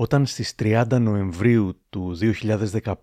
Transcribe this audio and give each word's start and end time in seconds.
Όταν 0.00 0.26
στις 0.26 0.54
30 0.58 0.98
Νοεμβρίου 1.00 1.80
του 1.90 2.18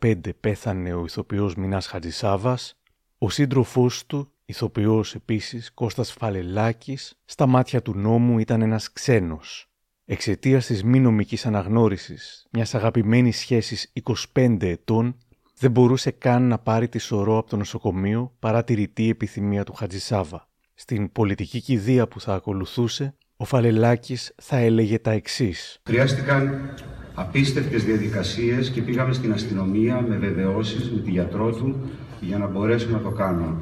2015 0.02 0.36
πέθανε 0.40 0.94
ο 0.94 1.04
ηθοποιός 1.06 1.56
Μινάς 1.56 1.88
Χατζησάβας, 1.88 2.80
ο 3.18 3.30
σύντροφός 3.30 4.06
του, 4.06 4.32
ηθοποιός 4.46 5.16
επίσης 5.16 5.74
Κώστας 5.74 6.12
Φαλελάκης, 6.12 7.20
στα 7.26 7.46
μάτια 7.46 7.82
του 7.82 7.94
νόμου 7.96 8.40
ήταν 8.40 8.62
ένας 8.62 8.92
ξένος. 8.92 9.72
Εξαιτίας 10.06 10.66
της 10.66 10.84
μη 10.84 11.00
νομικής 11.00 11.46
αναγνώρισης 11.46 12.48
μιας 12.52 12.76
αγαπημένης 12.76 13.38
σχέσης 13.38 13.92
25 14.34 14.70
ετών, 14.70 15.18
δεν 15.58 15.72
μπορούσε 15.72 16.12
καν 16.12 16.48
να 16.48 16.58
πάρει 16.58 16.88
τη 16.88 17.00
σωρό 17.00 17.38
από 17.38 17.50
το 17.50 17.58
νοσοκομείο 17.58 18.36
παρά 18.40 18.64
τη 18.64 18.74
ρητή 18.74 19.10
επιθυμία 19.10 19.64
του 19.64 19.74
Χατζησάβα. 19.74 20.50
Στην 20.74 21.12
πολιτική 21.12 21.62
κηδεία 21.62 22.08
που 22.08 22.22
θα 22.22 22.34
ακολουθούσε, 22.34 23.16
ο 23.38 23.46
Φαλελάκης 23.46 24.34
θα 24.42 24.58
έλεγε 24.58 25.00
τα 25.00 25.12
εξής. 25.12 25.80
Χρειάστηκαν 25.88 26.70
απίστευτες 27.14 27.84
διαδικασίες 27.84 28.70
και 28.70 28.82
πήγαμε 28.82 29.14
στην 29.14 29.34
αστυνομία 29.34 30.06
με 30.08 30.16
βεβαιώσεις, 30.16 30.92
με 30.92 31.02
τη 31.02 31.10
γιατρό 31.10 31.52
του, 31.52 31.76
για 32.22 32.38
να 32.38 32.48
μπορέσουμε 32.48 32.98
να 32.98 33.04
το 33.04 33.10
κάνουμε. 33.10 33.56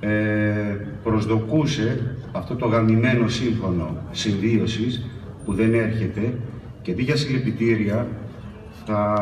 Ε, 0.00 0.76
προσδοκούσε 1.02 2.16
αυτό 2.32 2.54
το 2.54 2.66
γαμημένο 2.66 3.28
σύμφωνο 3.28 3.96
συμβίωσης 4.10 5.06
που 5.44 5.54
δεν 5.54 5.74
έρχεται 5.74 6.34
και 6.82 6.92
αντί 6.92 7.02
για 7.02 7.16
συλληπιτήρια 7.16 8.06
θα, 8.86 9.14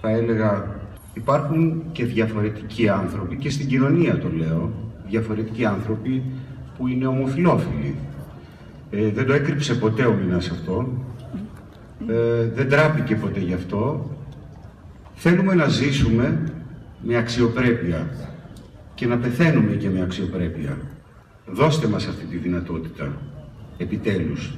θα 0.00 0.10
έλεγα 0.10 0.80
υπάρχουν 1.14 1.82
και 1.92 2.04
διαφορετικοί 2.04 2.88
άνθρωποι 2.88 3.36
και 3.36 3.50
στην 3.50 3.68
κοινωνία 3.68 4.18
το 4.18 4.28
λέω 4.36 4.72
διαφορετικοί 5.06 5.64
άνθρωποι 5.64 6.22
που 6.78 6.86
είναι 6.88 7.06
ομοφιλόφιλοι 7.06 7.94
ε, 8.94 9.10
δεν 9.10 9.26
το 9.26 9.32
έκρυψε 9.32 9.74
ποτέ 9.74 10.04
ο 10.04 10.12
Μινάς 10.12 10.50
αυτό. 10.50 10.88
Ε, 12.08 12.44
δεν 12.54 12.68
τράπηκε 12.68 13.16
ποτέ 13.16 13.40
γι' 13.40 13.52
αυτό. 13.52 14.10
Θέλουμε 15.14 15.54
να 15.54 15.68
ζήσουμε 15.68 16.52
με 17.02 17.16
αξιοπρέπεια 17.16 18.10
και 18.94 19.06
να 19.06 19.18
πεθαίνουμε 19.18 19.72
και 19.72 19.90
με 19.90 20.02
αξιοπρέπεια. 20.02 20.78
Δώστε 21.46 21.88
μας 21.88 22.06
αυτή 22.06 22.24
τη 22.24 22.36
δυνατότητα. 22.36 23.12
Επιτέλους. 23.76 24.54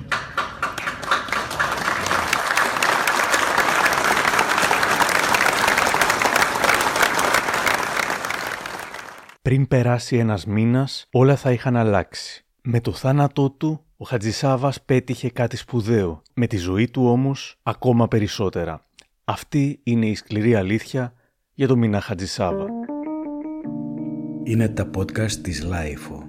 Πριν 9.43 9.69
περάσει 9.69 10.17
ένας 10.17 10.47
μήνας, 10.47 11.07
όλα 11.11 11.37
θα 11.37 11.53
είχαν 11.53 11.77
αλλάξει. 11.77 12.45
Με 12.63 12.81
το 12.81 12.93
θάνατό 12.93 13.51
του, 13.51 13.85
ο 14.05 14.07
Χατζησάββας 14.07 14.83
πέτυχε 14.83 15.31
κάτι 15.31 15.57
σπουδαίο, 15.57 16.23
με 16.35 16.47
τη 16.47 16.57
ζωή 16.57 16.89
του 16.89 17.07
όμως 17.07 17.59
ακόμα 17.63 18.09
περισσότερα. 18.09 18.85
Αυτή 19.25 19.81
είναι 19.83 20.07
η 20.07 20.15
σκληρή 20.15 20.55
αλήθεια 20.55 21.15
για 21.55 21.67
τον 21.67 21.79
Μηνά 21.79 22.01
Χατζησάββα. 22.01 22.67
Είναι 24.43 24.69
τα 24.69 24.91
podcast 24.97 25.33
της 25.33 25.63
LiFO. 25.63 26.23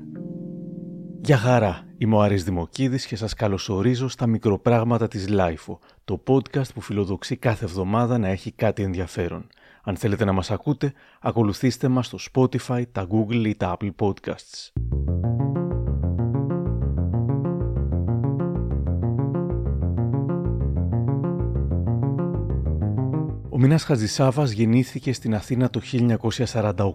Γεια 1.22 1.38
χαρά, 1.38 1.88
είμαι 1.98 2.16
ο 2.16 2.22
Άρης 2.22 2.44
Δημοκίδης 2.44 3.06
και 3.06 3.16
σας 3.16 3.34
καλωσορίζω 3.34 4.08
στα 4.08 4.28
μικροπράγματα 4.28 5.08
της 5.08 5.28
LiFO, 5.30 5.80
το 6.06 6.24
podcast 6.28 6.74
που 6.74 6.82
φιλοδοξεί 6.82 7.36
κάθε 7.36 7.66
εβδομάδα 7.66 8.18
να 8.18 8.28
έχει 8.28 8.52
κάτι 8.52 8.84
ενδιαφέρον. 8.84 9.48
Αν 9.84 9.96
θέλετε 9.96 10.26
να 10.26 10.32
μας 10.32 10.52
ακούτε, 10.52 10.94
ακολουθήστε 11.22 11.88
μας 11.88 12.06
στο 12.06 12.18
Spotify, 12.32 12.84
τα 12.92 13.08
Google 13.12 13.46
ή 13.46 13.56
τα 13.56 13.78
Apple 13.80 13.92
Podcasts. 14.00 14.72
Ο 23.56 23.60
Μίνας 23.60 23.84
Χαζησάβας 23.84 24.52
γεννήθηκε 24.52 25.14
στην 25.14 25.36
Αθήνα 25.36 25.70
το 25.70 25.82
1948. 25.82 26.92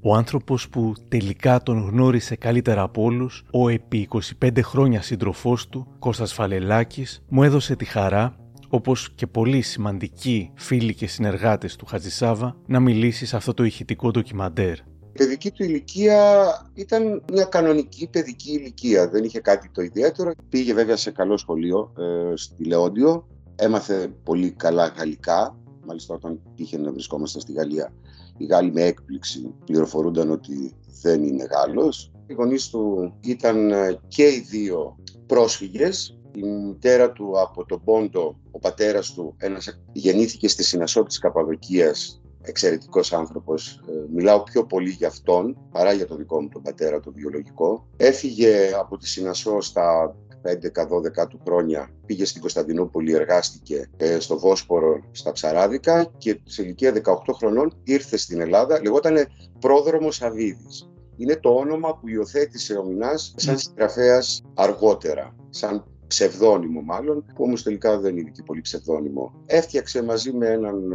Ο 0.00 0.14
άνθρωπος 0.14 0.68
που 0.68 0.92
τελικά 1.08 1.62
τον 1.62 1.78
γνώρισε 1.78 2.36
καλύτερα 2.36 2.82
από 2.82 3.02
όλους, 3.02 3.44
ο 3.52 3.68
επί 3.68 4.08
25 4.40 4.62
χρόνια 4.62 5.02
σύντροφός 5.02 5.68
του, 5.68 5.86
Κώστας 5.98 6.32
Φαλελάκης, 6.32 7.22
μου 7.28 7.42
έδωσε 7.42 7.76
τη 7.76 7.84
χαρά, 7.84 8.36
όπως 8.68 9.12
και 9.14 9.26
πολλοί 9.26 9.60
σημαντικοί 9.60 10.50
φίλοι 10.54 10.94
και 10.94 11.06
συνεργάτες 11.06 11.76
του 11.76 11.86
Χατζησάβα, 11.86 12.56
να 12.66 12.80
μιλήσει 12.80 13.26
σε 13.26 13.36
αυτό 13.36 13.54
το 13.54 13.64
ηχητικό 13.64 14.10
ντοκιμαντέρ. 14.10 14.78
Η 14.78 15.12
παιδική 15.12 15.50
του 15.50 15.62
ηλικία 15.62 16.46
ήταν 16.74 17.22
μια 17.32 17.44
κανονική 17.44 18.08
παιδική 18.08 18.52
ηλικία. 18.52 19.08
Δεν 19.08 19.24
είχε 19.24 19.40
κάτι 19.40 19.70
το 19.72 19.82
ιδιαίτερο. 19.82 20.30
Πήγε 20.48 20.74
βέβαια 20.74 20.96
σε 20.96 21.10
καλό 21.10 21.36
σχολείο 21.36 21.92
ε, 21.98 22.36
στη 22.36 22.64
Λεόντιο. 22.64 23.26
Έμαθε 23.56 24.12
πολύ 24.24 24.50
καλά 24.50 24.86
γαλλικά. 24.86 25.56
Μάλιστα, 25.86 26.14
όταν 26.14 26.40
είχε 26.54 26.78
να 26.78 26.92
βρισκόμαστε 26.92 27.40
στη 27.40 27.52
Γαλλία, 27.52 27.92
οι 28.36 28.44
Γάλλοι 28.44 28.72
με 28.72 28.82
έκπληξη 28.82 29.54
πληροφορούνταν 29.64 30.30
ότι 30.30 30.74
δεν 31.02 31.22
είναι 31.22 31.44
Γάλλος. 31.44 32.12
Οι 32.26 32.32
γονείς 32.32 32.68
του 32.68 33.14
ήταν 33.20 33.70
ε, 33.70 34.00
και 34.08 34.22
οι 34.22 34.40
δύο 34.50 34.96
πρόσφυγες. 35.26 36.20
Η 36.34 36.42
μητέρα 36.42 37.12
του 37.12 37.40
από 37.40 37.64
τον 37.64 37.80
Πόντο, 37.84 38.36
ο 38.50 38.58
πατέρας 38.58 39.12
του, 39.12 39.34
ένας, 39.36 39.80
γεννήθηκε 39.92 40.48
στη 40.48 40.64
Συνασό 40.64 41.02
της 41.02 41.18
Καπαδοκίας, 41.18 42.22
εξαιρετικός 42.42 43.12
άνθρωπος. 43.12 43.80
Ε, 43.88 43.92
μιλάω 44.14 44.42
πιο 44.42 44.66
πολύ 44.66 44.90
για 44.90 45.08
αυτόν 45.08 45.56
παρά 45.70 45.92
για 45.92 46.06
τον 46.06 46.16
δικό 46.16 46.42
μου 46.42 46.48
τον 46.48 46.62
πατέρα, 46.62 47.00
το 47.00 47.12
βιολογικό. 47.12 47.86
Έφυγε 47.96 48.72
από 48.78 48.96
τη 48.96 49.08
Συνασό 49.08 49.60
στα 49.60 50.16
11-12 50.52 51.28
του 51.28 51.40
χρόνια 51.44 51.90
πήγε 52.06 52.24
στην 52.24 52.40
Κωνσταντινούπολη, 52.40 53.14
εργάστηκε 53.14 53.90
ε, 53.96 54.18
στο 54.20 54.38
Βόσπορο 54.38 55.00
στα 55.10 55.32
Ψαράδικα 55.32 56.12
και 56.18 56.40
σε 56.44 56.62
ηλικία 56.62 57.02
18 57.04 57.14
χρονών 57.36 57.80
ήρθε 57.84 58.16
στην 58.16 58.40
Ελλάδα, 58.40 58.80
λεγότανε 58.82 59.26
Πρόδρομος 59.60 60.22
Αβίδης. 60.22 60.90
Είναι 61.16 61.36
το 61.36 61.50
όνομα 61.50 61.98
που 61.98 62.08
υιοθέτησε 62.08 62.74
ο 62.74 62.84
Μινάς 62.84 63.34
σαν 63.36 63.58
συγγραφέας 63.58 64.42
αργότερα, 64.54 65.36
σαν 65.50 65.84
ψευδόνυμο 66.06 66.80
μάλλον, 66.80 67.24
που 67.34 67.44
όμως 67.44 67.62
τελικά 67.62 67.98
δεν 67.98 68.16
είναι 68.16 68.30
και 68.30 68.42
πολύ 68.42 68.60
ψευδόνυμο. 68.60 69.32
Έφτιαξε 69.46 70.02
μαζί 70.02 70.32
με 70.32 70.48
έναν 70.48 70.92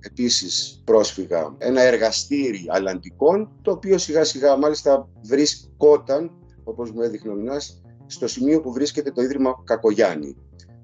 επίσης 0.00 0.82
πρόσφυγα 0.84 1.54
ένα 1.58 1.82
εργαστήρι 1.82 2.64
αλλαντικών, 2.68 3.58
το 3.62 3.70
οποίο 3.70 3.98
σιγά 3.98 4.24
σιγά 4.24 4.56
μάλιστα 4.56 5.08
βρισκόταν, 5.22 6.30
όπως 6.64 6.90
μου 6.90 7.00
έδειχνε 7.00 7.32
ο 7.32 7.34
Μινάς, 7.34 7.82
στο 8.06 8.28
σημείο 8.28 8.60
που 8.60 8.72
βρίσκεται 8.72 9.10
το 9.10 9.22
Ίδρυμα 9.22 9.62
Κακογιάννη. 9.64 10.36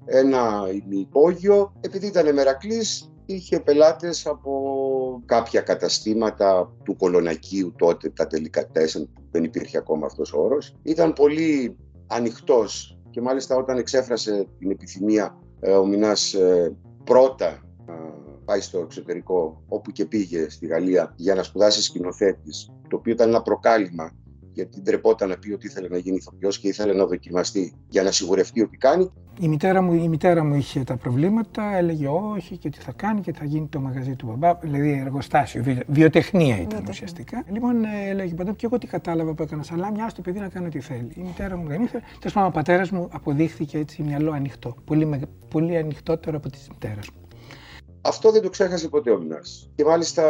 Ένα 0.05 0.63
υπόγειο, 0.89 1.73
επειδή 1.81 2.07
ήταν 2.07 2.33
μερακλής, 2.33 3.11
είχε 3.25 3.59
πελάτες 3.59 4.25
από 4.25 5.21
κάποια 5.25 5.61
καταστήματα 5.61 6.73
του 6.83 6.95
Κολονακίου 6.95 7.73
τότε, 7.77 8.09
τα 8.09 8.27
τελικά 8.27 8.67
τέσσερα, 8.67 9.05
δεν 9.31 9.43
υπήρχε 9.43 9.77
ακόμα 9.77 10.05
αυτός 10.05 10.33
ο 10.33 10.41
όρος. 10.41 10.75
Ήταν 10.83 11.13
πολύ 11.13 11.77
ανοιχτός 12.07 12.99
και 13.09 13.21
μάλιστα 13.21 13.55
όταν 13.55 13.77
εξέφρασε 13.77 14.47
την 14.59 14.71
επιθυμία 14.71 15.39
ε, 15.59 15.71
ο 15.71 15.85
Μινάς 15.85 16.33
ε, 16.33 16.75
πρώτα 17.03 17.63
πάει 18.45 18.61
στο 18.61 18.79
εξωτερικό, 18.79 19.63
όπου 19.67 19.91
και 19.91 20.05
πήγε 20.05 20.49
στη 20.49 20.65
Γαλλία 20.65 21.13
για 21.15 21.35
να 21.35 21.43
σπουδάσει 21.43 21.81
σκηνοθέτης, 21.81 22.71
το 22.89 22.95
οποίο 22.95 23.13
ήταν 23.13 23.29
ένα 23.29 23.41
προκάλημα 23.41 24.11
γιατί 24.53 24.81
τρεπόταν 24.81 25.29
να 25.29 25.37
πει 25.37 25.51
ότι 25.51 25.67
ήθελε 25.67 25.87
να 25.87 25.97
γίνει 25.97 26.15
ηθοποιός 26.15 26.59
και 26.59 26.67
ήθελε 26.67 26.93
να 26.93 27.05
δοκιμαστεί 27.05 27.73
για 27.89 28.03
να 28.03 28.11
σιγουρευτεί 28.11 28.61
ότι 28.61 28.77
κάνει. 28.77 29.11
Η 29.39 29.47
μητέρα, 29.47 29.81
μου, 29.81 29.93
η 29.93 30.07
μητέρα 30.07 30.43
μου 30.43 30.55
είχε 30.55 30.83
τα 30.83 30.97
προβλήματα, 30.97 31.75
έλεγε 31.75 32.07
όχι 32.07 32.57
και 32.57 32.69
τι 32.69 32.79
θα 32.79 32.91
κάνει 32.91 33.21
και 33.21 33.33
θα 33.33 33.45
γίνει 33.45 33.67
το 33.67 33.79
μαγαζί 33.79 34.15
του 34.15 34.25
μπαμπά, 34.25 34.55
δηλαδή 34.55 34.91
εργοστάσιο, 35.05 35.63
βιο, 35.63 35.77
βιοτεχνία 35.87 36.61
ήταν 36.61 36.85
ουσιαστικά. 36.89 37.43
Λοιπόν, 37.51 37.83
ε, 37.83 38.09
έλεγε 38.09 38.33
πάντα 38.33 38.51
και 38.51 38.65
εγώ 38.65 38.77
τι 38.77 38.87
κατάλαβα 38.87 39.33
που 39.33 39.43
έκανα 39.43 39.63
σαλάμια, 39.63 40.11
το 40.15 40.21
παιδί 40.21 40.39
να 40.39 40.47
κάνει 40.47 40.65
ό,τι 40.65 40.79
θέλει. 40.79 41.11
Η 41.15 41.21
μητέρα 41.21 41.57
μου 41.57 41.67
δεν 41.67 41.81
ήθελε. 41.81 42.03
Τέλος 42.19 42.33
πάντων, 42.33 42.49
ο 42.49 42.51
πατέρας 42.51 42.89
μου 42.89 43.07
αποδείχθηκε 43.11 43.77
έτσι 43.77 44.03
μυαλό 44.03 44.31
ανοιχτό. 44.31 44.75
Πολύ, 44.85 45.27
πολύ 45.49 45.77
ανοιχτότερο 45.77 46.37
από 46.37 46.49
της 46.49 46.67
μητέρας 46.69 47.09
μου. 47.09 47.21
Αυτό 48.05 48.31
δεν 48.31 48.41
το 48.41 48.49
ξέχασε 48.49 48.87
ποτέ 48.87 49.11
ο 49.11 49.17
Μινάς. 49.17 49.69
Και 49.75 49.83
μάλιστα 49.83 50.23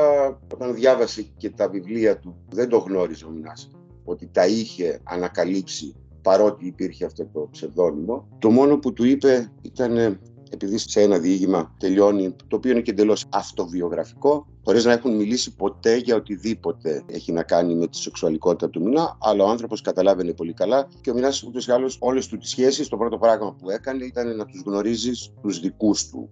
όταν 0.54 0.74
διάβασε 0.74 1.26
και 1.38 1.50
τα 1.50 1.70
βιβλία 1.70 2.20
του, 2.20 2.36
δεν 2.50 2.70
το 2.70 2.78
γνώριζε 2.78 3.26
ο 3.26 3.30
Μινάς 3.30 3.70
ότι 4.04 4.30
τα 4.32 4.48
είχε 4.48 5.00
ανακαλύψει 5.04 5.96
παρότι 6.22 6.66
υπήρχε 6.66 7.06
αυτό 7.06 7.26
το 7.34 7.48
ψευδόνυμο. 7.52 8.28
Το 8.40 8.50
μόνο 8.50 8.78
που 8.78 8.94
του 8.94 9.04
είπε 9.04 9.52
ήταν 9.62 10.20
επειδή 10.54 10.78
σε 10.78 11.02
ένα 11.02 11.18
διήγημα 11.18 11.76
τελειώνει, 11.80 12.36
το 12.48 12.56
οποίο 12.56 12.72
είναι 12.72 12.82
και 12.82 12.92
εντελώς 12.92 13.26
αυτοβιογραφικό, 13.30 14.48
χωρίς 14.64 14.86
να 14.86 14.92
έχουν 14.92 15.16
μιλήσει 15.16 15.56
ποτέ 15.56 15.96
για 15.96 16.16
οτιδήποτε 16.16 17.04
έχει 17.06 17.32
να 17.32 17.44
κάνει 17.44 17.76
με 17.76 17.88
τη 17.88 17.98
σεξουαλικότητα 17.98 18.70
του 18.70 18.82
Μινά, 18.82 19.18
αλλά 19.22 19.44
ο 19.44 19.50
άνθρωπος 19.50 19.82
καταλάβαινε 19.82 20.34
πολύ 20.34 20.54
καλά 20.54 20.88
και 21.02 21.12
ο 21.12 21.14
Μινάς 21.14 21.44
ούτως 21.44 21.68
ή 21.68 21.72
άλλως 21.72 21.98
όλες 22.00 22.28
του 22.28 22.38
τις 22.38 22.50
σχέσεις, 22.50 22.88
το 22.88 22.98
πρώτο 22.98 23.18
πράγμα 23.18 23.54
που 23.54 23.70
έκανε 23.70 24.06
ήταν 24.06 24.36
να 24.36 24.46
τους 24.46 24.62
γνωρίζεις 24.66 25.34
τους 25.42 25.60
δικούς 25.60 26.10
του. 26.10 26.30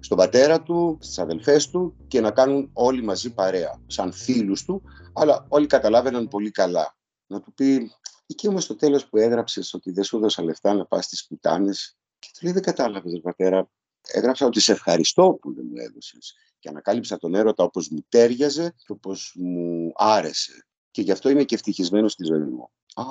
Στον 0.00 0.16
πατέρα 0.16 0.62
του, 0.62 0.98
στις 1.00 1.18
αδελφές 1.18 1.68
του 1.68 1.94
και 2.08 2.20
να 2.20 2.30
κάνουν 2.30 2.70
όλοι 2.72 3.02
μαζί 3.02 3.34
παρέα, 3.34 3.80
σαν 3.86 4.12
φίλους 4.12 4.64
του, 4.64 4.82
αλλά 5.12 5.46
όλοι 5.48 5.66
καταλάβαιναν 5.66 6.28
πολύ 6.28 6.50
καλά 6.50 6.97
να 7.28 7.40
του 7.40 7.52
πει 7.54 7.90
εκεί 8.26 8.48
όμως 8.48 8.64
στο 8.64 8.76
τέλος 8.76 9.08
που 9.08 9.16
έγραψες 9.16 9.74
ότι 9.74 9.90
δεν 9.90 10.04
σου 10.04 10.16
έδωσα 10.16 10.42
λεφτά 10.42 10.74
να 10.74 10.86
πας 10.86 11.04
στις 11.04 11.26
πουτάνες 11.26 11.96
και 12.18 12.28
του 12.32 12.44
λέει 12.44 12.52
δεν 12.52 12.62
κατάλαβες 12.62 13.12
ρε 13.12 13.20
πατέρα 13.20 13.70
έγραψα 14.12 14.46
ότι 14.46 14.60
σε 14.60 14.72
ευχαριστώ 14.72 15.38
που 15.40 15.54
δεν 15.54 15.64
μου 15.70 15.76
έδωσες 15.76 16.34
και 16.58 16.68
ανακάλυψα 16.68 17.16
τον 17.16 17.34
έρωτα 17.34 17.64
όπως 17.64 17.88
μου 17.88 18.04
τέριαζε 18.08 18.74
και 18.76 18.92
όπως 18.92 19.34
μου 19.38 19.92
άρεσε. 19.94 20.66
Και 20.90 21.02
γι' 21.02 21.12
αυτό 21.12 21.28
είμαι 21.28 21.44
και 21.44 21.54
ευτυχισμένος 21.54 22.12
στη 22.12 22.24
ζωή 22.24 22.38
μου. 22.38 22.70
Α, 22.94 23.04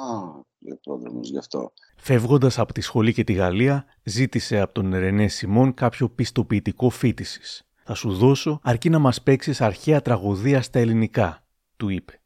λέει 0.59 0.73
ο 0.73 0.79
πρόδρομος 0.81 1.29
γι' 1.29 1.37
αυτό. 1.37 1.73
Φεύγοντας 1.97 2.59
από 2.59 2.73
τη 2.73 2.81
σχολή 2.81 3.13
και 3.13 3.23
τη 3.23 3.33
Γαλλία, 3.33 3.85
ζήτησε 4.03 4.59
από 4.59 4.73
τον 4.73 4.95
Ρενέ 4.95 5.27
Σιμών 5.27 5.73
κάποιο 5.73 6.09
πιστοποιητικό 6.09 6.89
φίτησης. 6.89 7.61
Θα 7.83 7.93
σου 7.93 8.13
δώσω 8.13 8.59
αρκεί 8.63 8.89
να 8.89 8.99
μας 8.99 9.21
παίξεις 9.21 9.61
αρχαία 9.61 10.01
τραγωδία 10.01 10.61
στα 10.61 10.79
ελληνικά, 10.79 11.47
του 11.77 11.89
είπε. 11.89 12.21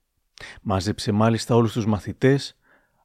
Μάζεψε 0.61 1.11
μάλιστα 1.11 1.55
όλους 1.55 1.71
τους 1.71 1.85
μαθητές, 1.85 2.57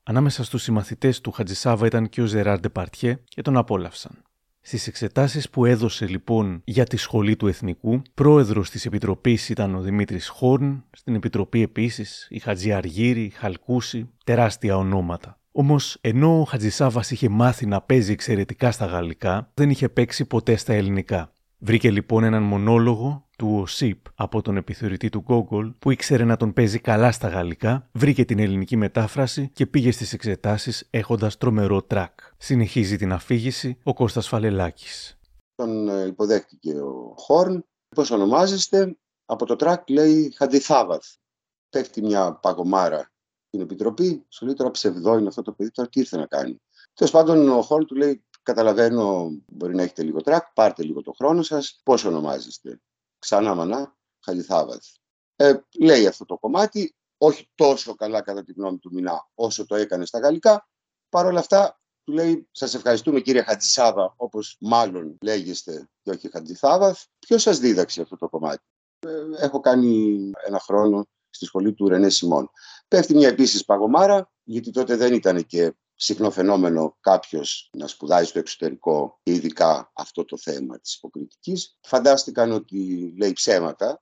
ανάμεσα 0.02 0.44
στους 0.44 0.62
συμμαθητές 0.62 1.20
του 1.20 1.30
Χατζησάβα 1.30 1.86
ήταν 1.86 2.08
και 2.08 2.22
ο 2.22 2.26
Ζεράρ 2.26 2.60
Παρτιέ 2.60 3.18
και 3.24 3.42
τον 3.42 3.56
απόλαυσαν. 3.56 4.22
Στις 4.60 4.86
εξετάσεις 4.86 5.50
που 5.50 5.64
έδωσε 5.64 6.06
λοιπόν 6.06 6.62
για 6.64 6.84
τη 6.84 6.96
Σχολή 6.96 7.36
του 7.36 7.46
Εθνικού, 7.46 8.02
πρόεδρος 8.14 8.70
της 8.70 8.86
Επιτροπής 8.86 9.48
ήταν 9.48 9.74
ο 9.74 9.80
Δημήτρης 9.80 10.28
Χόρν, 10.28 10.84
στην 10.90 11.14
Επιτροπή 11.14 11.62
επίσης 11.62 12.26
η 12.30 12.38
Χατζη 12.38 12.72
Αργύρη, 12.72 13.22
η 13.22 13.30
Χαλκούση, 13.30 14.10
τεράστια 14.24 14.76
ονόματα. 14.76 15.38
Όμως, 15.52 15.98
ενώ 16.00 16.40
ο 16.40 16.44
Χατζησάβας 16.44 17.10
είχε 17.10 17.28
μάθει 17.28 17.66
να 17.66 17.80
παίζει 17.80 18.12
εξαιρετικά 18.12 18.70
στα 18.70 18.86
γαλλικά, 18.86 19.50
δεν 19.54 19.70
είχε 19.70 19.88
παίξει 19.88 20.24
ποτέ 20.24 20.56
στα 20.56 20.72
ελληνικά. 20.72 21.32
Βρήκε 21.58 21.90
λοιπόν 21.90 22.24
έναν 22.24 22.42
μονόλογο 22.42 23.28
του 23.38 23.58
Όσιπ 23.60 24.06
από 24.14 24.42
τον 24.42 24.56
Επιθεωρητή 24.56 25.08
του 25.08 25.24
Γκόγκολ 25.28 25.72
που 25.78 25.90
ήξερε 25.90 26.24
να 26.24 26.36
τον 26.36 26.52
παίζει 26.52 26.78
καλά 26.78 27.12
στα 27.12 27.28
γαλλικά, 27.28 27.88
βρήκε 27.92 28.24
την 28.24 28.38
ελληνική 28.38 28.76
μετάφραση 28.76 29.50
και 29.52 29.66
πήγε 29.66 29.90
στις 29.90 30.12
εξετάσεις 30.12 30.86
έχοντας 30.90 31.36
τρομερό 31.36 31.82
τρακ. 31.82 32.20
Συνεχίζει 32.36 32.96
την 32.96 33.12
αφήγηση 33.12 33.78
ο 33.82 33.94
Κώστας 33.94 34.28
Φαλελάκης. 34.28 35.18
Τον 35.54 35.88
ε, 35.88 36.06
υποδέχτηκε 36.06 36.80
ο 36.80 37.14
Χορν. 37.16 37.64
Πώς 37.88 38.10
ονομάζεστε; 38.10 38.96
Από 39.24 39.46
το 39.46 39.56
τρακ 39.56 39.88
λέει 39.88 40.34
Χαντιθάβαθ. 40.36 41.06
Πέφτει 41.68 42.02
μια 42.02 42.32
παγωμάρα 42.42 43.12
στην 43.46 43.60
επιτροπή. 43.60 44.26
Σου 44.28 44.44
λέει 44.44 44.54
τώρα 44.54 44.70
ψευδό 44.70 45.18
είναι 45.18 45.28
αυτό 45.28 45.42
το 45.42 45.52
παιδί, 45.52 45.70
τώρα 45.70 45.88
τι 45.88 46.00
ήρθε 46.00 46.16
να 46.16 46.26
κάνει. 46.26 46.60
Τέλος 46.94 47.12
πάντων, 47.12 47.48
ο 47.48 47.62
Χόρν 47.62 47.86
του 47.86 47.94
λέει: 47.94 48.24
Καταλαβαίνω, 48.46 49.30
μπορεί 49.46 49.74
να 49.74 49.82
έχετε 49.82 50.02
λίγο 50.02 50.20
τρακ, 50.20 50.52
πάρτε 50.52 50.82
λίγο 50.82 51.02
το 51.02 51.12
χρόνο 51.12 51.42
σας. 51.42 51.80
Πώς 51.82 52.04
ονομάζεστε; 52.04 52.80
Ξανά 53.18 53.54
μανά, 53.54 53.96
Χαλιθάβαθ. 54.24 54.84
Ε, 55.36 55.54
λέει 55.80 56.06
αυτό 56.06 56.24
το 56.24 56.38
κομμάτι, 56.38 56.94
όχι 57.18 57.50
τόσο 57.54 57.94
καλά 57.94 58.22
κατά 58.22 58.42
τη 58.42 58.52
γνώμη 58.52 58.78
του 58.78 58.90
Μινά 58.92 59.28
όσο 59.34 59.66
το 59.66 59.74
έκανε 59.74 60.06
στα 60.06 60.18
γαλλικά. 60.18 60.68
Παρ' 61.08 61.26
όλα 61.26 61.38
αυτά, 61.38 61.80
του 62.04 62.12
λέει: 62.12 62.48
Σας 62.50 62.74
ευχαριστούμε 62.74 63.20
κύριε 63.20 63.42
Χατζησάβα, 63.42 64.14
όπως 64.16 64.56
μάλλον 64.60 65.18
λέγεστε 65.20 65.88
και 66.02 66.10
όχι 66.10 66.30
Χατζηθάβαθ. 66.30 67.04
Ποιος 67.18 67.42
σας 67.42 67.58
δίδαξε 67.58 68.00
αυτό 68.02 68.16
το 68.16 68.28
κομμάτι; 68.28 68.64
Ε, 68.98 69.44
έχω 69.44 69.60
κάνει 69.60 70.30
ένα 70.46 70.58
χρόνο 70.58 71.06
στη 71.30 71.44
σχολή 71.44 71.72
του 71.72 71.88
Ρενέ 71.88 72.08
Σιμών. 72.08 72.50
Πέφτει 72.88 73.14
μια 73.14 73.28
επίσης 73.28 73.64
παγωμάρα, 73.64 74.30
γιατί 74.42 74.70
τότε 74.70 74.96
δεν 74.96 75.14
ήταν 75.14 75.46
και 75.46 75.74
συχνό 75.96 76.30
φαινόμενο 76.30 76.96
κάποιος 77.00 77.70
να 77.72 77.86
σπουδάζει 77.86 78.28
στο 78.28 78.38
εξωτερικό 78.38 79.20
και 79.22 79.32
ειδικά 79.32 79.92
αυτό 79.94 80.24
το 80.24 80.36
θέμα 80.36 80.80
της 80.80 80.94
υποκριτικής. 80.94 81.78
Φαντάστηκαν 81.82 82.52
ότι 82.52 83.12
λέει 83.18 83.32
ψέματα. 83.32 83.98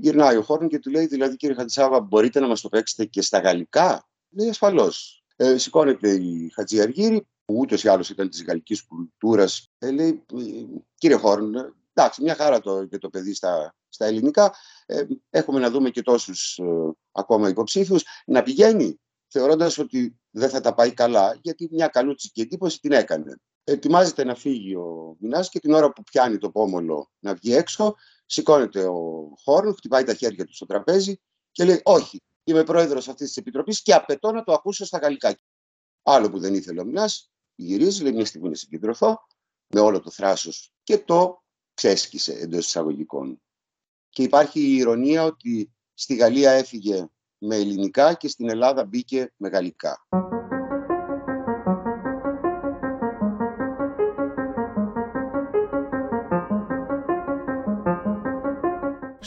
Γυρνάει 0.00 0.36
ο 0.36 0.42
Χόρν 0.42 0.68
και 0.68 0.78
του 0.78 0.90
λέει 0.90 1.06
δηλαδή 1.06 1.36
κύριε 1.36 1.54
Χατζησάβα 1.54 2.00
μπορείτε 2.00 2.40
να 2.40 2.46
μας 2.46 2.60
το 2.60 2.68
παίξετε 2.68 3.04
και 3.04 3.22
στα 3.22 3.38
γαλλικά; 3.38 4.08
Λέει 4.30 4.48
ασφαλώς. 4.48 5.24
Ε, 5.36 5.58
σηκώνεται 5.58 6.10
η 6.10 6.50
Χατζη 6.54 6.80
Αργύρη 6.80 7.26
που 7.44 7.54
ούτως 7.58 7.84
ή 7.84 7.88
άλλως 7.88 8.10
ήταν 8.10 8.28
της 8.28 8.44
γαλλικής 8.44 8.86
κουλτούρας. 8.86 9.70
Ε, 9.78 9.90
λέει 9.90 10.24
κύριε 10.94 11.16
Χόρν 11.16 11.74
εντάξει 11.92 12.22
μια 12.22 12.34
χαρά 12.34 12.60
το, 12.60 12.84
και 12.84 12.98
το 12.98 13.08
παιδί 13.08 13.34
στα, 13.34 13.74
στα 13.88 14.06
ελληνικά. 14.06 14.54
Ε, 14.86 15.02
έχουμε 15.30 15.58
να 15.58 15.70
δούμε 15.70 15.90
και 15.90 16.02
τόσους 16.02 16.58
ε, 16.58 16.64
ακόμα 17.12 17.48
υποψήφιους. 17.48 18.04
Να 18.26 18.42
πηγαίνει 18.42 19.00
θεωρώντας 19.28 19.78
ότι 19.78 20.18
δεν 20.30 20.48
θα 20.48 20.60
τα 20.60 20.74
πάει 20.74 20.92
καλά, 20.92 21.38
γιατί 21.42 21.68
μια 21.70 21.88
καλούτσικη 21.88 22.40
εντύπωση 22.40 22.80
την 22.80 22.92
έκανε. 22.92 23.40
Ετοιμάζεται 23.64 24.24
να 24.24 24.34
φύγει 24.34 24.74
ο 24.74 25.16
Μινάς 25.18 25.48
και 25.48 25.58
την 25.58 25.72
ώρα 25.72 25.92
που 25.92 26.02
πιάνει 26.02 26.38
το 26.38 26.50
πόμολο 26.50 27.10
να 27.18 27.34
βγει 27.34 27.54
έξω, 27.54 27.94
σηκώνεται 28.26 28.84
ο 28.84 29.32
Χόρν, 29.44 29.74
χτυπάει 29.74 30.04
τα 30.04 30.14
χέρια 30.14 30.44
του 30.44 30.54
στο 30.54 30.66
τραπέζι 30.66 31.20
και 31.52 31.64
λέει 31.64 31.80
«Όχι, 31.84 32.22
είμαι 32.44 32.64
πρόεδρος 32.64 33.08
αυτής 33.08 33.26
της 33.26 33.36
επιτροπής 33.36 33.82
και 33.82 33.94
απαιτώ 33.94 34.32
να 34.32 34.44
το 34.44 34.52
ακούσω 34.52 34.84
στα 34.84 34.98
γαλλικά». 34.98 35.38
Άλλο 36.02 36.30
που 36.30 36.38
δεν 36.38 36.54
ήθελε 36.54 36.80
ο 36.80 36.84
Μινάς, 36.84 37.30
γυρίζει, 37.54 38.02
λέει 38.02 38.12
μια 38.12 38.24
στιγμή 38.24 38.48
να 38.48 38.54
συγκεντρωθώ, 38.54 39.26
με 39.66 39.80
όλο 39.80 40.00
το 40.00 40.10
θράσος 40.10 40.72
και 40.82 40.98
το 40.98 41.42
ξέσκησε 41.74 42.32
εντός 42.32 42.66
εισαγωγικών. 42.66 43.42
Και 44.08 44.22
υπάρχει 44.22 44.60
η 44.60 44.76
ηρωνία 44.76 45.24
ότι 45.24 45.72
στη 45.94 46.14
Γαλλία 46.14 46.50
έφυγε 46.50 47.08
με 47.38 47.56
ελληνικά 47.56 48.14
και 48.14 48.28
στην 48.28 48.50
Ελλάδα 48.50 48.84
μπήκε 48.84 49.32
με 49.36 49.48
γαλλικά. 49.48 50.06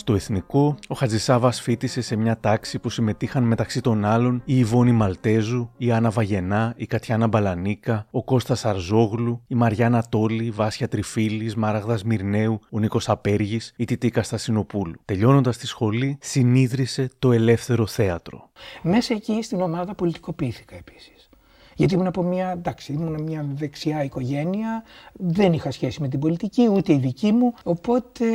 Στο 0.02 0.14
εθνικό, 0.14 0.76
ο 0.88 0.96
Χατζησάβα 0.96 1.52
φίτησε 1.52 2.02
σε 2.02 2.16
μια 2.16 2.40
τάξη 2.40 2.80
που 2.80 2.90
συμμετείχαν 2.90 3.44
μεταξύ 3.44 3.82
των 3.82 4.06
άλλων 4.06 4.42
η 4.46 4.58
Ιβόνη 4.58 4.92
Μαλτέζου, 4.92 5.70
η 5.78 5.92
Άννα 5.92 6.10
Βαγενά, 6.10 6.74
η 6.78 6.86
Κατιάνα 6.86 7.28
Μπαλανίκα, 7.28 8.08
ο 8.12 8.24
Κώστας 8.24 8.66
Αρζόγλου, 8.66 9.42
η 9.48 9.56
Μαριάννα 9.56 10.06
Τόλη, 10.10 10.46
η 10.46 10.52
Βάσια 10.52 10.88
Τριφίλη, 10.88 11.54
Μάραγδα 11.58 12.00
Μυρνέου, 12.06 12.60
ο 12.70 12.80
Νίκος 12.80 13.10
Απέργης, 13.10 13.74
η 13.76 13.86
Τιτίκα 13.86 14.24
Στασινοπούλου. 14.24 14.96
Τελειώνοντας 15.06 15.58
τη 15.58 15.68
σχολή, 15.68 16.18
συνίδρυσε 16.22 17.10
το 17.20 17.32
ελεύθερο 17.32 17.88
θέατρο. 17.88 18.50
Μέσα 18.82 19.14
εκεί 19.14 19.42
στην 19.42 19.62
ομάδα 19.62 19.96
πολιτικοποιήθηκα 19.96 20.76
επίσης. 20.76 21.31
Γιατί 21.76 21.94
ήμουν 21.94 22.08
από 22.08 22.24
μια, 22.24 22.52
εντάξει, 22.52 22.94
ήμουν 22.94 23.22
μια 23.22 23.46
δεξιά 23.54 24.04
οικογένεια, 24.04 24.84
δεν 25.14 25.54
είχα 25.54 25.72
σχέση 25.72 26.02
με 26.02 26.08
την 26.08 26.20
πολιτική, 26.20 26.70
ούτε 26.72 26.94
η 26.94 26.98
δική 26.98 27.32
μου. 27.32 27.54
Οπότε 27.64 28.26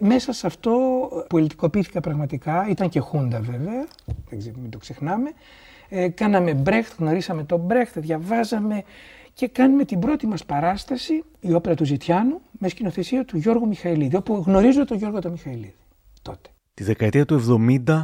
μέσα 0.00 0.32
σε 0.32 0.46
αυτό 0.46 0.72
πολιτικοποιήθηκα 1.28 2.00
πραγματικά. 2.00 2.66
Ήταν 2.68 2.88
και 2.88 3.00
χούντα 3.00 3.40
βέβαια, 3.40 3.86
δεν 4.30 4.54
μην 4.60 4.70
το 4.70 4.78
ξεχνάμε. 4.78 5.30
Ε, 5.88 6.08
κάναμε 6.08 6.54
Μπρέχτ, 6.54 6.92
γνωρίσαμε 6.98 7.44
τον 7.44 7.60
Μπρέχτ, 7.60 7.98
διαβάζαμε 7.98 8.82
και 9.32 9.48
κάνουμε 9.48 9.84
την 9.84 9.98
πρώτη 9.98 10.26
μας 10.26 10.44
παράσταση, 10.44 11.24
η 11.40 11.52
όπερα 11.52 11.74
του 11.74 11.84
Ζητιάνου, 11.84 12.40
με 12.58 12.68
σκηνοθεσία 12.68 13.24
του 13.24 13.36
Γιώργου 13.36 13.66
Μιχαηλίδη, 13.66 14.16
όπου 14.16 14.42
γνωρίζω 14.46 14.84
τον 14.84 14.96
Γιώργο 14.96 15.18
τον 15.18 15.30
Μιχαηλίδη 15.30 15.74
τότε. 16.22 16.50
Τη 16.74 16.84
δεκαετία 16.84 17.24
του 17.24 17.60
70 17.86 18.02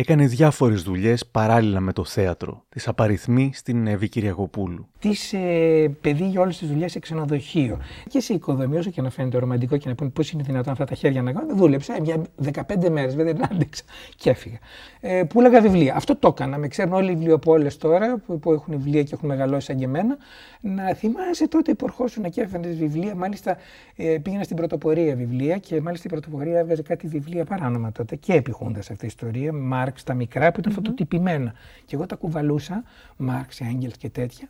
Έκανε 0.00 0.26
διάφορες 0.26 0.82
δουλειές 0.82 1.26
παράλληλα 1.26 1.80
με 1.80 1.92
το 1.92 2.04
θέατρο. 2.04 2.64
Τη 2.68 2.82
απαριθμεί 2.86 3.50
στην 3.54 3.86
Εύη 3.86 4.08
Κυριακοπούλου. 4.08 4.88
Τη 4.98 5.10
ε, 5.32 5.88
παιδί 6.00 6.24
για 6.24 6.40
όλες 6.40 6.58
τις 6.58 6.68
δουλειές 6.68 6.92
σε 6.92 6.98
ξενοδοχείο. 6.98 7.78
Και 8.08 8.20
σε 8.20 8.34
οικοδομή, 8.34 8.76
όσο 8.76 8.90
και 8.90 9.02
να 9.02 9.10
φαίνεται 9.10 9.38
ρομαντικό 9.38 9.76
και 9.76 9.88
να 9.88 9.94
πούνε 9.94 10.10
πώς 10.10 10.30
είναι 10.30 10.42
δυνατόν 10.42 10.72
αυτά 10.72 10.84
τα 10.84 10.94
χέρια 10.94 11.22
να 11.22 11.32
κάνουν. 11.32 11.56
Δούλεψα 11.56 11.96
για 12.02 12.22
15 12.52 12.90
μέρες, 12.90 13.14
βέβαια 13.16 13.32
δεν 13.32 13.44
άντεξα 13.52 13.82
και 14.16 14.30
έφυγα. 14.30 14.58
Ε, 15.00 15.22
πούλαγα 15.22 15.60
βιβλία. 15.60 15.94
Αυτό 15.96 16.16
το 16.16 16.28
έκανα. 16.28 16.58
Με 16.58 16.68
ξέρουν 16.68 16.92
όλοι 16.92 17.10
οι 17.10 17.14
βιβλιοπόλες 17.14 17.76
τώρα 17.76 18.22
που, 18.26 18.38
που 18.38 18.52
έχουν 18.52 18.74
βιβλία 18.76 19.02
και 19.02 19.10
έχουν 19.14 19.28
μεγαλώσει 19.28 19.66
σαν 19.66 19.76
και 19.76 19.84
εμένα. 19.84 20.16
Να 20.60 20.94
θυμάσαι 20.94 21.48
τότε 21.48 21.74
που 21.74 21.84
ερχόσουν 21.84 22.30
και 22.30 22.40
έφερνε 22.40 22.68
βιβλία. 22.68 23.14
Μάλιστα 23.14 23.56
ε, 23.96 24.18
πήγαινα 24.22 24.42
στην 24.42 24.56
πρωτοπορία 24.56 25.14
βιβλία 25.14 25.58
και 25.58 25.80
μάλιστα 25.80 26.06
η 26.08 26.10
πρωτοπορία 26.10 26.58
έβγαζε 26.58 26.82
κάτι 26.82 27.06
βιβλία 27.06 27.44
παράνομα 27.44 27.92
τότε 27.92 28.16
και 28.16 28.32
επιχούντα 28.32 28.78
αυτή 28.78 29.04
η 29.04 29.06
ιστορία. 29.06 29.52
Μάρξ 29.90 30.04
τα 30.04 30.14
μικρά 30.14 30.52
που 30.52 30.60
ήταν 30.60 30.72
mm-hmm. 30.72 30.74
φωτοτυπημένα. 30.74 31.54
Και 31.84 31.94
εγώ 31.94 32.06
τα 32.06 32.16
κουβαλούσα, 32.16 32.82
Μάρξ, 33.16 33.60
Έγγελ 33.60 33.92
και 33.98 34.08
τέτοια. 34.08 34.48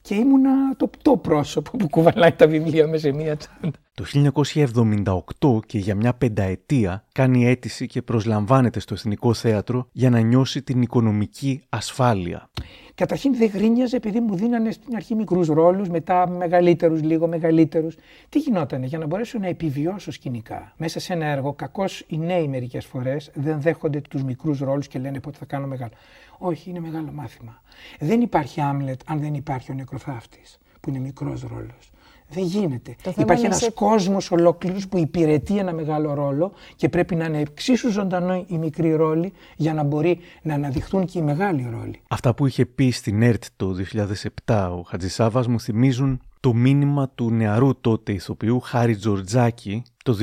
Και 0.00 0.14
ήμουνα 0.14 0.76
το, 0.76 0.90
το 1.02 1.16
πρόσωπο 1.16 1.76
που 1.76 1.88
κουβαλάει 1.88 2.32
τα 2.32 2.46
βιβλία 2.46 2.86
με 2.86 2.98
σε 2.98 3.12
μία 3.12 3.36
τσάντα. 3.36 3.78
Το 3.94 4.04
1978 5.40 5.66
και 5.66 5.78
για 5.78 5.94
μια 5.94 6.14
πενταετία 6.14 7.04
κάνει 7.12 7.46
αίτηση 7.46 7.86
και 7.86 8.02
προσλαμβάνεται 8.02 8.80
στο 8.80 8.94
Εθνικό 8.94 9.34
Θέατρο 9.34 9.88
για 9.92 10.10
να 10.10 10.20
νιώσει 10.20 10.62
την 10.62 10.82
οικονομική 10.82 11.62
ασφάλεια. 11.68 12.50
Καταρχήν 12.94 13.36
δεν 13.36 13.48
γρίνιαζε 13.48 13.96
επειδή 13.96 14.20
μου 14.20 14.34
δίνανε 14.36 14.70
στην 14.70 14.94
αρχή 14.94 15.14
μικρούς 15.14 15.46
ρόλους, 15.46 15.88
μετά 15.88 16.28
μεγαλύτερους, 16.28 17.02
λίγο 17.02 17.26
μεγαλύτερους. 17.26 17.96
Τι 18.28 18.38
γινότανε 18.38 18.86
για 18.86 18.98
να 18.98 19.06
μπορέσω 19.06 19.38
να 19.38 19.46
επιβιώσω 19.46 20.10
σκηνικά. 20.10 20.72
Μέσα 20.76 21.00
σε 21.00 21.12
ένα 21.12 21.26
έργο, 21.26 21.52
κακώς 21.52 22.04
οι 22.06 22.18
νέοι 22.18 22.48
μερικές 22.48 22.86
φορές 22.86 23.30
δεν 23.34 23.60
δέχονται 23.60 24.00
τους 24.00 24.22
μικρούς 24.22 24.58
ρόλους 24.58 24.88
και 24.88 24.98
λένε 24.98 25.20
πότε 25.20 25.38
θα 25.38 25.44
κάνω 25.44 25.66
μεγάλο. 25.66 25.92
Όχι, 26.38 26.70
είναι 26.70 26.80
μεγάλο 26.80 27.12
μάθημα. 27.12 27.62
Δεν 27.98 28.20
υπάρχει 28.20 28.60
Άμλετ 28.60 29.00
αν 29.06 29.20
δεν 29.20 29.34
υπάρχει 29.34 29.70
ο 29.70 29.74
νεκροθάφτης, 29.74 30.58
που 30.80 30.88
είναι 30.88 30.98
μικρός 30.98 31.42
ρόλος. 31.42 31.91
Δεν 32.32 32.44
γίνεται. 32.44 32.96
Υπάρχει 33.16 33.44
ένας 33.44 33.58
σε... 33.58 33.70
κόσμος 33.70 34.30
ολόκληρος 34.30 34.88
που 34.88 34.98
υπηρετεί 34.98 35.58
ένα 35.58 35.72
μεγάλο 35.72 36.14
ρόλο 36.14 36.52
και 36.76 36.88
πρέπει 36.88 37.14
να 37.14 37.24
είναι 37.24 37.40
εξίσου 37.40 37.90
ζωντανό 37.90 38.44
οι 38.48 38.58
μικροί 38.58 38.94
ρόλοι 38.94 39.32
για 39.56 39.74
να 39.74 39.82
μπορεί 39.82 40.18
να 40.42 40.54
αναδειχθούν 40.54 41.04
και 41.06 41.18
οι 41.18 41.22
μεγάλοι 41.22 41.68
ρόλοι. 41.70 42.00
Αυτά 42.08 42.34
που 42.34 42.46
είχε 42.46 42.66
πει 42.66 42.90
στην 42.90 43.22
ΕΡΤ 43.22 43.44
το 43.56 43.74
2007 44.44 44.68
ο 44.78 44.82
Χατζησάβας 44.82 45.46
μου 45.46 45.60
θυμίζουν 45.60 46.20
το 46.40 46.54
μήνυμα 46.54 47.08
του 47.14 47.30
νεαρού 47.30 47.80
τότε 47.80 48.12
ηθοποιού 48.12 48.60
Χάρη 48.60 48.96
Τζορτζάκη 48.96 49.82
το 50.02 50.16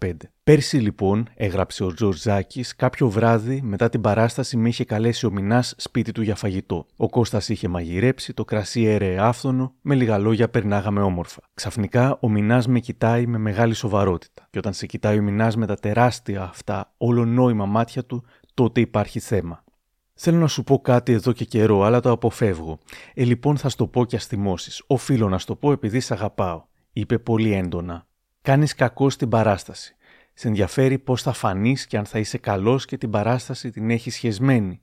2015. 0.00 0.12
Πέρσι 0.44 0.76
λοιπόν, 0.76 1.28
έγραψε 1.34 1.84
ο 1.84 1.92
Τζορτζάκη, 1.92 2.64
κάποιο 2.76 3.08
βράδυ 3.08 3.60
μετά 3.62 3.88
την 3.88 4.00
παράσταση 4.00 4.56
με 4.56 4.68
είχε 4.68 4.84
καλέσει 4.84 5.26
ο 5.26 5.30
Μινάς 5.30 5.74
σπίτι 5.76 6.12
του 6.12 6.22
για 6.22 6.34
φαγητό. 6.34 6.86
Ο 6.96 7.08
Κώστας 7.08 7.48
είχε 7.48 7.68
μαγειρέψει, 7.68 8.34
το 8.34 8.44
κρασί 8.44 8.82
έρεε 8.84 9.18
άφθονο, 9.18 9.74
με 9.80 9.94
λίγα 9.94 10.18
λόγια 10.18 10.48
περνάγαμε 10.48 11.00
όμορφα. 11.00 11.40
Ξαφνικά 11.54 12.18
ο 12.20 12.28
Μινάς 12.28 12.66
με 12.66 12.80
κοιτάει 12.80 13.26
με 13.26 13.38
μεγάλη 13.38 13.74
σοβαρότητα. 13.74 14.46
Και 14.50 14.58
όταν 14.58 14.72
σε 14.72 14.86
κοιτάει 14.86 15.18
ο 15.18 15.22
Μινάς 15.22 15.56
με 15.56 15.66
τα 15.66 15.74
τεράστια 15.74 16.42
αυτά, 16.42 16.94
όλο 16.96 17.24
νόημα 17.24 17.66
μάτια 17.66 18.04
του, 18.04 18.24
τότε 18.54 18.80
υπάρχει 18.80 19.20
θέμα. 19.20 19.64
Θέλω 20.14 20.38
να 20.38 20.46
σου 20.46 20.62
πω 20.62 20.78
κάτι 20.78 21.12
εδώ 21.12 21.32
και 21.32 21.44
καιρό, 21.44 21.82
αλλά 21.82 22.00
το 22.00 22.10
αποφεύγω. 22.10 22.78
Ε, 23.14 23.24
λοιπόν, 23.24 23.56
θα 23.56 23.68
στο 23.68 23.86
πω 23.86 24.04
και 24.04 24.16
αστιμώσει. 24.16 24.84
Οφείλω 24.86 25.28
να 25.28 25.38
στο 25.38 25.54
πω 25.54 25.72
επειδή 25.72 26.00
σ' 26.00 26.10
αγαπάω. 26.10 26.64
Είπε 26.92 27.18
πολύ 27.18 27.52
έντονα. 27.52 28.07
Κάνεις 28.48 28.74
κακό 28.74 29.10
στην 29.10 29.28
παράσταση. 29.28 29.96
Σε 30.34 30.48
ενδιαφέρει 30.48 30.98
πώς 30.98 31.22
θα 31.22 31.32
φανείς 31.32 31.86
και 31.86 31.98
αν 31.98 32.04
θα 32.04 32.18
είσαι 32.18 32.38
καλός 32.38 32.84
και 32.84 32.96
την 32.98 33.10
παράσταση 33.10 33.70
την 33.70 33.90
έχεις 33.90 34.14
σχεσμένη. 34.14 34.80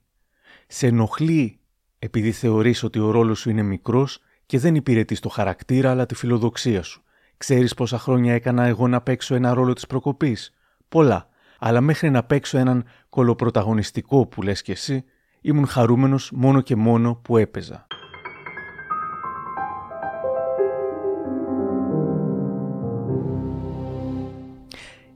Σε 0.68 0.88
ενοχλεί 0.88 1.60
επειδή 2.00 2.32
θεωρείς 2.32 2.84
ότι 2.84 3.00
ο 3.00 3.12
ρόλος 3.12 3.40
σου 3.40 3.50
είναι 3.50 3.62
μικρός 3.62 4.20
και 4.46 4.60
δεν 4.60 4.76
υπηρετείς 4.76 5.20
το 5.20 5.30
χαρακτήρα 5.30 5.92
αλλά 5.92 6.06
τη 6.06 6.16
φιλοδοξία 6.16 6.84
σου. 6.84 7.04
Ξέρεις 7.38 7.74
πόσα 7.74 8.00
χρόνια 8.00 8.34
έκανα 8.34 8.66
εγώ 8.66 8.88
να 8.88 9.02
παίξω 9.02 9.36
ένα 9.36 9.54
ρόλο 9.54 9.74
της 9.74 9.88
προκοπής; 9.88 10.54
Πολλά. 10.90 11.30
Αλλά 11.60 11.82
μέχρι 11.82 12.10
να 12.10 12.24
παίξω 12.24 12.58
έναν 12.58 12.86
κολοπρωταγωνιστικό 13.10 14.26
που 14.26 14.42
λες 14.42 14.62
κι 14.62 14.72
εσύ, 14.72 15.04
ήμουν 15.42 15.68
χαρούμενος 15.68 16.32
μόνο 16.34 16.62
και 16.62 16.76
μόνο 16.76 17.16
που 17.16 17.38
έπαιζα. 17.38 17.88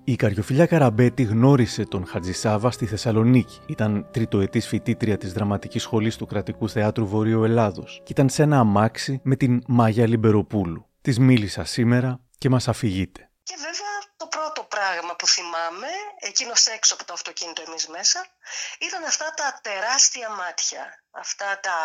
Η 0.09 0.15
Καριοφιλιά 0.15 0.65
Καραμπέτη 0.65 1.23
γνώρισε 1.23 1.85
τον 1.85 2.07
Χατζησάβα 2.07 2.71
στη 2.71 2.85
Θεσσαλονίκη. 2.85 3.61
Ήταν 3.67 4.09
τριτοετής 4.11 4.67
φοιτήτρια 4.67 5.17
της 5.17 5.33
Δραματικής 5.33 5.81
Σχολής 5.81 6.15
του 6.15 6.25
Κρατικού 6.25 6.69
Θεάτρου 6.69 7.07
Βορείου 7.07 7.43
Ελλάδος 7.43 8.01
και 8.03 8.11
ήταν 8.11 8.29
σε 8.29 8.43
ένα 8.43 8.59
αμάξι 8.59 9.19
με 9.23 9.35
την 9.35 9.63
Μάγια 9.67 10.07
Λιμπεροπούλου. 10.07 10.89
Της 11.01 11.19
μίλησα 11.19 11.63
σήμερα 11.63 12.19
και 12.37 12.49
μας 12.49 12.67
αφηγείται. 12.67 13.29
Και 13.43 13.55
βέβαια 13.57 13.95
το 14.17 14.27
πρώτο 14.27 14.61
πράγμα 14.63 15.15
που 15.15 15.27
θυμάμαι, 15.27 15.91
εκείνος 16.19 16.65
έξω 16.65 16.93
από 16.93 17.05
το 17.05 17.13
αυτοκίνητο 17.13 17.63
εμείς 17.67 17.87
μέσα, 17.87 18.25
ήταν 18.87 19.03
αυτά 19.03 19.33
τα 19.35 19.59
τεράστια 19.63 20.29
μάτια. 20.29 20.83
Αυτά 21.11 21.59
τα 21.65 21.77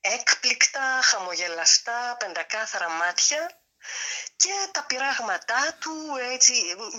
έκπληκτα, 0.00 0.84
χαμογελαστά, 1.02 2.16
πεντακάθαρα 2.18 2.88
μάτια 2.90 3.40
και 4.36 4.68
τα 4.72 4.84
πειράγματά 4.84 5.76
του, 5.80 5.94
έτσι, 6.32 6.52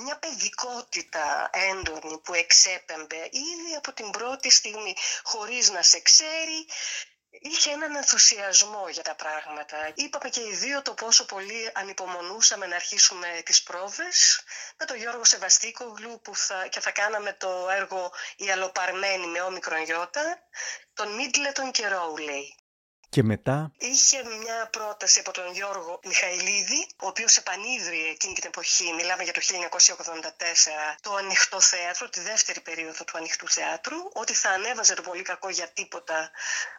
μια 0.04 0.18
παιδικότητα 0.18 1.50
έντονη 1.54 2.18
που 2.18 2.34
εξέπεμπε 2.34 3.30
ήδη 3.32 3.76
από 3.78 3.94
την 3.94 4.10
πρώτη 4.12 4.50
στιγμή, 4.50 4.96
χωρίς 5.24 5.70
να 5.70 5.82
σε 5.82 6.00
ξέρει, 6.00 6.68
είχε 7.30 7.72
έναν 7.72 7.96
ενθουσιασμό 7.96 8.90
για 8.90 9.04
τα 9.04 9.16
πράγματα. 9.16 9.92
Είπαμε 9.96 10.30
και 10.30 10.40
οι 10.40 10.56
δύο 10.56 10.82
το 10.82 10.94
πόσο 10.94 11.26
πολύ 11.26 11.72
ανυπομονούσαμε 11.74 12.66
να 12.66 12.76
αρχίσουμε 12.76 13.42
τις 13.46 13.64
πρόβες 13.64 14.44
με 14.78 14.86
τον 14.86 14.98
Γιώργο 14.98 15.24
Σεβαστίκογλου 15.24 16.22
που 16.22 16.36
θα, 16.36 16.68
και 16.68 16.80
θα 16.80 16.92
κάναμε 16.92 17.34
το 17.34 17.70
έργο 17.70 18.12
«Η 18.36 18.52
Αλοπαρμένη» 18.52 19.28
με 19.28 19.42
όμικρον 19.42 19.84
γιώτα, 19.84 20.40
τον 20.94 21.16
Μίτλετον 21.16 21.72
και 21.72 21.88
Ρόουλεϊ. 21.88 22.59
Και 23.10 23.24
μετά... 23.24 23.72
Είχε 23.78 24.24
μια 24.24 24.70
πρόταση 24.72 25.20
από 25.20 25.32
τον 25.32 25.54
Γιώργο 25.54 26.00
Μιχαηλίδη, 26.04 26.88
ο 27.02 27.08
οποίος 27.08 27.38
επανίδρυε 27.38 28.10
εκείνη 28.10 28.34
την 28.34 28.44
εποχή, 28.48 28.94
μιλάμε 28.94 29.24
για 29.24 29.34
το 29.34 29.42
1984, 29.42 30.96
το 31.02 31.16
ανοιχτό 31.16 31.62
θέατρο, 31.62 32.10
τη 32.10 32.20
δεύτερη 32.20 32.60
περίοδο 32.60 33.04
του 33.04 33.18
ανοιχτού 33.18 33.48
θεάτρου, 33.50 33.98
ότι 34.14 34.34
θα 34.34 34.50
ανέβαζε 34.50 34.94
το 34.94 35.02
πολύ 35.02 35.22
κακό 35.22 35.50
για 35.50 35.68
τίποτα 35.68 36.32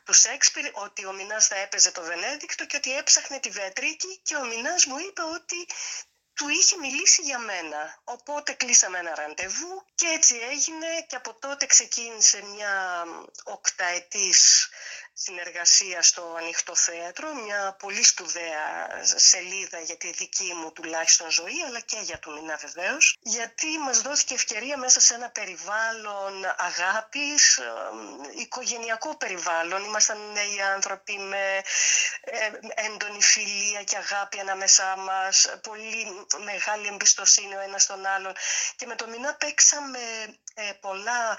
του 0.04 0.12
Σέξπιρ, 0.12 0.64
ότι 0.72 1.06
ο 1.06 1.12
Μινάς 1.12 1.46
θα 1.46 1.56
έπαιζε 1.56 1.90
το 1.92 2.02
Βενέδικτο 2.02 2.66
και 2.66 2.76
ότι 2.76 2.96
έψαχνε 2.96 3.38
τη 3.38 3.50
Βεατρίκη 3.50 4.20
και 4.22 4.36
ο 4.36 4.44
Μινάς 4.44 4.86
μου 4.86 4.98
είπε 4.98 5.22
ότι 5.22 5.66
του 6.40 6.48
είχε 6.48 6.76
μιλήσει 6.76 7.22
για 7.22 7.38
μένα. 7.38 8.00
Οπότε 8.04 8.52
κλείσαμε 8.52 8.98
ένα 8.98 9.14
ραντεβού 9.14 9.84
και 9.94 10.06
έτσι 10.06 10.34
έγινε 10.50 10.86
και 11.08 11.16
από 11.16 11.34
τότε 11.34 11.66
ξεκίνησε 11.66 12.42
μια 12.54 13.04
οκταετής 13.44 14.68
συνεργασία 15.12 16.02
στο 16.02 16.34
Ανοιχτό 16.38 16.74
Θέατρο, 16.74 17.34
μια 17.34 17.76
πολύ 17.78 18.04
σπουδαία 18.04 18.88
σελίδα 19.02 19.78
για 19.80 19.96
τη 19.96 20.10
δική 20.12 20.52
μου 20.54 20.72
τουλάχιστον 20.72 21.30
ζωή, 21.30 21.62
αλλά 21.66 21.80
και 21.80 21.98
για 22.02 22.18
του 22.18 22.32
Μινά 22.32 22.56
βεβαίως, 22.56 23.16
γιατί 23.20 23.78
μας 23.78 24.00
δόθηκε 24.00 24.34
ευκαιρία 24.34 24.76
μέσα 24.76 25.00
σε 25.00 25.14
ένα 25.14 25.30
περιβάλλον 25.30 26.44
αγάπης, 26.56 27.56
ε, 27.58 27.64
οικογενειακό 28.40 29.16
περιβάλλον. 29.16 29.84
Ήμασταν 29.84 30.18
νέοι 30.32 30.60
άνθρωποι 30.74 31.18
με 31.18 31.62
ε, 32.20 32.50
έντονη 32.74 33.22
φιλία 33.22 33.82
και 33.82 33.96
αγάπη 33.96 34.40
ανάμεσά 34.40 34.96
μας, 34.96 35.54
πολύ 35.62 36.06
μεγάλη 36.44 36.86
εμπιστοσύνη 36.86 37.54
ο 37.54 37.60
ένας 37.60 37.82
στον 37.82 38.06
άλλον 38.06 38.32
και 38.76 38.86
με 38.86 38.94
το 38.94 39.08
Μηνά 39.08 39.34
παίξαμε 39.34 39.98
ε, 40.54 40.72
πολλά 40.80 41.38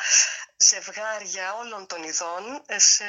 ζευγάρια 0.62 1.54
όλων 1.54 1.88
των 1.88 2.04
ειδών 2.04 2.62
σε 2.76 3.06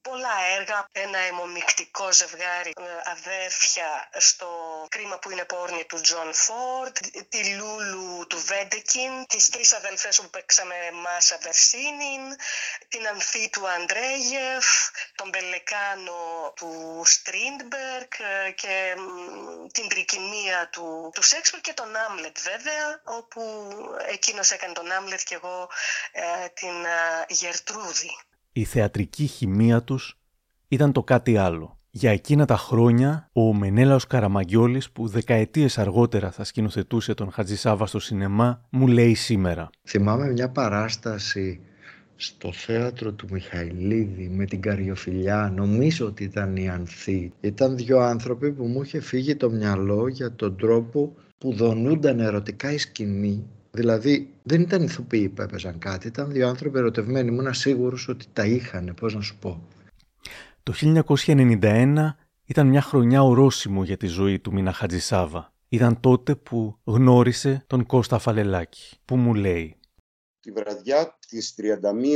πολλά 0.00 0.36
έργα. 0.56 0.86
Ένα 0.92 1.18
αιμομικτικό 1.18 2.12
ζευγάρι 2.12 2.72
ε, 2.76 3.10
αδέρφια 3.10 4.08
στο 4.18 4.48
κρίμα 4.88 5.18
που 5.18 5.30
είναι 5.30 5.44
πόρνη 5.44 5.84
του 5.84 6.00
Τζον 6.00 6.34
Φορντ, 6.34 6.98
τη 7.28 7.54
Λούλου 7.54 8.26
του 8.28 8.38
Βέντεκιντ, 8.44 9.26
τις 9.26 9.48
τρεις 9.48 9.72
αδελφές 9.72 10.20
που 10.20 10.30
παίξαμε 10.30 10.74
Μάσα 10.92 11.38
Βερσίνιν, 11.42 12.22
την 12.88 13.08
Ανθή 13.08 13.50
του 13.50 13.68
Αντρέγιεφ, 13.68 14.66
τον 15.14 15.30
Πελεκάνο 15.30 16.52
του 16.56 17.02
Στρίντμπεργκ 17.04 18.12
ε, 18.18 18.50
και 18.50 18.94
την 19.72 19.88
Τρικυμία 19.88 20.68
του, 20.72 21.10
του 21.14 21.22
Σαίξπηρ 21.22 21.60
και 21.60 21.72
τον 21.72 21.96
Άμλετ 21.96 22.36
βέβαια, 22.40 23.00
όπου 23.04 23.42
εκείνος 24.06 24.50
έκανε 24.50 24.72
τον 24.72 24.92
Άμλετ 24.92 25.20
και 25.24 25.34
εγώ 25.34 25.70
ε, 26.12 26.47
την 26.54 26.76
Γερτρούδη 27.36 28.10
η 28.58 28.64
θεατρική 28.64 29.26
χημεία 29.26 29.82
τους 29.82 30.18
ήταν 30.68 30.92
το 30.92 31.02
κάτι 31.02 31.36
άλλο. 31.36 31.78
Για 31.90 32.10
εκείνα 32.10 32.44
τα 32.44 32.56
χρόνια, 32.56 33.30
ο 33.32 33.54
Μενέλαος 33.54 34.06
Καραμαγκιόλης, 34.06 34.90
που 34.90 35.08
δεκαετίες 35.08 35.78
αργότερα 35.78 36.30
θα 36.30 36.44
σκηνοθετούσε 36.44 37.14
τον 37.14 37.30
Χατζησάββα 37.30 37.86
στο 37.86 37.98
σινεμά, 37.98 38.66
μου 38.70 38.86
λέει 38.86 39.14
σήμερα. 39.14 39.70
Θυμάμαι 39.86 40.32
μια 40.32 40.48
παράσταση 40.50 41.60
στο 42.16 42.52
θέατρο 42.52 43.12
του 43.12 43.26
Μιχαηλίδη 43.30 44.28
με 44.28 44.44
την 44.44 44.60
Καριοφιλιά, 44.60 45.52
νομίζω 45.56 46.06
ότι 46.06 46.24
ήταν 46.24 46.56
η 46.56 46.68
Ανθή. 46.68 47.32
Ήταν 47.40 47.76
δύο 47.76 47.98
άνθρωποι 47.98 48.52
που 48.52 48.64
μου 48.64 48.82
είχε 48.82 49.00
φύγει 49.00 49.36
το 49.36 49.50
μυαλό 49.50 50.08
για 50.08 50.32
τον 50.32 50.56
τρόπο 50.56 51.14
που 51.38 51.54
δονούνταν 51.54 52.20
ερωτικά 52.20 52.72
η 52.72 52.78
σκηνή 52.78 53.46
Δηλαδή 53.70 54.34
δεν 54.42 54.60
ήταν 54.60 54.82
ηθοποιοί 54.82 55.28
που 55.28 55.42
έπαιζαν 55.42 55.78
κάτι, 55.78 56.06
ήταν 56.06 56.32
δύο 56.32 56.48
άνθρωποι 56.48 56.78
ερωτευμένοι. 56.78 57.28
Ήμουν 57.28 57.54
σίγουρος 57.54 58.08
ότι 58.08 58.26
τα 58.32 58.44
είχαν, 58.44 58.94
πώς 59.00 59.14
να 59.14 59.20
σου 59.20 59.38
πω. 59.38 59.68
Το 60.62 60.72
1991 61.26 62.14
ήταν 62.44 62.66
μια 62.66 62.82
χρονιά 62.82 63.22
ορόσημο 63.22 63.84
για 63.84 63.96
τη 63.96 64.06
ζωή 64.06 64.38
του 64.38 64.52
Μίνα 64.52 64.72
Χατζησάβα. 64.72 65.52
Ήταν 65.68 66.00
τότε 66.00 66.34
που 66.34 66.78
γνώρισε 66.84 67.64
τον 67.66 67.86
Κώστα 67.86 68.18
Φαλελάκη, 68.18 68.96
που 69.04 69.16
μου 69.16 69.34
λέει 69.34 69.78
τη 70.48 70.54
βραδιά 70.54 71.18
της 71.28 71.54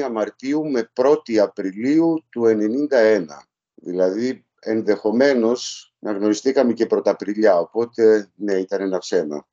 31 0.06 0.10
Μαρτίου 0.12 0.70
με 0.70 0.90
1η 0.94 1.36
Απριλίου 1.36 2.24
του 2.28 2.42
1991. 2.44 3.24
Δηλαδή 3.74 4.46
ενδεχομένως 4.60 5.92
να 5.98 6.12
γνωριστήκαμε 6.12 6.72
και 6.72 6.86
πρωταπριλιά, 6.86 7.58
οπότε 7.58 8.30
ναι 8.34 8.52
ήταν 8.52 8.80
ένα 8.80 8.98
ψέμα 8.98 9.46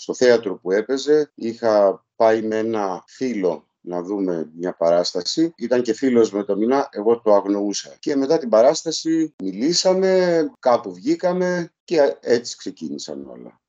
στο 0.00 0.14
θέατρο 0.14 0.58
που 0.58 0.70
έπαιζε. 0.70 1.32
Είχα 1.34 2.04
πάει 2.16 2.42
με 2.42 2.56
ένα 2.56 3.04
φίλο 3.06 3.66
να 3.80 4.02
δούμε 4.02 4.50
μια 4.54 4.76
παράσταση. 4.76 5.52
Ήταν 5.56 5.82
και 5.82 5.92
φίλος 5.92 6.32
με 6.32 6.44
το 6.44 6.56
μήνα, 6.56 6.88
εγώ 6.92 7.20
το 7.20 7.34
αγνοούσα. 7.34 7.96
Και 7.98 8.16
μετά 8.16 8.38
την 8.38 8.48
παράσταση 8.48 9.34
μιλήσαμε, 9.42 10.52
κάπου 10.58 10.92
βγήκαμε 10.92 11.72
και 11.84 12.16
έτσι 12.20 12.56
ξεκίνησαν 12.56 13.26
όλα. 13.26 13.60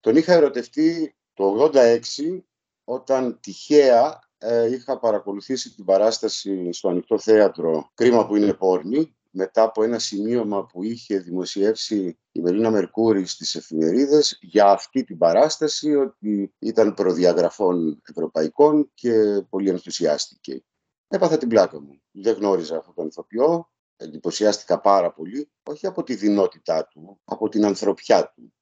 Τον 0.00 0.16
είχα 0.16 0.32
ερωτευτεί 0.32 1.16
το 1.34 1.70
86 1.74 2.40
όταν 2.84 3.38
τυχαία 3.40 4.18
ε, 4.38 4.72
είχα 4.72 4.98
παρακολουθήσει 4.98 5.74
την 5.74 5.84
παράσταση 5.84 6.72
στο 6.72 6.88
ανοιχτό 6.88 7.18
θέατρο 7.18 7.90
«Κρίμα 7.94 8.26
που 8.26 8.36
είναι 8.36 8.54
πόρνη» 8.54 9.16
μετά 9.38 9.62
από 9.62 9.82
ένα 9.82 9.98
σημείωμα 9.98 10.66
που 10.66 10.82
είχε 10.82 11.18
δημοσιεύσει 11.18 12.18
η 12.32 12.40
Μελίνα 12.40 12.70
Μερκούρη 12.70 13.26
στις 13.26 13.54
εφημερίδες 13.54 14.38
για 14.40 14.70
αυτή 14.70 15.04
την 15.04 15.18
παράσταση 15.18 15.94
ότι 15.94 16.54
ήταν 16.58 16.94
προδιαγραφών 16.94 18.02
ευρωπαϊκών 18.08 18.90
και 18.94 19.42
πολύ 19.48 19.68
ενθουσιάστηκε. 19.68 20.64
Έπαθα 21.08 21.38
την 21.38 21.48
πλάκα 21.48 21.80
μου. 21.80 22.00
Δεν 22.10 22.34
γνώριζα 22.34 22.76
αυτόν 22.76 22.94
τον 22.94 23.06
ηθοποιό. 23.06 23.70
εντυπωσιάστηκα 23.96 24.80
πάρα 24.80 25.12
πολύ, 25.12 25.50
όχι 25.62 25.86
από 25.86 26.02
τη 26.02 26.14
δυνότητά 26.14 26.86
του, 26.86 27.20
από 27.24 27.48
την 27.48 27.64
ανθρωπιά 27.64 28.32
του. 28.34 28.52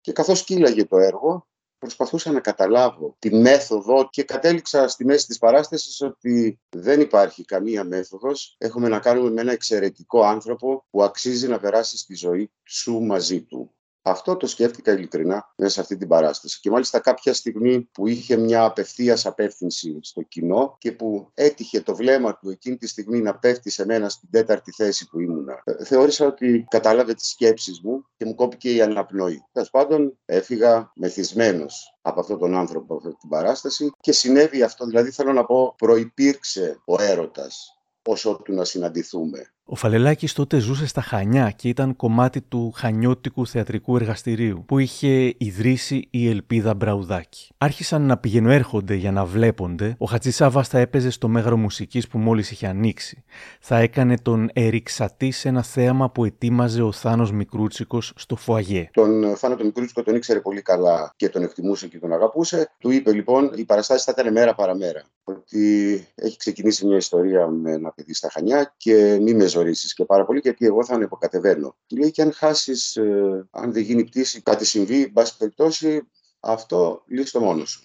Και 0.00 0.12
καθώς 0.12 0.44
κύλαγε 0.44 0.84
το 0.84 0.96
έργο, 0.96 1.48
προσπαθούσα 1.86 2.32
να 2.32 2.40
καταλάβω 2.40 3.16
τη 3.18 3.34
μέθοδο 3.34 4.08
και 4.10 4.22
κατέληξα 4.22 4.88
στη 4.88 5.04
μέση 5.04 5.26
της 5.26 5.38
παράστασης 5.38 6.00
ότι 6.00 6.60
δεν 6.68 7.00
υπάρχει 7.00 7.44
καμία 7.44 7.84
μέθοδος. 7.84 8.54
Έχουμε 8.58 8.88
να 8.88 8.98
κάνουμε 8.98 9.30
με 9.30 9.40
ένα 9.40 9.52
εξαιρετικό 9.52 10.22
άνθρωπο 10.22 10.86
που 10.90 11.02
αξίζει 11.02 11.48
να 11.48 11.58
περάσει 11.58 11.98
στη 11.98 12.14
ζωή 12.14 12.50
σου 12.64 13.00
μαζί 13.00 13.42
του. 13.42 13.70
Αυτό 14.08 14.36
το 14.36 14.46
σκέφτηκα 14.46 14.92
ειλικρινά 14.92 15.52
μέσα 15.56 15.72
σε 15.72 15.80
αυτή 15.80 15.96
την 15.96 16.08
παράσταση. 16.08 16.60
Και 16.60 16.70
μάλιστα 16.70 16.98
κάποια 17.00 17.34
στιγμή 17.34 17.80
που 17.92 18.06
είχε 18.06 18.36
μια 18.36 18.64
απευθείας 18.64 19.26
απεύθυνση 19.26 19.98
στο 20.02 20.22
κοινό 20.22 20.76
και 20.78 20.92
που 20.92 21.30
έτυχε 21.34 21.80
το 21.80 21.96
βλέμμα 21.96 22.38
του 22.38 22.50
εκείνη 22.50 22.76
τη 22.76 22.86
στιγμή 22.86 23.20
να 23.20 23.38
πέφτει 23.38 23.70
σε 23.70 23.84
μένα 23.84 24.08
στην 24.08 24.30
τέταρτη 24.30 24.72
θέση 24.72 25.08
που 25.08 25.20
ήμουνα. 25.20 25.62
Ε, 25.64 25.84
θεώρησα 25.84 26.26
ότι 26.26 26.66
κατάλαβε 26.70 27.14
τις 27.14 27.28
σκέψεις 27.28 27.80
μου 27.80 28.06
και 28.16 28.24
μου 28.24 28.34
κόπηκε 28.34 28.74
η 28.74 28.82
αναπνοή. 28.82 29.44
Τέλος 29.52 29.70
πάντων, 29.70 30.18
έφυγα 30.24 30.92
μεθυσμένος 30.94 31.98
από 32.02 32.20
αυτόν 32.20 32.38
τον 32.38 32.54
άνθρωπο 32.54 32.94
από 32.94 33.06
αυτή 33.06 33.18
την 33.20 33.28
παράσταση 33.28 33.92
και 34.00 34.12
συνέβη 34.12 34.62
αυτό. 34.62 34.86
Δηλαδή, 34.86 35.10
θέλω 35.10 35.32
να 35.32 35.44
πω, 35.44 35.74
προπήρξε 35.76 36.80
ο 36.84 37.02
έρωτας 37.02 37.80
όσο 38.02 38.40
του 38.44 38.52
να 38.52 38.64
συναντηθούμε. 38.64 39.50
Ο 39.68 39.74
Φαλελάκης 39.74 40.32
τότε 40.32 40.58
ζούσε 40.58 40.86
στα 40.86 41.00
Χανιά 41.00 41.50
και 41.50 41.68
ήταν 41.68 41.96
κομμάτι 41.96 42.40
του 42.40 42.72
Χανιώτικου 42.76 43.46
Θεατρικού 43.46 43.96
Εργαστηρίου 43.96 44.64
που 44.66 44.78
είχε 44.78 45.34
ιδρύσει 45.38 46.08
η 46.10 46.28
Ελπίδα 46.28 46.74
Μπραουδάκη. 46.74 47.48
Άρχισαν 47.58 48.02
να 48.02 48.16
πηγαινοέρχονται 48.16 48.94
για 48.94 49.12
να 49.12 49.24
βλέπονται. 49.24 49.94
Ο 49.98 50.06
Χατζησάβα 50.06 50.62
θα 50.62 50.78
έπαιζε 50.78 51.10
στο 51.10 51.28
μέγαρο 51.28 51.56
μουσικής 51.56 52.08
που 52.08 52.18
μόλις 52.18 52.50
είχε 52.50 52.66
ανοίξει. 52.66 53.24
Θα 53.60 53.78
έκανε 53.78 54.18
τον 54.18 54.50
Εριξατή 54.52 55.30
σε 55.30 55.48
ένα 55.48 55.62
θέαμα 55.62 56.10
που 56.10 56.24
ετοίμαζε 56.24 56.82
ο 56.82 56.92
Θάνος 56.92 57.32
Μικρούτσικος 57.32 58.12
στο 58.16 58.36
Φουαγέ. 58.36 58.90
Τον 58.92 59.36
Θάνο 59.36 59.56
τον 59.56 59.66
Μικρούτσικο 59.66 60.02
τον 60.02 60.14
ήξερε 60.14 60.40
πολύ 60.40 60.62
καλά 60.62 61.12
και 61.16 61.28
τον 61.28 61.42
εκτιμούσε 61.42 61.88
και 61.88 61.98
τον 61.98 62.12
αγαπούσε. 62.12 62.70
Του 62.78 62.90
είπε 62.90 63.12
λοιπόν: 63.12 63.50
Η 63.54 63.64
παραστάση 63.64 64.04
θα 64.04 64.14
ήταν 64.18 64.32
μέρα 64.32 64.54
παραμέρα. 64.54 65.04
Ότι 65.24 66.06
έχει 66.14 66.36
ξεκινήσει 66.36 66.86
μια 66.86 66.96
ιστορία 66.96 67.46
με 67.46 67.72
ένα 67.72 67.92
παιδί 67.92 68.14
στα 68.14 68.30
Χανιά 68.32 68.74
και 68.76 69.18
μη 69.22 69.34
με 69.34 69.46
ζωρίσει 69.56 69.94
και 69.94 70.04
πάρα 70.04 70.24
πολύ, 70.24 70.38
γιατί 70.38 70.66
εγώ 70.66 70.84
θα 70.84 70.94
ανεποκατεβαίνω. 70.94 71.76
Του 71.86 71.96
λέει 71.96 72.10
και 72.10 72.22
αν 72.22 72.32
χάσεις, 72.32 72.96
ε, 72.96 73.48
αν 73.50 73.72
δεν 73.72 73.82
γίνει 73.82 74.04
πτήση, 74.04 74.40
κάτι 74.42 74.64
συμβεί, 74.64 75.02
εν 75.02 75.12
πάση 75.12 75.36
περιπτώσει, 75.36 76.08
αυτό 76.40 77.02
λύσει 77.06 77.32
το 77.32 77.40
μόνος 77.40 77.70
σου. 77.70 77.80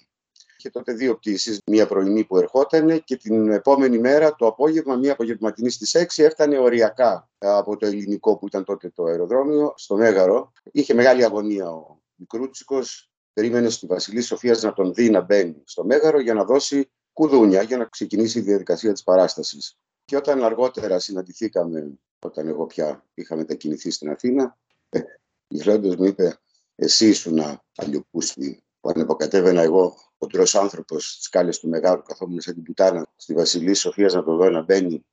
Και 0.58 0.70
τότε 0.70 0.94
δύο 0.94 1.16
πτήσεις, 1.16 1.62
μία 1.66 1.88
πρωινή 1.88 2.24
που 2.24 2.38
ερχόταν 2.38 3.04
και 3.04 3.18
την 3.18 3.52
επόμενη 3.52 4.00
μέρα 4.00 4.36
το 4.36 4.48
απόγευμα, 4.48 4.96
μία 4.96 5.12
απογευματινή 5.12 5.70
στις 5.70 5.96
6, 5.96 6.24
έφτανε 6.24 6.58
οριακά 6.58 7.30
από 7.38 7.78
το 7.78 7.86
ελληνικό 7.86 8.38
που 8.38 8.48
ήταν 8.48 8.64
τότε 8.64 8.90
το 8.90 9.04
αεροδρόμιο, 9.04 9.74
στο 9.76 9.96
Μέγαρο. 9.96 10.52
Είχε 10.72 10.94
μεγάλη 10.94 11.24
αγωνία 11.24 11.72
ο 11.72 12.02
Μικρούτσικος, 12.16 13.12
περίμενε 13.34 13.70
στη 13.70 13.86
Βασιλής 13.86 14.26
Σοφίας 14.26 14.62
να 14.62 14.74
τον 14.74 14.94
δει 14.94 15.10
να 15.10 15.22
μπαίνει 15.22 15.62
στο 15.66 15.86
Μέγαρο 15.86 16.20
για 16.20 16.34
να 16.34 16.44
δώσει 16.44 16.92
κουδούνια 17.14 17.62
για 17.62 17.78
να 17.78 17.86
ξεκινήσει 17.86 18.40
η 18.40 18.42
διαδικασία 18.42 18.92
της 18.92 19.04
παράστασης. 19.04 19.78
Και 20.12 20.18
όταν 20.18 20.44
αργότερα 20.44 21.00
συναντηθήκαμε, 21.00 22.00
όταν 22.20 22.48
εγώ 22.48 22.66
πια 22.66 23.06
είχα 23.14 23.36
μετακινηθεί 23.36 23.92
στην 23.92 24.10
Αθήνα, 24.10 24.58
ε, 24.90 25.00
γυρώντα 25.48 25.96
μου 25.98 26.04
είπε, 26.04 26.40
εσύ 26.76 27.08
ήσουν 27.08 27.40
αλλιοπούστη 27.76 28.64
που 28.80 28.90
ανεποκατέβαινα 28.90 29.62
εγώ, 29.62 29.96
ο 30.18 30.28
τρό 30.28 30.44
άνθρωπος 30.54 31.12
στι 31.12 31.24
σκάλες 31.24 31.60
του 31.60 31.70
Μεγάλου, 31.70 32.02
καθόμουν 32.02 32.42
σαν 32.42 32.54
την 32.54 32.64
πουτάνα 32.64 33.08
στη 33.16 33.34
Βασιλή 33.34 33.74
Σοφίας 33.74 34.14
να 34.14 34.24
το 34.24 34.36
δω 34.36 34.50
να 34.50 34.62
μπαίνει. 34.62 35.06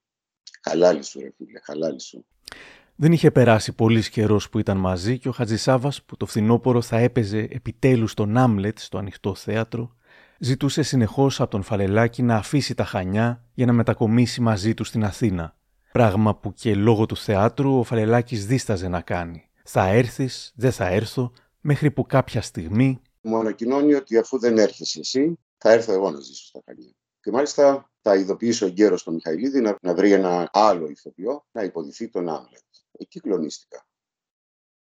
Χαλάλη 0.63 1.03
σου, 1.03 1.21
ρε 1.21 1.31
φίλε, 1.37 1.61
χαλάλη 1.63 2.01
σου. 2.01 2.27
Δεν 2.95 3.13
είχε 3.13 3.31
περάσει 3.31 3.73
πολύς 3.73 4.09
καιρός 4.09 4.49
που 4.49 4.59
ήταν 4.59 4.77
μαζί 4.77 5.19
και 5.19 5.29
ο 5.29 5.33
Χατζησάβας, 5.33 6.03
που 6.03 6.17
το 6.17 6.27
φθινόπωρο 6.27 6.83
θα 6.83 6.99
έπαιζε 6.99 7.49
επιτέλους 7.51 8.15
τον 8.15 8.37
Άμλετ 8.37 8.79
στο 8.79 8.99
ανοιχτό 8.99 9.35
θέατρο, 9.35 9.97
ζητούσε 10.39 10.83
συνεχώς 10.83 11.41
από 11.41 11.51
τον 11.51 11.63
Φαλελάκη 11.63 12.23
να 12.23 12.37
αφήσει 12.37 12.75
τα 12.75 12.85
Χανιά 12.85 13.45
για 13.55 13.67
να 13.67 13.73
μετακομίσει 13.73 14.41
μαζί 14.41 14.75
του 14.75 14.85
στην 14.85 15.05
Αθήνα. 15.05 15.57
Πράγμα 15.93 16.37
που 16.37 16.53
και 16.53 16.75
λόγω 16.75 17.07
του 17.07 17.17
θεάτρου 17.17 17.79
ο 17.79 17.83
Φαλελάκη 17.83 18.37
δίσταζε 18.37 18.89
να 18.89 19.01
κάνει. 19.01 19.51
Θα 19.65 19.89
έρθεις, 19.89 20.53
δεν 20.57 20.73
θα 20.73 20.87
έρθω, 20.87 21.33
μέχρι 21.61 21.91
που 21.91 22.07
κάποια 22.07 22.43
στιγμή. 22.43 23.01
Μου 23.21 23.39
ανακοινώνει 23.39 23.95
ότι 23.95 24.19
αφού 24.19 24.39
δεν 24.39 24.59
έρχεσαι 24.59 25.01
εσύ, 25.01 25.39
θα 25.57 25.73
έρθω 25.73 25.93
εγώ 25.93 26.11
να 26.11 26.21
ζήσω 26.21 26.45
στα 26.45 26.61
Χανιά. 26.65 26.93
Και 27.21 27.31
μάλιστα 27.31 27.91
θα 28.01 28.17
ειδοποιήσω 28.17 28.67
εγκαίρως 28.67 29.03
τον 29.03 29.15
Μιχαηλίδη 29.15 29.61
να, 29.61 29.77
να 29.83 29.95
βρει 29.95 30.13
ένα 30.13 30.49
άλλο 30.53 30.89
ηθοποιό 30.89 31.47
να 31.53 31.63
υποδηθεί 31.63 32.09
τον 32.09 32.29
Άμλετ. 32.29 32.63
Εκεί 32.93 33.21
κλονίστηκα. 33.21 33.87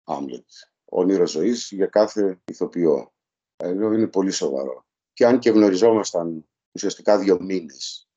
Άμλετ. 0.04 0.48
Όνειρο 0.84 1.26
ζωής 1.26 1.68
για 1.70 1.86
κάθε 1.86 2.40
ηθοποιό. 2.44 3.12
Εγώ 3.56 3.92
είναι 3.92 4.06
πολύ 4.06 4.30
σοβαρό 4.30 4.87
και 5.18 5.26
αν 5.26 5.38
και 5.38 5.50
γνωριζόμασταν 5.50 6.48
ουσιαστικά 6.72 7.18
δύο 7.18 7.38
μήνες. 7.40 8.08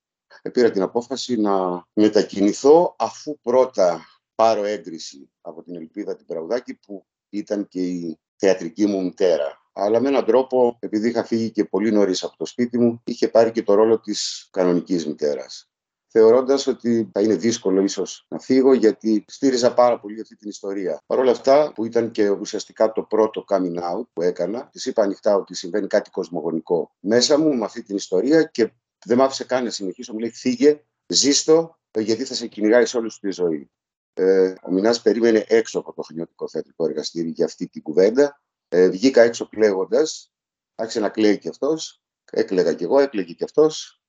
Πήρα 0.51 0.71
την 0.71 0.81
απόφαση 0.81 1.35
να 1.39 1.85
μετακινηθώ 1.93 2.95
αφού 2.97 3.39
πρώτα 3.41 4.05
πάρω 4.35 4.63
έγκριση 4.63 5.31
από 5.41 5.63
την 5.63 5.75
Ελπίδα 5.75 6.15
την 6.15 6.25
Πραγουδάκη 6.25 6.73
που 6.73 7.05
ήταν 7.29 7.67
και 7.67 7.81
η 7.81 8.19
θεατρική 8.35 8.85
μου 8.85 9.03
μητέρα. 9.03 9.61
Αλλά 9.73 9.99
με 9.99 10.07
έναν 10.07 10.25
τρόπο, 10.25 10.77
επειδή 10.79 11.09
είχα 11.09 11.23
φύγει 11.23 11.51
και 11.51 11.65
πολύ 11.65 11.91
νωρίς 11.91 12.23
από 12.23 12.37
το 12.37 12.45
σπίτι 12.45 12.77
μου, 12.77 13.01
είχε 13.05 13.27
πάρει 13.27 13.51
και 13.51 13.63
το 13.63 13.73
ρόλο 13.73 13.99
της 13.99 14.47
κανονικής 14.51 15.07
μητέρας 15.07 15.70
θεωρώντας 16.11 16.67
ότι 16.67 17.09
θα 17.13 17.21
είναι 17.21 17.35
δύσκολο 17.35 17.81
ίσως 17.81 18.25
να 18.29 18.39
φύγω, 18.39 18.73
γιατί 18.73 19.25
στήριζα 19.27 19.73
πάρα 19.73 19.99
πολύ 19.99 20.21
αυτή 20.21 20.35
την 20.35 20.49
ιστορία. 20.49 21.01
Παρ' 21.05 21.19
όλα 21.19 21.31
αυτά, 21.31 21.71
που 21.75 21.85
ήταν 21.85 22.11
και 22.11 22.29
ουσιαστικά 22.29 22.91
το 22.91 23.03
πρώτο 23.03 23.45
coming 23.47 23.77
out 23.77 24.03
που 24.13 24.21
έκανα, 24.21 24.69
της 24.71 24.85
είπα 24.85 25.03
ανοιχτά 25.03 25.35
ότι 25.35 25.55
συμβαίνει 25.55 25.87
κάτι 25.87 26.09
κοσμογονικό 26.09 26.95
μέσα 26.99 27.37
μου 27.37 27.55
με 27.55 27.65
αυτή 27.65 27.83
την 27.83 27.95
ιστορία 27.95 28.43
και 28.43 28.71
δεν 29.05 29.17
μ' 29.17 29.21
άφησε 29.21 29.43
καν 29.43 29.63
να 29.63 29.69
συνεχίσω. 29.69 30.13
Μου 30.13 30.19
λέει: 30.19 30.31
Φύγε, 30.31 30.83
ζήστο, 31.07 31.79
γιατί 31.99 32.23
θα 32.25 32.33
σε 32.33 32.47
κυνηγάει 32.47 32.85
σε 32.85 32.97
όλη 32.97 33.11
σου 33.11 33.19
τη 33.19 33.31
ζωή. 33.31 33.71
Ε, 34.13 34.53
ο 34.61 34.71
Μινάς 34.71 35.01
περίμενε 35.01 35.45
έξω 35.47 35.79
από 35.79 35.93
το 35.93 36.01
χρονιωτικό 36.01 36.47
θεατρικό 36.47 36.85
εργαστήρι 36.85 37.29
για 37.29 37.45
αυτή 37.45 37.67
την 37.67 37.81
κουβέντα. 37.81 38.41
Ε, 38.69 38.89
βγήκα 38.89 39.21
έξω 39.21 39.47
κλαίγοντας, 39.47 40.31
άρχισε 40.75 40.99
να 40.99 41.09
κλαίει 41.09 41.37
κι 41.37 41.47
αυτός. 41.47 42.01
Έκλαιγα 42.31 42.73
κι 42.73 42.83
εγώ, 42.83 42.99
έκλαιγε 42.99 43.33
κι 43.33 43.43
αυτός. 43.43 44.00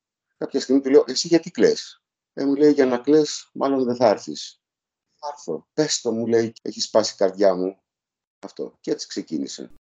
Κάποια 0.42 0.60
στιγμή 0.60 0.80
του 0.80 0.90
λέω, 0.90 1.04
εσύ 1.06 1.28
γιατί 1.28 1.50
κλαις; 1.50 2.02
Ε, 2.32 2.44
μου 2.44 2.54
λέει, 2.54 2.72
για 2.72 2.86
να 2.86 2.98
κλαις, 2.98 3.50
μάλλον 3.54 3.84
δεν 3.84 3.96
θα 3.96 4.08
έρθεις. 4.08 4.60
Θα 5.14 5.28
έρθω. 5.32 5.66
Πες 5.72 6.00
το, 6.00 6.12
μου 6.12 6.26
λέει, 6.26 6.52
έχει 6.62 6.80
σπάσει 6.80 7.12
η 7.12 7.16
καρδιά 7.16 7.54
μου. 7.54 7.76
Αυτό. 8.38 8.76
Και 8.80 8.90
έτσι 8.90 9.06
ξεκίνησε. 9.06 9.72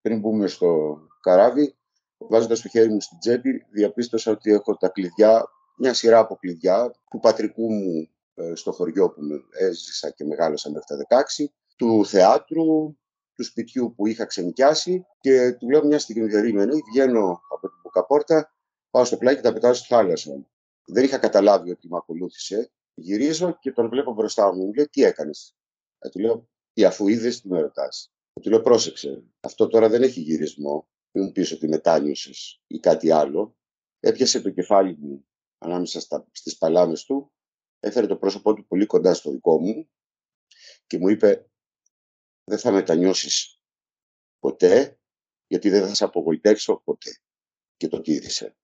Πριν 0.00 0.20
μπούμε 0.20 0.46
στο 0.46 0.98
καράβι, 1.20 1.76
βάζοντας 2.16 2.60
το 2.60 2.68
χέρι 2.68 2.88
μου 2.88 3.00
στην 3.00 3.18
τσέπη, 3.18 3.66
διαπίστωσα 3.70 4.30
ότι 4.30 4.52
έχω 4.52 4.76
τα 4.76 4.88
κλειδιά, 4.88 5.44
μια 5.76 5.94
σειρά 5.94 6.18
από 6.18 6.36
κλειδιά 6.36 6.94
του 7.10 7.18
πατρικού 7.18 7.72
μου 7.72 8.08
ε, 8.34 8.54
στο 8.54 8.72
χωριό 8.72 9.10
που 9.10 9.20
έζησα 9.50 10.10
και 10.10 10.24
μεγάλωσα 10.24 10.70
μέχρι 10.70 11.06
τα 11.06 11.24
16, 11.38 11.44
του 11.76 12.06
θεάτρου, 12.06 12.96
του 13.34 13.44
σπιτιού 13.44 13.94
που 13.96 14.06
είχα 14.06 14.24
ξενικιάσει 14.24 15.06
και 15.20 15.52
του 15.52 15.70
λέω 15.70 15.84
μια 15.84 15.98
στιγμή 15.98 16.30
περίμενε, 16.30 16.72
βγαίνω 16.92 17.40
από 17.50 17.68
την 17.68 17.78
μπουκαπόρτα 17.82 18.53
Πάω 18.94 19.04
στο 19.04 19.16
πλάι 19.16 19.34
και 19.34 19.40
τα 19.40 19.52
πετάω 19.52 19.74
στη 19.74 19.86
θάλασσα. 19.86 20.46
Δεν 20.86 21.04
είχα 21.04 21.18
καταλάβει 21.18 21.70
ότι 21.70 21.88
με 21.88 21.96
ακολούθησε. 21.96 22.70
Γυρίζω 22.94 23.58
και 23.60 23.72
τον 23.72 23.88
βλέπω 23.88 24.12
μπροστά 24.12 24.54
μου. 24.54 24.64
Μου 24.64 24.72
λέει, 24.72 24.88
Τι 24.88 25.02
έκανες; 25.02 25.56
Ε, 25.98 26.08
του 26.08 26.18
λέω, 26.18 26.48
Τι 26.72 26.84
αφού 26.84 27.08
είδες, 27.08 27.40
τι 27.40 27.48
με 27.48 27.60
ρωτά. 27.60 27.88
Ε, 28.32 28.40
του 28.40 28.50
λέω, 28.50 28.60
Πρόσεξε. 28.60 29.24
Αυτό 29.40 29.66
τώρα 29.66 29.88
δεν 29.88 30.02
έχει 30.02 30.20
γυρισμό. 30.20 30.88
Μην 31.12 31.24
μου 31.24 31.32
πεις 31.32 31.52
ότι 31.52 31.68
μετάνιωσες 31.68 32.62
ή 32.66 32.78
κάτι 32.78 33.10
άλλο; 33.10 33.56
Έπιασε 34.00 34.40
το 34.40 34.50
κεφάλι 34.50 34.96
μου 34.96 35.26
ανάμεσα 35.58 36.00
στις 36.32 36.56
παλάμες 36.58 37.04
του. 37.04 37.32
Έφερε 37.80 38.06
το 38.06 38.16
πρόσωπό 38.16 38.54
του 38.54 38.66
πολύ 38.66 38.86
κοντά 38.86 39.14
στο 39.14 39.30
δικό 39.30 39.60
μου 39.60 39.88
και 40.86 40.98
μου 40.98 41.08
είπε 41.08 41.50
δεν 42.44 42.58
θα 42.58 42.70
μετανιώσεις 42.70 43.60
ποτέ 44.38 44.98
γιατί 45.46 45.68
δεν 45.70 45.86
θα 45.86 45.94
σε 45.94 46.04
απογοητεύσω 46.04 46.82
ποτέ. 46.84 47.18
Και 47.76 47.88
το 47.88 48.00
τήρησε. 48.00 48.56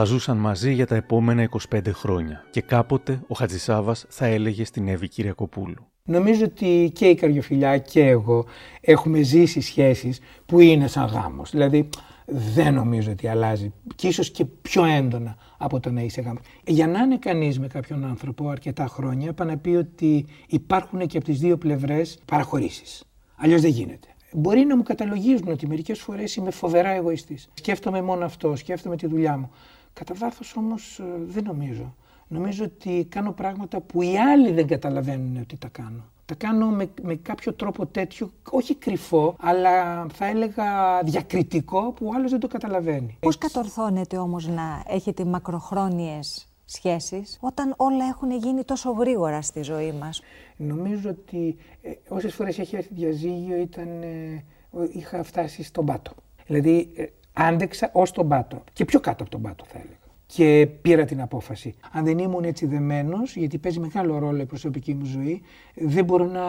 Θα 0.00 0.04
ζούσαν 0.04 0.36
μαζί 0.36 0.72
για 0.72 0.86
τα 0.86 0.94
επόμενα 0.94 1.48
25 1.70 1.80
χρόνια 1.92 2.44
και 2.50 2.60
κάποτε 2.60 3.20
ο 3.26 3.34
Χατζησάβας 3.34 4.06
θα 4.08 4.26
έλεγε 4.26 4.64
στην 4.64 4.88
Εύη 4.88 5.08
Κυριακοπούλου. 5.08 5.86
Νομίζω 6.04 6.44
ότι 6.44 6.90
και 6.94 7.06
η 7.06 7.14
Καριοφιλιά 7.14 7.78
και 7.78 8.06
εγώ 8.06 8.46
έχουμε 8.80 9.22
ζήσει 9.22 9.60
σχέσεις 9.60 10.20
που 10.46 10.60
είναι 10.60 10.86
σαν 10.86 11.06
γάμος. 11.06 11.50
Δηλαδή 11.50 11.88
δεν 12.30 12.74
νομίζω 12.74 13.10
ότι 13.10 13.28
αλλάζει 13.28 13.72
και 13.94 14.08
ίσως 14.08 14.30
και 14.30 14.44
πιο 14.44 14.84
έντονα 14.84 15.36
από 15.58 15.80
το 15.80 15.90
να 15.90 16.00
είσαι 16.00 16.20
γάμος. 16.20 16.42
Για 16.66 16.86
να 16.86 16.98
είναι 16.98 17.18
κανείς 17.18 17.58
με 17.58 17.66
κάποιον 17.66 18.04
άνθρωπο 18.04 18.48
αρκετά 18.48 18.86
χρόνια, 18.86 19.28
είπα 19.28 19.44
να 19.44 19.56
πει 19.56 19.70
ότι 19.70 20.26
υπάρχουν 20.48 21.06
και 21.06 21.16
από 21.16 21.26
τις 21.26 21.38
δύο 21.38 21.56
πλευρές 21.56 22.18
παραχωρήσεις. 22.24 23.04
Αλλιώς 23.36 23.60
δεν 23.60 23.70
γίνεται. 23.70 24.08
Μπορεί 24.32 24.64
να 24.64 24.76
μου 24.76 24.82
καταλογίζουν 24.82 25.48
ότι 25.48 25.66
μερικές 25.66 26.00
φορές 26.00 26.36
είμαι 26.36 26.50
φοβερά 26.50 26.88
εγωιστής. 26.90 27.48
Σκέφτομαι 27.54 28.02
μόνο 28.02 28.24
αυτό, 28.24 28.56
σκέφτομαι 28.56 28.96
τη 28.96 29.06
δουλειά 29.06 29.36
μου. 29.36 29.50
Κατά 29.92 30.14
βάθος 30.14 30.56
όμως 30.56 30.98
ε, 30.98 31.04
δεν 31.26 31.44
νομίζω. 31.44 31.94
Νομίζω 32.28 32.64
ότι 32.64 33.06
κάνω 33.10 33.32
πράγματα 33.32 33.80
που 33.80 34.02
οι 34.02 34.18
άλλοι 34.18 34.52
δεν 34.52 34.66
καταλαβαίνουν 34.66 35.36
ότι 35.36 35.56
τα 35.56 35.68
κάνω. 35.68 36.04
Τα 36.28 36.34
κάνω 36.34 36.66
με, 36.66 36.90
με 37.02 37.14
κάποιο 37.14 37.52
τρόπο 37.52 37.86
τέτοιο, 37.86 38.32
όχι 38.50 38.74
κρυφό, 38.74 39.36
αλλά 39.40 40.06
θα 40.12 40.26
έλεγα 40.26 41.00
διακριτικό 41.04 41.92
που 41.92 42.06
ο 42.06 42.12
άλλος 42.14 42.30
δεν 42.30 42.40
το 42.40 42.46
καταλαβαίνει. 42.48 43.16
Πώς 43.20 43.38
κατορθώνετε 43.38 44.16
όμως 44.18 44.46
να 44.46 44.82
έχετε 44.86 45.24
μακροχρόνιες 45.24 46.48
σχέσεις 46.64 47.38
όταν 47.40 47.74
όλα 47.76 48.04
έχουν 48.04 48.30
γίνει 48.30 48.64
τόσο 48.64 48.90
γρήγορα 48.90 49.42
στη 49.42 49.62
ζωή 49.62 49.92
μας; 49.92 50.22
Νομίζω 50.56 51.10
ότι 51.10 51.56
ε, 51.82 51.90
όσες 52.08 52.34
φορές 52.34 52.58
έχει 52.58 52.76
έρθει 52.76 52.94
διαζύγιο 52.94 53.56
ήταν, 53.56 54.02
ε, 54.02 54.44
είχα 54.92 55.22
φτάσει 55.22 55.62
στον 55.62 55.86
πάτο. 55.86 56.12
Δηλαδή 56.46 56.92
ε, 56.96 57.04
άντεξα 57.32 57.90
ως 57.92 58.10
τον 58.10 58.28
πάτο 58.28 58.64
και 58.72 58.84
πιο 58.84 59.00
κάτω 59.00 59.22
από 59.22 59.32
τον 59.32 59.42
πάτο 59.42 59.64
θα 59.68 59.78
έλεγα 59.78 60.07
και 60.34 60.68
πήρα 60.82 61.04
την 61.04 61.20
απόφαση. 61.20 61.74
Αν 61.92 62.04
δεν 62.04 62.18
ήμουν 62.18 62.44
έτσι 62.44 62.66
δεμένος, 62.66 63.36
γιατί 63.36 63.58
παίζει 63.58 63.80
μεγάλο 63.80 64.18
ρόλο 64.18 64.40
η 64.40 64.46
προσωπική 64.46 64.94
μου 64.94 65.04
ζωή, 65.04 65.42
δεν 65.74 66.04
μπορώ 66.04 66.24
να 66.24 66.42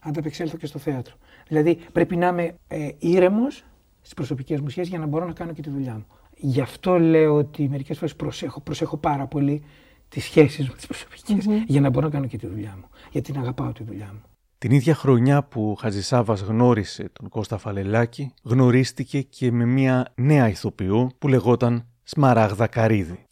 ανταπεξέλθω 0.00 0.56
και 0.56 0.66
στο 0.66 0.78
θέατρο. 0.78 1.14
Δηλαδή 1.48 1.78
πρέπει 1.92 2.16
να 2.16 2.28
είμαι 2.28 2.54
ε, 2.68 2.88
ήρεμος 2.98 3.64
στις 4.00 4.14
προσωπικές 4.14 4.60
μου 4.60 4.68
σχέσεις 4.68 4.90
για 4.90 4.98
να 4.98 5.06
μπορώ 5.06 5.26
να 5.26 5.32
κάνω 5.32 5.52
και 5.52 5.62
τη 5.62 5.70
δουλειά 5.70 5.94
μου. 5.94 6.06
Γι' 6.36 6.60
αυτό 6.60 6.98
λέω 6.98 7.34
ότι 7.34 7.68
μερικές 7.68 7.98
φορές 7.98 8.16
προσέχω, 8.16 8.60
προσέχω 8.60 8.96
πάρα 8.96 9.26
πολύ 9.26 9.62
τις 10.08 10.24
σχέσεις 10.24 10.68
μου, 10.68 10.74
τις 10.74 10.86
προσωπικές, 10.86 11.64
για 11.66 11.80
να 11.80 11.90
μπορώ 11.90 12.06
να 12.06 12.12
κάνω 12.12 12.26
και 12.26 12.38
τη 12.38 12.46
δουλειά 12.46 12.76
μου. 12.80 12.88
Γιατί 13.10 13.32
την 13.32 13.40
αγαπάω 13.40 13.72
τη 13.72 13.82
δουλειά 13.82 14.10
μου. 14.12 14.20
Την 14.58 14.70
ίδια 14.70 14.94
χρονιά 14.94 15.42
που 15.44 15.70
ο 15.70 15.74
Χατζησάβας 15.74 16.40
γνώρισε 16.40 17.08
τον 17.12 17.28
Κώστα 17.28 17.58
Φαλελάκη, 17.58 18.32
γνωρίστηκε 18.42 19.20
και 19.20 19.52
με 19.52 19.64
μια 19.64 20.12
νέα 20.14 20.48
ηθοποιό 20.48 21.10
που 21.18 21.28
λεγόταν 21.28 21.84
Σμαράγδα 22.04 22.66
Καρίδη. 22.66 23.26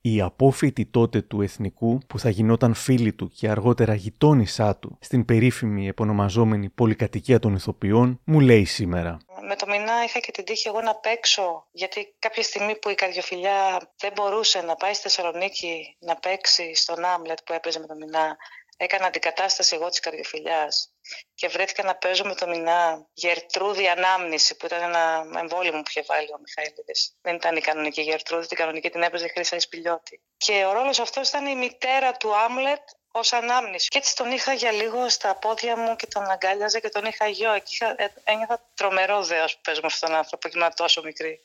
Η 0.00 0.20
απόφοιτη 0.20 0.86
τότε 0.86 1.22
του 1.22 1.42
εθνικού 1.42 1.98
που 2.06 2.18
θα 2.18 2.30
γινόταν 2.30 2.74
φίλη 2.74 3.12
του 3.12 3.28
και 3.28 3.48
αργότερα 3.48 3.94
γειτόνισά 3.94 4.76
του 4.76 4.98
στην 5.00 5.24
περίφημη 5.24 5.88
επωνομαζόμενη 5.88 6.68
πολυκατοικία 6.68 7.38
των 7.38 7.54
ηθοποιών 7.54 8.20
μου 8.24 8.40
λέει 8.40 8.64
σήμερα. 8.64 9.16
Με 9.48 9.56
το 9.56 9.66
Μινά 9.66 10.04
είχα 10.04 10.18
και 10.18 10.32
την 10.32 10.44
τύχη 10.44 10.68
εγώ 10.68 10.80
να 10.80 10.94
παίξω 10.94 11.66
γιατί 11.72 12.14
κάποια 12.18 12.42
στιγμή 12.42 12.78
που 12.78 12.88
η 12.88 12.94
καρδιοφιλιά 12.94 13.90
δεν 13.96 14.12
μπορούσε 14.14 14.60
να 14.60 14.74
πάει 14.74 14.92
στη 14.92 15.02
Θεσσαλονίκη 15.02 15.96
να 15.98 16.16
παίξει 16.16 16.74
στον 16.74 17.04
Άμλετ 17.04 17.38
που 17.44 17.52
έπαιζε 17.52 17.78
με 17.78 17.86
το 17.86 17.94
Μινά 17.94 18.36
έκανα 18.76 19.06
αντικατάσταση 19.06 19.74
εγώ 19.74 19.88
της 19.88 20.00
καρδιοφιλιάς 20.00 20.91
και 21.34 21.48
βρέθηκα 21.48 21.82
να 21.82 21.94
παίζω 21.94 22.24
με 22.24 22.34
το 22.34 22.46
Μινά 22.46 23.06
Γερτρούδη 23.12 23.88
Ανάμνηση, 23.88 24.56
που 24.56 24.66
ήταν 24.66 24.82
ένα 24.82 25.26
εμβόλιο 25.38 25.72
που 25.72 25.82
είχε 25.88 26.02
βάλει 26.06 26.28
ο 26.32 26.38
Μιχαήλιδη. 26.38 26.92
Δεν 27.20 27.34
ήταν 27.34 27.56
η 27.56 27.60
κανονική 27.60 28.02
Γερτρούδη, 28.02 28.46
την 28.46 28.56
κανονική 28.56 28.90
την 28.90 29.02
έπαιζε 29.02 29.28
Χρήσα 29.28 29.56
Ισπηλιώτη. 29.56 30.20
Και 30.36 30.64
ο 30.64 30.72
ρόλος 30.72 31.00
αυτός 31.00 31.28
ήταν 31.28 31.46
η 31.46 31.54
μητέρα 31.54 32.12
του 32.12 32.36
Άμλετ 32.36 32.82
ως 33.12 33.32
ανάμνηση. 33.32 33.88
Και 33.88 33.98
έτσι 33.98 34.16
τον 34.16 34.30
είχα 34.30 34.52
για 34.52 34.72
λίγο 34.72 35.08
στα 35.08 35.34
πόδια 35.34 35.76
μου 35.76 35.96
και 35.96 36.06
τον 36.06 36.30
αγκάλιαζα 36.30 36.78
και 36.78 36.88
τον 36.88 37.04
είχα 37.04 37.26
γιο. 37.28 37.58
Και 37.58 37.70
είχα, 37.70 37.94
ε, 37.98 38.12
ένιωθα 38.24 38.70
τρομερό 38.74 39.22
δέος 39.22 39.54
που 39.54 39.60
παίζω 39.60 39.80
με 39.80 39.86
αυτόν 39.86 40.08
τον 40.08 40.18
άνθρωπο 40.18 40.48
και 40.48 40.58
ήμουν 40.58 40.74
τόσο 40.74 41.02
μικρή. 41.02 41.40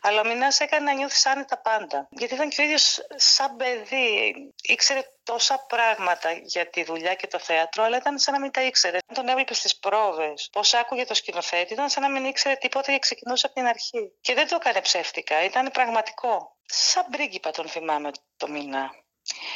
Αλλά 0.00 0.20
ο 0.20 0.24
Μινάς 0.24 0.60
έκανε 0.60 0.84
να 0.84 0.92
νιώθεις 0.92 1.26
άνετα 1.26 1.60
πάντα. 1.60 2.08
Γιατί 2.10 2.34
ήταν 2.34 2.48
και 2.48 2.60
ο 2.60 2.64
ίδιος 2.64 3.06
σαν 3.16 3.56
παιδί. 3.56 4.34
Ήξερε 4.62 5.00
τόσα 5.22 5.64
πράγματα 5.68 6.32
για 6.32 6.70
τη 6.70 6.84
δουλειά 6.84 7.14
και 7.14 7.26
το 7.26 7.38
θέατρο, 7.38 7.82
αλλά 7.84 7.96
ήταν 7.96 8.18
σαν 8.18 8.34
να 8.34 8.40
μην 8.40 8.50
τα 8.50 8.62
ήξερε. 8.62 8.98
Τον 9.14 9.28
έβλεπε 9.28 9.54
στις 9.54 9.78
πρόβες, 9.78 10.48
πώς 10.52 10.74
άκουγε 10.74 11.04
το 11.04 11.14
σκηνοθέτη, 11.14 11.72
ήταν 11.72 11.88
σαν 11.88 12.02
να 12.02 12.10
μην 12.10 12.24
ήξερε 12.24 12.54
τίποτα 12.54 12.92
και 12.92 12.98
ξεκινούσε 12.98 13.46
από 13.46 13.54
την 13.54 13.66
αρχή. 13.66 14.12
Και 14.20 14.34
δεν 14.34 14.48
το 14.48 14.56
έκανε 14.60 14.80
ψεύτικα, 14.80 15.44
ήταν 15.44 15.70
πραγματικό. 15.70 16.56
Σαν 16.66 17.06
πρίγκιπα 17.10 17.50
τον 17.50 17.68
θυμάμαι 17.68 18.10
το 18.36 18.48
μήνα. 18.48 18.90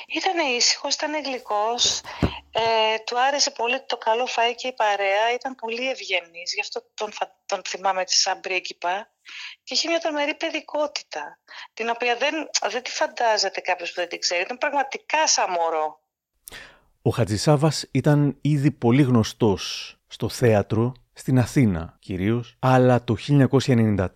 Ήταν 0.07 0.39
ήσυχος, 0.39 0.95
ήταν 0.95 1.23
γλυκός, 1.23 2.01
ε, 2.53 2.99
του 3.07 3.21
άρεσε 3.21 3.51
πολύ 3.51 3.85
το 3.87 3.97
καλό 3.97 4.25
φαΐ 4.25 4.55
και 4.57 4.69
η 4.69 4.73
παρέα, 4.73 5.33
ήταν 5.35 5.55
πολύ 5.55 5.91
ευγενής, 5.91 6.55
γι' 6.55 6.61
αυτό 6.61 6.83
τον, 6.95 7.11
τον 7.47 7.63
θυμάμαι 7.67 8.03
σαν 8.07 8.41
πρίγκιπα 8.41 9.11
και 9.65 9.75
είχε 9.75 9.89
μια 9.89 9.99
τρομερή 9.99 10.35
παιδικότητα, 10.35 11.39
την 11.75 11.89
οποία 11.89 12.17
δεν, 12.17 12.35
δεν 12.71 12.83
τη 12.83 12.91
φαντάζεται 12.91 13.61
κάποιος 13.61 13.89
που 13.89 13.95
δεν 14.01 14.09
την 14.09 14.19
ξέρει. 14.19 14.43
Ήταν 14.43 14.59
πραγματικά 14.59 15.27
σαν 15.27 15.51
μωρό. 15.51 16.01
Ο 17.03 17.11
Χατζησάβας 17.11 17.89
ήταν 17.91 18.39
ήδη 18.41 18.71
πολύ 18.71 19.03
γνωστός 19.03 19.97
στο 20.07 20.29
θέατρο, 20.29 20.93
στην 21.23 21.39
Αθήνα 21.39 21.97
κυρίως, 21.99 22.57
αλλά 22.59 23.05
το 23.05 23.17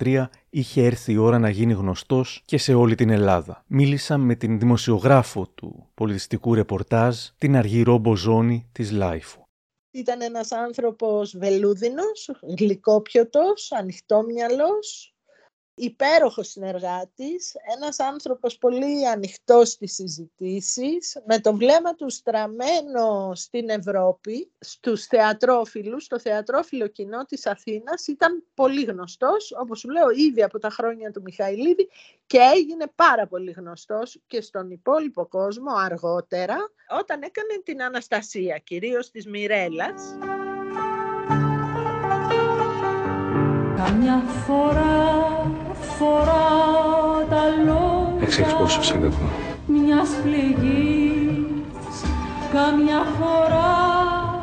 1993 0.00 0.28
είχε 0.50 0.84
έρθει 0.84 1.12
η 1.12 1.16
ώρα 1.16 1.38
να 1.38 1.48
γίνει 1.48 1.72
γνωστός 1.72 2.42
και 2.44 2.58
σε 2.58 2.74
όλη 2.74 2.94
την 2.94 3.10
Ελλάδα. 3.10 3.64
Μίλησα 3.66 4.18
με 4.18 4.34
την 4.34 4.58
δημοσιογράφο 4.58 5.46
του 5.54 5.86
πολιτιστικού 5.94 6.54
ρεπορτάζ, 6.54 7.16
την 7.38 7.56
Αργυρό 7.56 7.98
Μποζόνη 7.98 8.68
της 8.72 8.90
Λάιφου. 8.90 9.42
Ήταν 9.90 10.20
ένας 10.20 10.52
άνθρωπος 10.52 11.36
βελούδινος, 11.36 12.30
γλυκόπιωτος, 12.58 13.72
ανοιχτόμυαλος, 13.72 15.15
υπέροχος 15.78 16.48
συνεργάτης, 16.48 17.54
ένας 17.76 18.00
άνθρωπος 18.00 18.58
πολύ 18.58 19.08
ανοιχτός 19.08 19.68
στις 19.68 19.94
συζητήσεις, 19.94 21.22
με 21.26 21.40
το 21.40 21.54
βλέμμα 21.56 21.94
του 21.94 22.10
στραμμένο 22.10 23.32
στην 23.34 23.68
Ευρώπη, 23.68 24.50
στους 24.58 25.04
θεατρόφιλους, 25.04 26.06
το 26.06 26.18
θεατρόφιλο 26.18 26.86
κοινό 26.86 27.24
της 27.24 27.46
Αθήνας 27.46 28.06
ήταν 28.06 28.44
πολύ 28.54 28.82
γνωστός, 28.82 29.52
όπως 29.60 29.78
σου 29.78 29.90
λέω 29.90 30.10
ήδη 30.10 30.42
από 30.42 30.58
τα 30.58 30.70
χρόνια 30.70 31.10
του 31.10 31.22
Μιχαηλίδη 31.22 31.88
και 32.26 32.38
έγινε 32.54 32.86
πάρα 32.94 33.26
πολύ 33.26 33.50
γνωστός 33.50 34.20
και 34.26 34.40
στον 34.40 34.70
υπόλοιπο 34.70 35.26
κόσμο 35.26 35.72
αργότερα, 35.76 36.56
όταν 37.00 37.22
έκανε 37.22 37.62
την 37.64 37.82
Αναστασία, 37.82 38.58
κυρίως 38.58 39.10
της 39.10 39.26
Μιρέλας. 39.26 40.02
Καμιά 43.76 44.18
φορά 44.46 45.35
φορά 45.98 47.26
τα 47.30 47.46
λόγια 47.64 48.22
Έξι 48.22 48.44
πόσο 48.58 48.82
σε 48.82 48.94
αγαπώ 48.94 49.30
Μιας 49.66 50.08
πληγής 50.22 52.02
Καμιά 52.52 53.02
φορά 53.02 53.74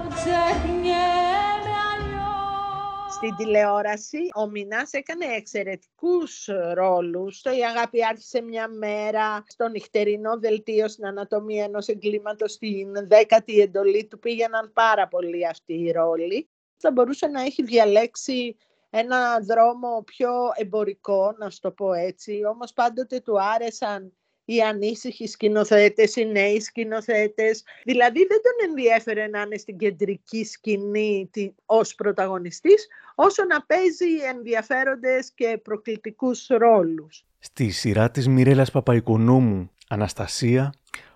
ξεχνιέμαι 0.09 1.75
αλλιώς 1.93 3.13
Στην 3.13 3.35
τηλεόραση 3.35 4.17
ο 4.35 4.49
Μινάς 4.49 4.91
έκανε 4.91 5.25
εξαιρετικούς 5.25 6.49
ρόλους. 6.73 7.41
Το 7.41 7.51
«Η 7.51 7.65
αγάπη 7.65 8.05
άρχισε 8.05 8.41
μια 8.41 8.67
μέρα», 8.67 9.43
στο 9.47 9.67
νυχτερινό 9.67 10.39
δελτίο 10.39 10.87
στην 10.87 11.05
ανατομία 11.05 11.63
ενός 11.63 11.87
εγκλήματος, 11.87 12.51
στην 12.51 13.07
δέκατη 13.07 13.59
εντολή 13.59 14.05
του 14.05 14.19
πήγαιναν 14.19 14.71
πάρα 14.73 15.07
πολύ 15.07 15.47
αυτοί 15.47 15.73
οι 15.73 15.91
ρόλοι. 15.91 16.49
Θα 16.77 16.91
μπορούσε 16.91 17.27
να 17.27 17.41
έχει 17.41 17.63
διαλέξει 17.63 18.55
ένα 18.95 19.39
δρόμο 19.39 20.03
πιο 20.05 20.31
εμπορικό, 20.55 21.35
να 21.39 21.49
σου 21.49 21.59
το 21.59 21.71
πω 21.71 21.93
έτσι, 21.93 22.39
όμως 22.53 22.73
πάντοτε 22.73 23.19
του 23.19 23.41
άρεσαν 23.41 24.13
οι 24.45 24.61
ανήσυχοι 24.61 25.27
σκηνοθέτες, 25.27 26.15
οι 26.15 26.25
νέοι 26.25 26.59
σκηνοθέτες. 26.59 27.63
Δηλαδή 27.83 28.19
δεν 28.19 28.41
τον 28.41 28.69
ενδιέφερε 28.69 29.27
να 29.27 29.41
είναι 29.41 29.57
στην 29.57 29.77
κεντρική 29.77 30.43
σκηνή 30.45 31.29
ως 31.65 31.95
πρωταγωνιστής, 31.95 32.87
όσο 33.15 33.45
να 33.45 33.61
παίζει 33.61 34.15
ενδιαφέροντες 34.35 35.31
και 35.35 35.59
προκλητικούς 35.63 36.47
ρόλους. 36.47 37.25
Στη 37.39 37.69
σειρά 37.69 38.11
της 38.11 38.27
Μιρέλας 38.27 38.71
Παπαϊκονόμου, 38.71 39.69
Αναστασία, 39.87 40.73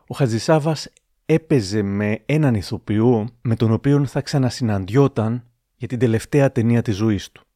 ο 0.08 0.16
Χατζησάβας 0.16 0.90
έπαιζε 1.26 1.82
με 1.82 2.22
έναν 2.26 2.56
ηθοποιό 2.56 3.28
με 3.42 3.56
τον 3.56 3.72
οποίο 3.72 4.06
θα 4.06 4.22
ξανασυναντιόταν 4.22 5.44
για 5.76 5.88
την 5.88 6.00
τελευταία 6.00 6.52
ταινία 6.52 6.82
της 6.82 6.96
ζωής 6.96 7.32
του. 7.32 7.47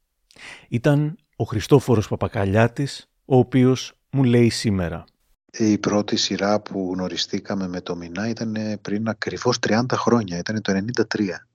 Ήταν 0.70 1.18
ο 1.36 1.44
Χριστόφορος 1.44 2.08
Παπακαλιάτης, 2.08 3.10
ο 3.26 3.38
οποίος 3.38 3.94
μου 4.10 4.24
λέει 4.24 4.50
σήμερα. 4.50 5.04
Η 5.52 5.78
πρώτη 5.78 6.16
σειρά 6.16 6.62
που 6.62 6.92
γνωριστήκαμε 6.94 7.68
με 7.68 7.82
το 7.82 7.96
Μινά 7.96 8.30
ήταν 8.30 8.58
πριν 8.82 9.08
ακριβώς 9.08 9.58
30 9.68 9.84
χρόνια, 9.94 10.38
ήταν 10.38 10.62
το 10.62 10.74
93. 10.74 11.46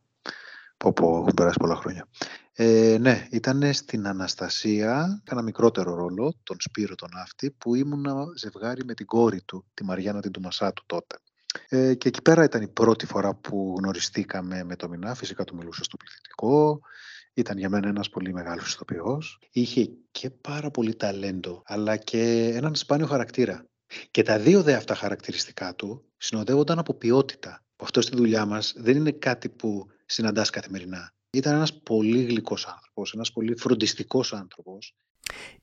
Πω 0.77 0.92
πω, 0.92 1.18
έχουν 1.18 1.35
περάσει 1.35 1.57
πολλά 1.59 1.77
χρόνια. 1.77 2.07
Ε, 2.53 2.96
ναι, 3.01 3.27
ήταν 3.31 3.72
στην 3.72 4.07
Αναστασία, 4.07 5.22
ένα 5.31 5.42
μικρότερο 5.42 5.94
ρόλο, 5.94 6.35
τον 6.42 6.57
Σπύρο 6.61 6.94
τον 6.94 7.09
Αυτή, 7.22 7.51
που 7.51 7.75
ήμουν 7.75 8.07
ζευγάρι 8.37 8.85
με 8.85 8.94
την 8.94 9.07
κόρη 9.07 9.42
του, 9.42 9.64
τη 9.75 9.85
Μαριάννα 9.85 10.20
την 10.20 10.31
Τουμασάτου 10.31 10.83
τότε. 10.87 11.16
Ε, 11.68 11.94
και 11.94 12.09
εκεί 12.09 12.22
πέρα 12.22 12.44
ήταν 12.44 12.62
η 12.62 12.68
πρώτη 12.68 13.07
φορά 13.07 13.35
που 13.35 13.75
γνωριστήκαμε 13.79 14.64
με 14.64 14.77
το 14.77 14.88
Μινά, 14.88 15.14
φυσικά 15.14 15.44
του 15.44 15.57
μιλούσα 15.57 15.85
στο 15.85 15.96
πληθυντικό, 15.96 16.81
ήταν 17.37 17.59
για 17.59 17.68
μένα 17.68 17.88
ένας 17.88 18.11
πολύ 18.11 18.33
μεγάλος 18.33 18.72
ηθοποιός. 18.72 19.38
Είχε 19.51 19.90
και 20.11 20.31
πάρα 20.31 20.70
πολύ 20.70 20.94
ταλέντο, 20.94 21.62
αλλά 21.64 21.96
και 21.96 22.53
έναν 22.55 22.75
σπάνιο 22.75 23.07
χαρακτήρα. 23.07 23.66
Και 24.11 24.22
τα 24.22 24.38
δύο 24.38 24.62
δε 24.62 24.75
αυτά 24.75 24.94
χαρακτηριστικά 24.94 25.75
του 25.75 26.05
συνοδεύονταν 26.16 26.79
από 26.79 26.94
ποιότητα. 26.94 27.64
Αυτό 27.77 28.01
στη 28.01 28.16
δουλειά 28.16 28.46
μας 28.46 28.75
δεν 28.77 28.96
είναι 28.96 29.11
κάτι 29.11 29.49
που 29.49 29.87
συναντάς 30.07 30.51
καθημερινά. 30.51 31.11
Ήταν 31.31 31.55
ένας 31.55 31.81
πολύ 31.81 32.22
γλυκός 32.22 32.66
άνθρωπος, 32.66 33.12
ένας 33.12 33.33
πολύ 33.33 33.57
φροντιστικός 33.57 34.33
άνθρωπος. 34.33 34.94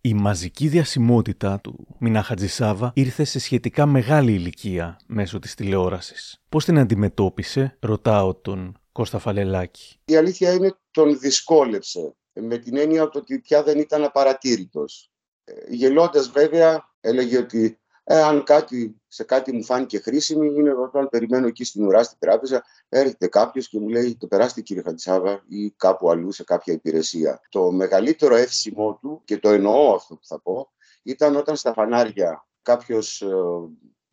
Η 0.01 0.13
μαζική 0.13 0.67
διασημότητα 0.67 1.59
του 1.59 1.87
Μινά 1.99 2.23
Χατζησάβα 2.23 2.91
ήρθε 2.95 3.23
σε 3.23 3.39
σχετικά 3.39 3.85
μεγάλη 3.85 4.33
ηλικία 4.33 4.99
μέσω 5.07 5.39
της 5.39 5.55
τηλεόρασης. 5.55 6.41
Πώς 6.49 6.65
την 6.65 6.79
αντιμετώπισε, 6.79 7.77
ρωτάω 7.79 8.35
τον 8.35 8.77
Κώστα 8.91 9.19
Φαλελάκη. 9.19 9.99
Η 10.05 10.15
αλήθεια 10.15 10.53
είναι 10.53 10.75
τον 10.93 11.19
δυσκόλεψε, 11.19 12.15
με 12.33 12.57
την 12.57 12.77
έννοια 12.77 13.09
ότι 13.13 13.39
πια 13.39 13.63
δεν 13.63 13.79
ήταν 13.79 14.03
απαρατήρητος. 14.03 15.11
Ε, 15.43 15.53
γελώντας 15.67 16.29
βέβαια 16.29 16.89
έλεγε 16.99 17.37
ότι 17.37 17.77
ε, 18.03 18.21
αν 18.21 18.43
κάτι, 18.43 19.01
σε 19.07 19.23
κάτι 19.23 19.51
μου 19.51 19.63
φάνηκε 19.63 19.99
χρήσιμη, 19.99 20.47
είναι 20.47 20.73
όταν 20.73 21.09
περιμένω 21.09 21.47
εκεί 21.47 21.63
στην 21.63 21.85
ουρά 21.85 22.03
στην 22.03 22.17
τράπεζα, 22.19 22.63
έρχεται 22.89 23.27
κάποιος 23.27 23.67
και 23.67 23.79
μου 23.79 23.87
λέει: 23.87 24.15
Το 24.15 24.27
περάστε 24.27 24.61
κύριε 24.61 24.83
Χατζησάβα 24.83 25.43
ή 25.47 25.71
κάπου 25.71 26.09
αλλού 26.09 26.31
σε 26.31 26.43
κάποια 26.43 26.73
υπηρεσία. 26.73 27.41
Το 27.49 27.71
μεγαλύτερο 27.71 28.35
εύσημό 28.35 28.97
του, 29.01 29.21
και 29.25 29.37
το 29.37 29.49
εννοώ 29.49 29.93
αυτό 29.93 30.15
που 30.15 30.25
θα 30.25 30.39
πω, 30.41 30.71
ήταν 31.03 31.35
όταν 31.35 31.55
στα 31.55 31.73
φανάρια 31.73 32.47
κάποιος, 32.61 33.21
ε, 33.21 33.27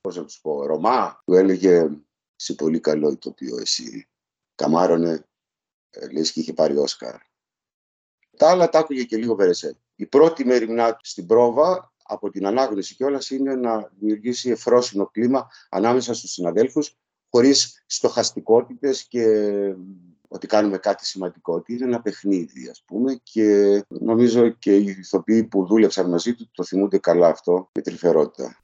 πώς 0.01 0.17
να 0.17 0.25
τους 0.25 0.41
πω, 0.41 0.67
Ρωμά, 0.67 1.23
του 1.25 1.35
έλεγε: 1.35 1.89
Είσαι 2.37 2.55
πολύ 2.55 2.81
καλό 2.81 3.11
ηθοποιό, 3.11 3.59
εσύ. 3.59 4.09
Καμάρωνε, 4.55 5.11
ε, 5.11 5.25
λες 6.13 6.33
και 6.33 6.41
είχε 6.41 6.53
πάρει 6.53 6.77
Όσκαρ. 6.77 7.15
Τα 8.37 8.51
άλλα 8.51 8.69
τα 8.69 8.79
άκουγε 8.79 9.03
και 9.03 9.17
λίγο 9.17 9.35
Βερεσέ. 9.35 9.77
Η 9.97 10.07
πρώτη 10.07 10.45
μεριμνά 10.45 10.99
στην 11.03 11.27
πρόβα 11.27 11.93
από 12.03 12.31
την 12.31 12.47
ανάγνωση 12.47 12.95
κιόλας 12.95 13.31
είναι 13.31 13.55
να 13.55 13.91
δημιουργήσει 13.99 14.51
εφρόσινο 14.51 15.07
κλίμα 15.07 15.49
ανάμεσα 15.71 16.15
στους 16.15 16.31
συναδέλφους 16.31 16.97
χωρίς 17.31 17.83
στοχαστικότητες 17.87 19.07
και 19.09 19.25
ότι 20.29 20.47
κάνουμε 20.47 20.79
κάτι 20.79 21.07
σημαντικό, 21.07 21.55
ότι 21.55 21.73
είναι 21.73 21.85
ένα 21.85 22.01
παιχνίδι 22.01 22.69
ας 22.69 22.83
πούμε 22.87 23.21
και 23.23 23.81
νομίζω 23.89 24.49
και 24.49 24.77
οι 24.77 24.97
ηθοποιοί 24.99 25.45
που 25.45 25.67
δούλεψαν 25.67 26.11
μαζί 26.11 26.35
του 26.35 26.51
το 26.53 26.65
θυμούνται 26.65 26.99
καλά 26.99 27.29
αυτό 27.29 27.71
με 27.73 27.83
τρυφερότητα. 27.83 28.57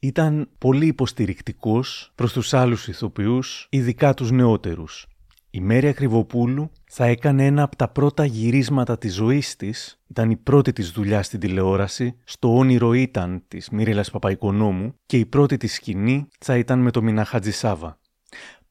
Ήταν 0.00 0.50
πολύ 0.58 0.86
υποστηρικτικός 0.86 2.12
προς 2.14 2.32
τους 2.32 2.54
άλλους 2.54 2.88
ηθοποιούς, 2.88 3.66
ειδικά 3.70 4.14
τους 4.14 4.30
νεότερους. 4.30 5.06
Η 5.54 5.60
Μέρια 5.60 5.92
Κρυβοπούλου 5.92 6.70
θα 6.84 7.04
έκανε 7.04 7.46
ένα 7.46 7.62
από 7.62 7.76
τα 7.76 7.88
πρώτα 7.88 8.24
γυρίσματα 8.24 8.98
της 8.98 9.14
ζωής 9.14 9.56
της, 9.56 10.00
ήταν 10.06 10.30
η 10.30 10.36
πρώτη 10.36 10.72
της 10.72 10.90
δουλειά 10.90 11.22
στην 11.22 11.40
τηλεόραση, 11.40 12.16
στο 12.24 12.56
όνειρο 12.56 12.92
ήταν 12.92 13.42
της 13.48 13.70
Μύριλας 13.70 14.10
Παπαϊκονόμου 14.10 14.94
και 15.06 15.18
η 15.18 15.26
πρώτη 15.26 15.56
της 15.56 15.74
σκηνή 15.74 16.28
θα 16.38 16.56
ήταν 16.56 16.78
με 16.78 16.90
το 16.90 17.02
Μινά 17.02 17.24
Χατζησάβα. 17.24 17.98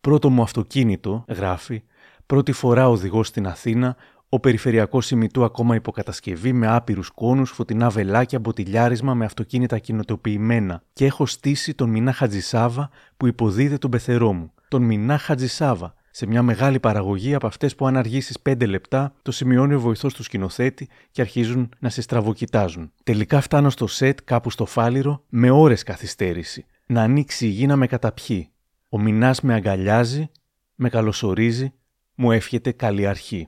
Πρώτο 0.02 0.30
μου 0.30 0.42
αυτοκίνητο, 0.42 1.26
γράφει, 1.28 1.84
πρώτη 2.26 2.52
φορά 2.52 2.90
οδηγός 2.90 3.28
στην 3.28 3.48
Αθήνα, 3.48 3.96
ο 4.30 4.40
περιφερειακός 4.40 5.12
ημιτού 5.12 5.44
ακόμα 5.44 5.76
υποκατασκευή 5.76 6.54
με 6.54 6.68
άπειρους 6.68 7.10
κόνους, 7.10 7.52
φωτεινά 7.52 7.90
βελάκια, 7.90 8.40
μποτιλιάρισμα 8.40 9.14
με 9.14 9.26
αυτοκίνητα 9.26 9.78
κοινοτοποιημένα. 9.78 10.84
Και 10.94 11.06
έχω 11.06 11.26
στήσει 11.26 11.74
τον 11.74 11.90
Μινά 11.90 12.14
Χατζησάβα 12.14 12.90
που 13.18 13.28
υποδίδε 13.28 13.78
τον 13.78 13.92
πεθερό 13.92 14.34
μου. 14.34 14.54
Τον 14.68 14.82
Μινά 14.82 15.18
Χατζησάβα, 15.18 15.94
σε 16.16 16.26
μια 16.26 16.42
μεγάλη 16.42 16.80
παραγωγή 16.80 17.34
από 17.34 17.48
αυτές 17.48 17.76
που 17.76 17.88
αν 17.88 17.98
αργήσεις 17.98 18.38
5 18.50 18.68
λεπτά 18.68 19.14
το 19.22 19.32
σημειώνει 19.32 19.74
ο 19.74 19.80
βοηθός 19.80 20.14
του 20.14 20.24
σκηνοθέτη 20.24 20.90
και 21.12 21.22
αρχίζουν 21.22 21.70
να 21.80 21.90
σε 21.90 22.02
στραβοκοιτάζουν. 22.02 22.92
Τελικά 23.04 23.42
φτάνω 23.42 23.70
στο 23.70 23.88
σετ 23.88 24.20
κάπου 24.24 24.50
στο 24.50 24.66
φάληρο 24.66 25.24
με 25.30 25.50
ώρες 25.50 25.84
καθυστέρηση. 25.84 26.66
Να 26.86 27.02
ανοίξει 27.02 27.46
η 27.46 27.50
γη 27.50 27.66
να 27.66 27.76
με 27.76 27.88
καταπιεί. 27.88 28.50
Ο 28.90 29.00
Μινάς 29.00 29.42
με 29.42 29.54
αγκαλιάζει, 29.54 30.30
με 30.76 30.90
καλωσορίζει, 30.90 31.74
μου 32.16 32.32
εύχεται 32.32 32.72
καλή 32.72 33.08
αρχή. 33.08 33.48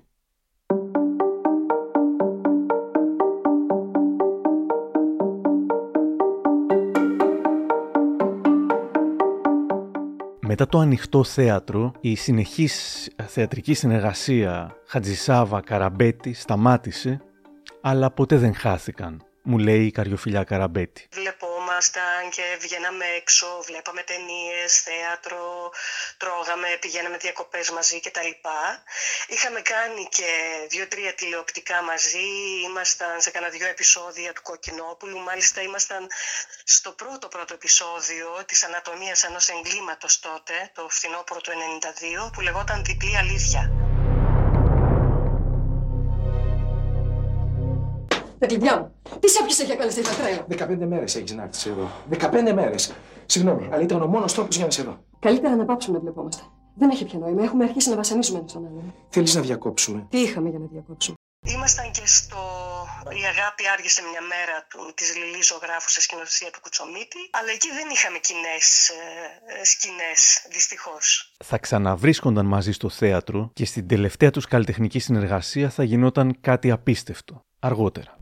Μετά 10.58 10.70
το 10.70 10.80
ανοιχτό 10.80 11.24
θέατρο, 11.24 11.92
η 12.02 12.16
συνεχής 12.16 13.10
θεατρική 13.28 13.74
συνεργασία 13.74 14.76
Χατζησάβα 14.88 15.62
Καραμπέτη 15.62 16.34
σταμάτησε, 16.34 17.22
αλλά 17.82 18.12
ποτέ 18.12 18.38
δεν 18.38 18.54
χάθηκαν, 18.54 19.22
μου 19.44 19.58
λέει 19.58 19.86
η 19.86 19.92
Καριοφιλιά 19.92 20.44
Καραμπέτη 20.44 21.08
ήμασταν 21.76 22.30
και 22.30 22.58
βγαίναμε 22.60 23.06
έξω, 23.06 23.62
βλέπαμε 23.66 24.02
ταινίες, 24.02 24.82
θέατρο, 24.82 25.72
τρώγαμε, 26.18 26.78
πηγαίναμε 26.82 27.18
διακοπές 27.18 27.70
μαζί 27.70 28.00
κτλ. 28.00 28.32
Είχαμε 29.28 29.62
κάνει 29.62 30.08
και 30.12 30.30
δύο-τρία 30.70 31.14
τηλεοπτικά 31.14 31.82
μαζί, 31.82 32.28
ήμασταν 32.64 33.22
σε 33.22 33.32
κανένα 33.32 33.52
δυο 33.52 33.68
επεισόδια 33.68 34.34
του 34.34 34.42
Κοκκινόπουλου, 34.42 35.20
μάλιστα 35.20 35.62
ήμασταν 35.62 36.08
στο 36.64 36.92
πρώτο 36.92 37.28
πρώτο 37.28 37.54
επεισόδιο 37.54 38.44
της 38.46 38.64
ανατομίας 38.64 39.24
ενός 39.24 39.50
εγκλήματος 39.50 40.20
τότε, 40.20 40.72
το 40.74 40.90
φθινόπωρο 40.90 41.42
του 41.42 41.52
92, 42.28 42.32
που 42.34 42.42
λεγόταν 42.42 42.84
Διπλή 42.84 43.18
Αλήθεια. 43.18 43.85
Τα 48.40 48.46
κλειδιά 48.46 48.80
μου. 48.80 49.18
Τι 49.20 49.30
σε 49.30 49.42
έπιασε 49.42 49.64
για 49.64 49.76
καλεστή 49.76 50.02
τρέλα. 50.02 50.68
15 50.84 50.86
μέρες 50.88 51.16
έχεις 51.16 51.34
να 51.34 51.44
έρθεις 51.44 51.66
εδώ. 51.66 51.92
15 52.10 52.54
μέρες. 52.54 52.94
Συγγνώμη, 53.26 53.70
αλλά 53.72 53.82
ήταν 53.82 54.02
ο 54.02 54.08
μόνος 54.08 54.34
τρόπος 54.34 54.56
για 54.56 54.66
να 54.66 54.72
σε 54.72 54.84
δω. 54.84 55.04
Καλύτερα 55.20 55.56
να 55.56 55.66
πάψουμε 55.66 55.98
να 55.98 56.04
βλεπόμαστε. 56.04 56.44
Δεν 56.76 56.90
έχει 56.90 57.06
πια 57.06 57.20
νόημα. 57.20 57.44
Έχουμε 57.44 57.64
αρχίσει 57.64 57.90
να 57.90 57.96
βασανίσουμε 57.96 58.38
ένα 58.38 58.48
τον 58.48 58.66
άλλον. 58.66 58.94
Θέλεις 59.10 59.36
να 59.36 59.42
διακόψουμε; 59.42 60.08
Τι 60.10 60.20
είχαμε 60.22 60.50
για 60.50 60.60
να 60.60 60.66
διακόψουμε; 60.66 61.16
Ήμασταν 61.48 61.92
και 61.92 62.02
στο 62.06 62.38
«Η 63.22 63.24
αγάπη 63.34 63.64
άργησε 63.74 64.02
μια 64.12 64.22
μέρα» 64.22 64.66
του, 64.70 64.94
της 64.96 65.16
Λιλής 65.16 65.48
Ζωγράφου 65.48 65.90
σε 65.90 66.02
σκηνοθεσία 66.02 66.50
του 66.52 66.60
Κουτσομίτη, 66.62 67.22
αλλά 67.32 67.52
εκεί 67.52 67.68
δεν 67.68 67.90
είχαμε 67.94 68.18
κοινές 68.18 68.90
ε, 68.90 69.62
ε, 69.62 69.66
σκηνές, 69.66 70.48
δυστυχώς. 70.52 71.36
Θα 71.44 71.58
ξαναβρίσκονταν 71.58 72.46
μαζί 72.46 72.72
στο 72.72 72.90
θέατρο 72.90 73.52
και 73.54 73.66
στην 73.66 73.88
τελευταία 73.88 74.32
τους 74.32 74.46
καλλιτεχνική 74.46 75.00
συνεργασία 75.00 75.70
θα 75.70 75.84
γινόταν 75.84 76.38
κάτι 76.42 76.72
απίστευτο, 76.72 77.42
αργότερα. 77.60 78.15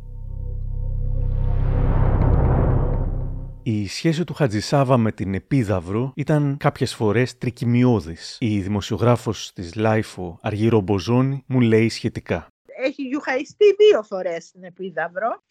Η 3.65 3.87
σχέση 3.87 4.23
του 4.23 4.33
Χατζησάββα 4.33 4.97
με 4.97 5.11
την 5.11 5.33
Επίδαυρο 5.33 6.11
ήταν 6.15 6.57
κάποιες 6.59 6.93
φορές 6.93 7.37
τρικυμιώδης. 7.37 8.37
Η 8.39 8.61
δημοσιογράφος 8.61 9.53
της 9.53 9.75
LiFO, 9.75 10.39
Αργυρώ 10.41 10.79
Μποζόνη, 10.79 11.43
μου 11.47 11.59
λέει 11.59 11.89
σχετικά. 11.89 12.47
Έχει 12.83 13.01
γιουχαϊστεί 13.01 13.75
δύο 13.75 14.03
φορές 14.03 14.43
στην 14.43 14.63
Επίδαυρο. 14.63 15.43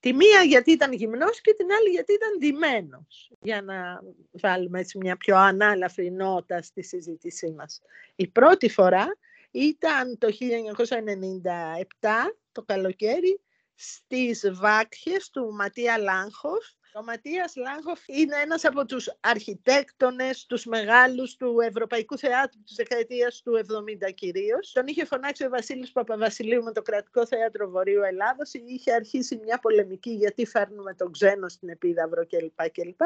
Τη 0.00 0.12
μία 0.12 0.42
γιατί 0.42 0.70
ήταν 0.70 0.92
γυμνός 0.92 1.40
και 1.40 1.54
την 1.54 1.66
άλλη 1.78 1.88
γιατί 1.88 2.12
ήταν 2.12 2.38
ντυμένος. 2.38 3.30
Για 3.40 3.62
να 3.62 4.02
βάλουμε 4.30 4.80
έτσι 4.80 4.98
μια 4.98 5.16
πιο 5.16 5.36
ανάλαφρη 5.36 6.10
νότα 6.10 6.62
στη 6.62 6.82
συζήτησή 6.82 7.50
μας. 7.50 7.80
Η 8.16 8.26
πρώτη 8.26 8.68
φορά 8.68 9.16
ήταν 9.50 10.18
το 10.18 10.28
1997, 10.30 12.34
το 12.52 12.62
καλοκαίρι, 12.62 13.40
στις 13.74 14.50
Βάκχες 14.52 15.30
του 15.30 15.54
Ματία 15.54 15.98
Λάγχοφ 15.98 16.64
ο 16.94 17.02
Ματίας 17.02 17.56
Λάγχοφ 17.56 18.00
είναι 18.06 18.36
ένας 18.36 18.64
από 18.64 18.84
τους 18.84 19.10
αρχιτέκτονες, 19.20 20.46
τους 20.46 20.64
μεγάλους 20.64 21.36
του 21.36 21.56
Ευρωπαϊκού 21.60 22.18
Θεάτρου 22.18 22.62
της 22.62 22.76
δεκαετίας 22.76 23.42
του 23.42 23.56
70 23.56 24.10
κυρίως. 24.14 24.72
Τον 24.72 24.86
είχε 24.86 25.04
φωνάξει 25.04 25.44
ο 25.44 25.48
Βασίλης 25.48 25.92
Παπαβασιλείου 25.92 26.62
με 26.62 26.72
το 26.72 26.82
Κρατικό 26.82 27.26
Θέατρο 27.26 27.70
Βορείου 27.70 28.02
Ελλάδος. 28.02 28.52
Είχε 28.52 28.92
αρχίσει 28.92 29.40
μια 29.42 29.58
πολεμική 29.58 30.10
γιατί 30.10 30.46
φέρνουμε 30.46 30.94
τον 30.94 31.12
ξένο 31.12 31.48
στην 31.48 31.68
Επίδαυρο 31.68 32.26
κλπ. 32.26 32.70
κλπ. 32.70 33.00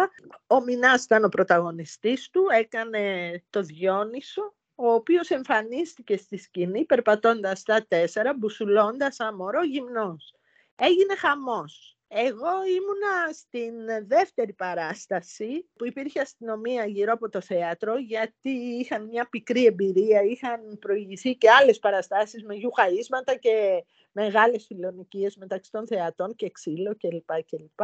Ο 0.47 0.61
Μινάς 0.61 1.05
ήταν 1.05 1.25
ο 1.25 1.29
πρωταγωνιστής 1.29 2.31
του, 2.31 2.47
έκανε 2.51 3.43
το 3.51 3.63
Διόνυσο 3.63 4.55
ο 4.75 4.93
οποίος 4.93 5.31
εμφανίστηκε 5.31 6.17
στη 6.17 6.37
σκηνή 6.37 6.85
περπατώντας 6.85 7.63
τα 7.63 7.85
τέσσερα, 7.89 8.35
μπουσουλώντας 8.35 9.21
αμορό 9.21 9.65
γυμνός. 9.65 10.35
Έγινε 10.77 11.17
χαμός. 11.17 11.94
Εγώ 12.17 12.49
ήμουνα 12.49 13.33
στην 13.33 14.07
δεύτερη 14.07 14.53
παράσταση 14.53 15.69
που 15.77 15.87
υπήρχε 15.87 16.21
αστυνομία 16.21 16.87
γύρω 16.87 17.13
από 17.13 17.29
το 17.29 17.41
θέατρο 17.41 17.99
γιατί 17.99 18.51
είχαν 18.51 19.09
μια 19.09 19.29
πικρή 19.31 19.65
εμπειρία, 19.65 20.23
είχαν 20.23 20.79
προηγηθεί 20.81 21.35
και 21.37 21.51
άλλες 21.51 21.79
παραστάσεις 21.79 22.45
με 22.45 22.55
γιουχαίσματα 22.55 23.37
και 23.37 23.85
μεγάλες 24.13 24.65
φιλονικίες 24.67 25.37
μεταξύ 25.37 25.71
των 25.71 25.87
θεατών 25.87 26.35
και 26.35 26.51
ξύλο 26.51 26.97
κλπ. 26.97 27.43
κλπ. 27.51 27.81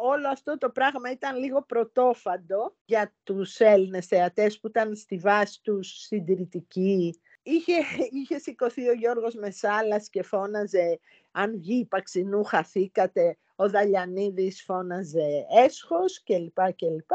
Όλο 0.00 0.28
αυτό 0.28 0.58
το 0.58 0.70
πράγμα 0.70 1.10
ήταν 1.10 1.36
λίγο 1.36 1.62
πρωτόφαντο 1.62 2.76
για 2.84 3.14
τους 3.22 3.58
Έλληνες 3.58 4.06
θεατές 4.06 4.60
που 4.60 4.66
ήταν 4.66 4.94
στη 4.94 5.16
βάση 5.16 5.60
τους 5.62 5.88
συντηρητικοί 5.88 7.20
είχε, 7.48 7.72
είχε 8.10 8.38
σηκωθεί 8.38 8.88
ο 8.88 8.92
Γιώργος 8.92 9.34
Μεσάλας 9.34 10.08
και 10.08 10.22
φώναζε 10.22 11.00
«Αν 11.40 11.58
βγει 11.58 11.84
Παξινού 11.84 12.44
χαθήκατε», 12.44 13.36
ο 13.56 13.68
Δαλιανίδης 13.68 14.62
φώναζε 14.62 15.46
«Έσχος» 15.64 16.22
κλπ. 16.22 16.74
κλπ. 16.76 17.10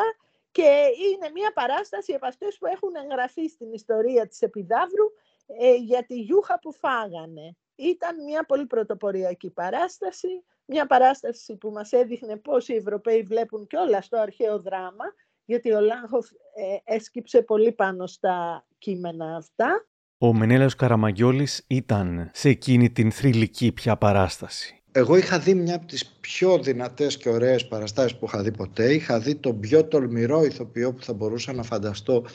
Και 0.52 0.86
είναι 1.12 1.30
μια 1.34 1.54
παράσταση 1.54 2.14
από 2.14 2.26
αυτές 2.26 2.58
που 2.58 2.66
έχουν 2.66 2.96
εγγραφεί 3.04 3.48
στην 3.48 3.74
ιστορία 3.74 4.28
της 4.28 4.42
Επιδαύρου 4.42 5.06
ε, 5.46 5.74
για 5.74 6.06
τη 6.06 6.16
γιούχα 6.16 6.60
που 6.60 6.74
φάγανε. 6.74 7.56
Ήταν 7.76 8.24
μια 8.24 8.46
πολύ 8.46 8.66
πρωτοποριακή 8.66 9.50
παράσταση, 9.50 10.44
μια 10.66 10.86
παράσταση 10.86 11.58
που 11.58 11.70
μας 11.70 11.92
έδειχνε 11.92 12.38
πώς 12.38 12.68
οι 12.68 12.76
Ευρωπαίοι 12.76 13.22
βλέπουν 13.22 13.68
και 13.68 13.78
όλα 13.78 14.02
στο 14.02 14.18
αρχαίο 14.18 14.60
δράμα, 14.62 15.06
γιατί 15.46 15.72
ο 15.72 15.80
Λάγχοφ 15.80 16.30
ε, 16.56 16.94
έσκυψε 16.96 17.42
πολύ 17.42 17.72
πάνω 17.72 18.08
στα 18.08 18.66
κείμενα 18.78 19.36
αυτά. 19.36 19.88
Ο 20.26 20.34
Μενέλαος 20.34 20.76
Καραμαγιόλης 20.76 21.64
ήταν 21.68 22.30
σε 22.34 22.50
εκείνη 22.50 22.90
την 22.90 23.12
θρηλυκή 23.12 23.72
πια 23.72 23.98
παράσταση. 23.98 24.82
Εγώ 24.92 25.18
είχα 25.18 25.40
δει 25.40 25.54
μια 25.54 25.76
από 25.76 25.86
τις 25.86 26.06
πιο 26.06 26.60
δυνατές 26.60 27.18
και 27.18 27.30
ωραίες 27.30 27.68
παραστάσεις 27.68 28.16
που 28.16 28.26
είχα 28.26 28.42
δει 28.44 28.52
ποτέ. 28.52 28.94
Είχα 28.94 29.20
δει 29.20 29.36
τον 29.36 29.60
πιο 29.60 29.86
τολμηρό 29.86 30.44
ηθοποιό 30.44 30.94
που 30.94 31.04
θα 31.04 31.14
μπορούσα 31.14 31.54
να 31.54 31.64
φανταστώ 31.64 32.26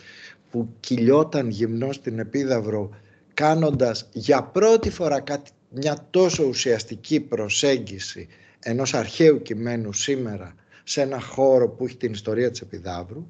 που 0.51 0.69
κυλιόταν 0.81 1.49
γυμνός 1.49 1.95
στην 1.95 2.19
Επίδαυρο 2.19 2.91
κάνοντας 3.35 4.09
για 4.13 4.43
πρώτη 4.43 4.91
φορά 4.91 5.21
κάτι, 5.21 5.51
μια 5.69 6.07
τόσο 6.11 6.45
ουσιαστική 6.45 7.21
προσέγγιση 7.21 8.29
ενός 8.59 8.95
αρχαίου 8.95 9.43
κειμένου 9.43 9.93
σήμερα 9.93 10.55
σε 10.85 11.01
ένα 11.01 11.21
χώρο 11.21 11.69
που 11.69 11.85
έχει 11.85 11.97
την 11.97 12.13
ιστορία 12.13 12.51
της 12.51 12.61
Επιδαύρου 12.61 13.27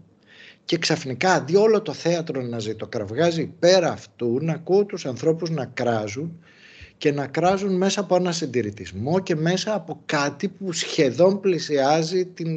και 0.69 0.79
ξαφνικά 0.79 1.33
αντί 1.33 1.57
όλο 1.57 1.83
το 1.83 1.93
θέατρο 1.93 2.43
να 2.43 2.59
ζητοκραυγάζει 2.59 3.47
πέρα 3.59 3.93
αυτού 3.93 4.39
να 4.43 4.53
ακούω 4.53 4.85
τους 4.85 5.07
ανθρώπους 5.07 5.51
να 5.51 5.65
κράζουν 5.65 6.39
και 6.99 7.13
να 7.13 7.27
κράζουν 7.27 7.77
μέσα 7.77 8.01
από 8.01 8.17
ένα 8.17 8.33
συντηρητισμό 8.33 9.21
και 9.21 9.37
μέσα 9.37 9.75
από 9.75 10.03
κάτι 10.07 10.49
που 10.49 10.73
σχεδόν 10.73 11.41
πλησιάζει 11.41 12.27
την, 12.27 12.49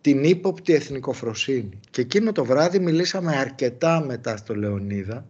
την 0.00 0.24
ύποπτη 0.24 0.74
εθνικοφροσύνη. 0.74 1.80
Και 1.90 2.00
εκείνο 2.00 2.32
το 2.32 2.44
βράδυ 2.44 2.78
μιλήσαμε 2.78 3.36
αρκετά 3.36 4.04
μετά 4.06 4.36
στο 4.36 4.54
Λεωνίδα 4.54 5.26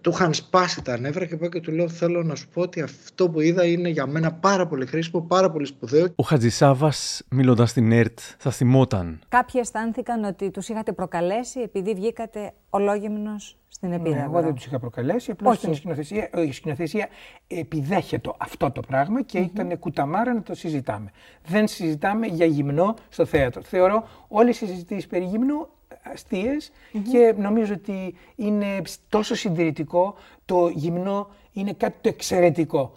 του 0.00 0.10
είχαν 0.10 0.34
σπάσει 0.34 0.82
τα 0.82 0.98
νεύρα 0.98 1.24
και 1.24 1.36
πάω 1.36 1.48
και 1.48 1.60
του 1.60 1.72
λέω 1.72 1.88
θέλω 1.88 2.22
να 2.22 2.34
σου 2.34 2.48
πω 2.48 2.60
ότι 2.60 2.80
αυτό 2.80 3.30
που 3.30 3.40
είδα 3.40 3.64
είναι 3.64 3.88
για 3.88 4.06
μένα 4.06 4.32
πάρα 4.32 4.66
πολύ 4.66 4.86
χρήσιμο, 4.86 5.22
πάρα 5.22 5.50
πολύ 5.50 5.66
σπουδαίο. 5.66 6.06
Ο 6.16 6.22
Χατζησάβα, 6.22 6.92
μιλώντας 7.30 7.70
στην 7.70 7.92
ΕΡΤ, 7.92 8.18
θα 8.38 8.50
θυμόταν. 8.50 9.20
Κάποιοι 9.28 9.60
αισθάνθηκαν 9.64 10.24
ότι 10.24 10.50
τους 10.50 10.68
είχατε 10.68 10.92
προκαλέσει 10.92 11.60
επειδή 11.60 11.94
βγήκατε 11.94 12.52
ολόγυμνος 12.70 13.56
στην 13.68 13.92
επίδαυρο. 13.92 14.18
Ναι, 14.18 14.24
εγώ 14.24 14.42
δεν 14.42 14.54
τους 14.54 14.66
είχα 14.66 14.78
προκαλέσει. 14.78 15.30
Απλώ 15.30 15.56
η 15.70 15.74
σκηνοθεσία, 15.74 16.30
η 16.46 16.52
σκηνοθεσία 16.52 17.08
επιδέχεται 17.46 18.30
αυτό 18.38 18.70
το 18.70 18.80
πράγμα 18.80 19.22
και 19.22 19.38
mm-hmm. 19.38 19.50
ήταν 19.54 19.78
κουταμάρα 19.78 20.34
να 20.34 20.42
το 20.42 20.54
συζητάμε. 20.54 21.10
Δεν 21.44 21.66
συζητάμε 21.68 22.26
για 22.26 22.46
γυμνό 22.46 22.94
στο 23.08 23.24
θέατρο. 23.24 23.62
Θεωρώ 23.62 24.08
όλες 24.28 24.60
οι 24.60 24.66
συζητήσεις 24.66 25.06
περί 25.06 25.24
γυμνού 25.24 25.68
αστειες 26.12 26.70
και 27.10 27.34
νομίζω 27.38 27.74
ότι 27.74 28.14
είναι 28.36 28.82
τόσο 29.08 29.34
συντηρητικό 29.34 30.14
το 30.44 30.68
γυμνό 30.68 31.28
είναι 31.52 31.72
κάτι 31.72 31.96
το 32.00 32.08
εξαιρετικό. 32.08 32.96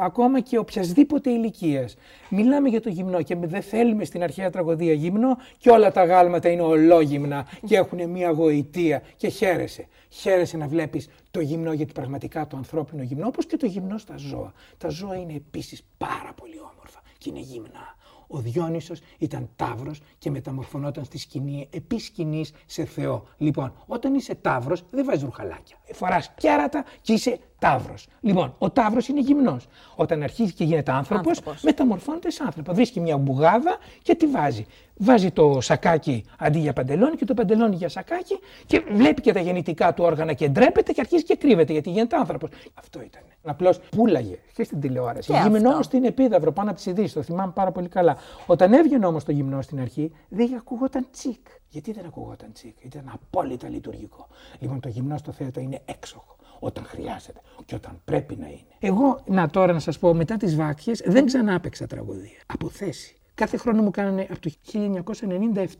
Ακόμα 0.00 0.40
και 0.40 0.58
οποιασδήποτε 0.58 1.30
ηλικίας. 1.30 1.96
Μιλάμε 2.28 2.68
για 2.68 2.80
το 2.80 2.88
γυμνό 2.88 3.22
και 3.22 3.36
δεν 3.36 3.62
θέλουμε 3.62 4.04
στην 4.04 4.22
αρχαία 4.22 4.50
τραγωδία 4.50 4.92
γυμνό 4.92 5.36
και 5.58 5.70
όλα 5.70 5.92
τα 5.92 6.04
γάλματα 6.04 6.48
είναι 6.48 6.62
ολόγυμνα 6.62 7.46
και 7.66 7.76
έχουν 7.76 8.10
μια 8.10 8.30
γοητεία 8.30 9.02
και 9.16 9.28
χαίρεσαι. 9.28 9.88
Χαίρεσαι 10.08 10.56
να 10.56 10.68
βλέπεις 10.68 11.08
το 11.30 11.40
γυμνό 11.40 11.72
γιατί 11.72 11.92
πραγματικά 11.92 12.46
το 12.46 12.56
ανθρώπινο 12.56 13.02
γυμνό 13.02 13.26
όπως 13.26 13.46
και 13.46 13.56
το 13.56 13.66
γυμνό 13.66 13.98
στα 13.98 14.16
ζώα. 14.16 14.52
Τα 14.78 14.88
ζώα 14.88 15.14
είναι 15.16 15.34
επίσης 15.34 15.82
πάρα 15.98 16.32
πολύ 16.36 16.58
όμορφα 16.72 17.02
και 17.18 17.28
είναι 17.30 17.40
γυμνά. 17.40 17.96
Ο 18.28 18.38
Διόνυσος 18.38 19.00
ήταν 19.18 19.48
τάβρος 19.56 20.00
και 20.18 20.30
μεταμορφωνόταν 20.30 21.04
στη 21.04 21.18
σκηνή 21.18 21.68
επί 21.72 21.98
σκηνής 21.98 22.52
σε 22.66 22.84
Θεό. 22.84 23.24
Λοιπόν, 23.36 23.72
όταν 23.86 24.14
είσαι 24.14 24.34
τάβρος 24.34 24.84
δεν 24.90 25.04
βάζεις 25.04 25.22
ρουχαλάκια. 25.22 25.76
Φοράς 25.92 26.30
κέρατα 26.36 26.84
και 27.00 27.12
είσαι 27.12 27.38
Ταύρος. 27.58 28.06
Λοιπόν, 28.20 28.54
ο 28.58 28.70
Ταύρος 28.70 29.08
είναι 29.08 29.20
γυμνός. 29.20 29.66
Όταν 29.94 30.22
αρχίζει 30.22 30.52
και 30.52 30.64
γίνεται 30.64 30.92
άνθρωπος, 30.92 31.40
μεταμορφώνεται 31.62 32.30
σε 32.30 32.42
άνθρωπο. 32.46 32.74
Βρίσκει 32.74 33.00
μια 33.00 33.16
μπουγάδα 33.16 33.78
και 34.02 34.14
τη 34.14 34.26
βάζει. 34.26 34.66
Βάζει 34.96 35.30
το 35.30 35.60
σακάκι 35.60 36.24
αντί 36.38 36.58
για 36.58 36.72
παντελόνι 36.72 37.16
και 37.16 37.24
το 37.24 37.34
παντελόνι 37.34 37.76
για 37.76 37.88
σακάκι 37.88 38.38
και 38.66 38.80
βλέπει 38.92 39.20
και 39.20 39.32
τα 39.32 39.40
γεννητικά 39.40 39.94
του 39.94 40.04
όργανα 40.04 40.32
και 40.32 40.48
ντρέπεται 40.48 40.92
και 40.92 41.00
αρχίζει 41.00 41.22
και 41.22 41.36
κρύβεται 41.36 41.72
γιατί 41.72 41.90
γίνεται 41.90 42.16
άνθρωπος. 42.16 42.50
Αυτό 42.74 43.02
ήταν. 43.02 43.22
Απλώς 43.42 43.78
πούλαγε 43.78 44.38
και 44.54 44.64
στην 44.64 44.80
τηλεόραση. 44.80 45.32
Και 45.32 45.38
γυμνός 45.42 45.84
στην 45.84 46.04
επίδαυρο 46.04 46.52
πάνω 46.52 46.68
από 46.68 46.78
τις 46.78 46.86
ειδήσεις. 46.86 47.12
Το 47.12 47.22
θυμάμαι 47.22 47.52
πάρα 47.52 47.72
πολύ 47.72 47.88
καλά. 47.88 48.16
Όταν 48.46 48.72
έβγαινε 48.72 49.06
όμως 49.06 49.24
το 49.24 49.32
γυμνό 49.32 49.62
στην 49.62 49.80
αρχή, 49.80 50.12
δεν 50.28 50.54
ακούγονταν 50.56 51.06
τσικ. 51.10 51.46
Γιατί 51.68 51.92
δεν 51.92 52.06
ακούγονταν 52.06 52.52
τσικ, 52.52 52.84
ήταν 52.84 53.10
απόλυτα 53.12 53.68
λειτουργικό. 53.68 54.28
Λοιπόν, 54.58 54.80
το 54.80 54.88
γυμνό 54.88 55.16
στο 55.16 55.32
θέατρο 55.32 55.62
είναι 55.62 55.80
έξοχο 55.84 56.36
όταν 56.58 56.84
χρειάζεται 56.84 57.40
και 57.64 57.74
όταν 57.74 58.00
πρέπει 58.04 58.36
να 58.36 58.46
είναι. 58.46 58.76
Εγώ, 58.78 59.20
να 59.26 59.50
τώρα 59.50 59.72
να 59.72 59.78
σας 59.78 59.98
πω, 59.98 60.14
μετά 60.14 60.36
τις 60.36 60.56
βάκχες 60.56 61.02
δεν 61.04 61.26
ξανά 61.26 61.52
έπαιξα 61.52 61.86
τραγωδία. 61.86 62.38
Από 62.46 62.68
θέση. 62.68 63.16
Κάθε 63.38 63.56
χρόνο 63.56 63.82
μου 63.82 63.90
κάνανε 63.90 64.26
από 64.30 64.40
το 64.40 64.50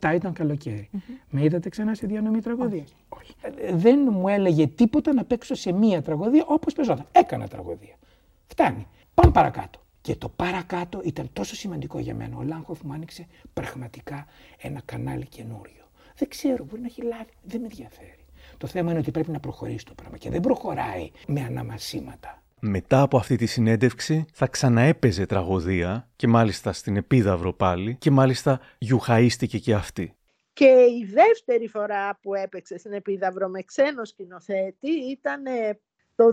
1997 0.01 0.13
ήταν 0.15 0.33
καλοκαίρι. 0.33 0.89
Mm-hmm. 0.93 1.11
Με 1.29 1.43
είδατε 1.43 1.69
ξανά 1.69 1.95
σε 1.95 2.07
διανομή 2.07 2.41
τραγωδία; 2.41 2.83
Όχι. 3.09 3.35
Ε, 3.41 3.75
δεν 3.75 4.07
μου 4.11 4.27
έλεγε 4.27 4.67
τίποτα 4.67 5.13
να 5.13 5.23
παίξω 5.23 5.55
σε 5.55 5.71
μία 5.71 6.01
τραγωδία 6.01 6.43
όπως 6.47 6.73
παίζονταν. 6.73 7.05
Έκανα 7.11 7.47
τραγωδία. 7.47 7.95
Φτάνει. 8.47 8.87
Πάμε 9.13 9.31
παρακάτω. 9.31 9.79
Και 10.01 10.15
το 10.15 10.29
παρακάτω 10.29 11.01
ήταν 11.03 11.29
τόσο 11.33 11.55
σημαντικό 11.55 11.99
για 11.99 12.15
μένα. 12.15 12.37
Ο 12.37 12.41
Λάγχοφ 12.41 12.81
μου 12.81 12.93
άνοιξε 12.93 13.27
πραγματικά 13.53 14.25
ένα 14.61 14.81
κανάλι 14.85 15.25
καινούριο. 15.25 15.83
Δεν 16.15 16.29
ξέρω, 16.29 16.63
μπορεί 16.63 16.81
να 16.81 16.87
έχει 16.87 17.01
λάβει. 17.01 17.31
Δεν 17.43 17.59
με 17.59 17.65
ενδιαφέρει. 17.65 18.25
Το 18.57 18.67
θέμα 18.67 18.89
είναι 18.89 18.99
ότι 18.99 19.11
πρέπει 19.11 19.31
να 19.31 19.39
προχωρήσει 19.39 19.85
το 19.85 19.93
πράγμα 19.93 20.17
και 20.17 20.29
δεν 20.29 20.41
προχωράει 20.41 21.11
με 21.27 21.41
αναμασίματα. 21.41 22.41
Μετά 22.61 23.01
από 23.01 23.17
αυτή 23.17 23.35
τη 23.35 23.45
συνέντευξη 23.45 24.25
θα 24.33 24.47
ξαναέπαιζε 24.47 25.25
τραγωδία 25.25 26.09
και 26.15 26.27
μάλιστα 26.27 26.73
στην 26.73 26.95
Επίδαυρο 26.95 27.53
πάλι 27.53 27.95
και 27.95 28.11
μάλιστα 28.11 28.59
γιουχαίστηκε 28.77 29.57
και 29.57 29.73
αυτή. 29.73 30.13
Και 30.53 30.85
η 30.99 31.05
δεύτερη 31.13 31.67
φορά 31.67 32.19
που 32.21 32.33
έπαιξε 32.33 32.77
στην 32.77 32.93
Επίδαυρο 32.93 33.47
με 33.47 33.61
ξένο 33.61 34.05
σκηνοθέτη 34.05 34.89
ήταν 34.89 35.43
το 36.15 36.25
2009 36.25 36.27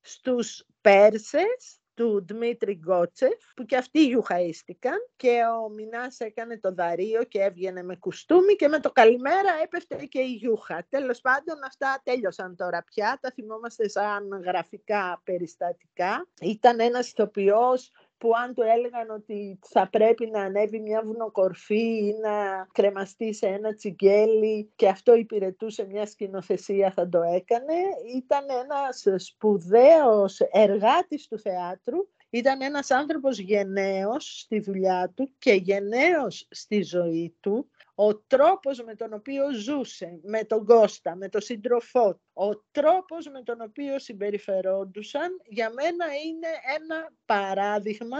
στους 0.00 0.66
Πέρσες 0.80 1.80
του 1.96 2.24
Δημήτρη 2.26 2.72
Γκότσεφ, 2.72 3.54
που 3.56 3.64
και 3.64 3.76
αυτοί 3.76 4.06
γιουχαίστηκαν 4.06 4.94
και 5.16 5.40
ο 5.64 5.68
Μινάς 5.68 6.20
έκανε 6.20 6.58
το 6.58 6.74
δαρείο 6.74 7.24
και 7.24 7.40
έβγαινε 7.40 7.82
με 7.82 7.96
κουστούμι 7.96 8.56
και 8.56 8.68
με 8.68 8.80
το 8.80 8.90
καλημέρα 8.92 9.50
έπεφτε 9.62 10.04
και 10.04 10.20
η 10.20 10.32
γιούχα. 10.32 10.86
Τέλος 10.88 11.20
πάντων 11.20 11.64
αυτά 11.66 12.00
τέλειωσαν 12.04 12.56
τώρα 12.56 12.84
πια, 12.84 13.18
τα 13.20 13.30
θυμόμαστε 13.30 13.88
σαν 13.88 14.42
γραφικά 14.44 15.20
περιστατικά. 15.24 16.26
Ήταν 16.40 16.80
ένας 16.80 17.08
ηθοποιός 17.08 17.90
που 18.18 18.30
αν 18.44 18.54
του 18.54 18.62
έλεγαν 18.62 19.10
ότι 19.10 19.58
θα 19.62 19.88
πρέπει 19.88 20.26
να 20.26 20.42
ανέβει 20.42 20.80
μια 20.80 21.02
βουνοκορφή 21.04 22.06
ή 22.06 22.14
να 22.22 22.66
κρεμαστεί 22.72 23.34
σε 23.34 23.46
ένα 23.46 23.74
τσιγκέλι 23.74 24.72
και 24.76 24.88
αυτό 24.88 25.14
υπηρετούσε 25.14 25.84
μια 25.84 26.06
σκηνοθεσία 26.06 26.90
θα 26.90 27.08
το 27.08 27.22
έκανε. 27.22 27.74
Ήταν 28.16 28.44
ένας 28.64 29.22
σπουδαίος 29.24 30.40
εργάτης 30.40 31.28
του 31.28 31.38
θεάτρου 31.38 31.98
ήταν 32.30 32.60
ένας 32.62 32.90
άνθρωπος 32.90 33.38
γενναίος 33.38 34.40
στη 34.40 34.60
δουλειά 34.60 35.12
του 35.16 35.30
και 35.38 35.52
γενναίος 35.52 36.46
στη 36.50 36.82
ζωή 36.82 37.36
του 37.40 37.70
ο 37.98 38.16
τρόπος 38.16 38.82
με 38.84 38.94
τον 38.94 39.12
οποίο 39.12 39.52
ζούσε 39.52 40.20
με 40.22 40.44
τον 40.44 40.64
Κώστα, 40.64 41.16
με 41.16 41.28
τον 41.28 41.40
σύντροφό 41.40 42.14
του, 42.14 42.30
ο 42.32 42.64
τρόπος 42.70 43.28
με 43.32 43.42
τον 43.42 43.60
οποίο 43.60 43.98
συμπεριφερόντουσαν, 43.98 45.40
για 45.44 45.70
μένα 45.70 46.04
είναι 46.26 46.48
ένα 46.76 47.12
παράδειγμα 47.26 48.18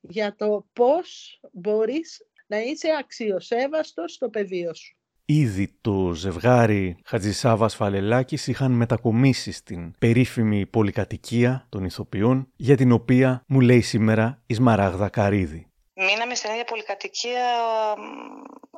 για 0.00 0.34
το 0.34 0.66
πώς 0.72 1.40
μπορείς 1.52 2.30
να 2.46 2.60
είσαι 2.60 2.88
αξιοσέβαστος 2.98 4.12
στο 4.12 4.28
πεδίο 4.28 4.74
σου. 4.74 4.94
Ήδη 5.24 5.78
το 5.80 6.12
ζευγάρι 6.14 6.96
Χατζησάβας 7.04 7.74
Φαλελάκης 7.74 8.46
είχαν 8.46 8.72
μετακομίσει 8.72 9.52
στην 9.52 9.94
περίφημη 9.98 10.66
πολυκατοικία 10.66 11.66
των 11.68 11.84
ηθοποιών 11.84 12.52
για 12.56 12.76
την 12.76 12.92
οποία 12.92 13.44
μου 13.46 13.60
λέει 13.60 13.80
σήμερα 13.80 14.42
η 14.46 14.54
Σμαράγδα 14.54 15.08
Καρίδη. 15.08 15.69
Μείναμε 16.02 16.34
στην 16.34 16.50
ίδια 16.50 16.64
πολυκατοικία, 16.64 17.64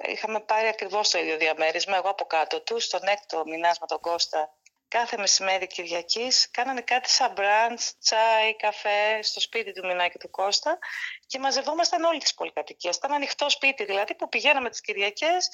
είχαμε 0.09 0.41
πάρει 0.41 0.68
ακριβώς 0.68 1.11
το 1.11 1.18
ίδιο 1.18 1.37
διαμέρισμα, 1.37 1.97
εγώ 1.97 2.09
από 2.09 2.25
κάτω 2.25 2.62
τους, 2.62 2.85
στον 2.85 3.01
έκτο 3.03 3.43
μηνάς 3.47 3.79
με 3.79 3.87
τον 3.87 4.01
Κώστα. 4.01 4.55
Κάθε 4.89 5.16
μεσημέρι 5.16 5.66
Κυριακής 5.66 6.51
κάνανε 6.51 6.81
κάτι 6.81 7.09
σαν 7.09 7.33
μπραντς, 7.33 7.99
τσάι, 7.99 8.57
καφέ 8.57 9.23
στο 9.23 9.41
σπίτι 9.41 9.73
του 9.73 9.87
Μινά 9.87 10.09
και 10.09 10.18
του 10.18 10.31
Κώστα 10.31 10.79
και 11.27 11.39
μαζευόμασταν 11.39 12.05
όλοι 12.05 12.18
τις 12.18 12.35
πολυκατοικίες. 12.35 12.97
Ήταν 12.97 13.12
ανοιχτό 13.12 13.51
σπίτι 13.51 13.85
δηλαδή 13.85 14.14
που 14.14 14.29
πηγαίναμε 14.29 14.70
τις 14.70 14.81
Κυριακές 14.81 15.49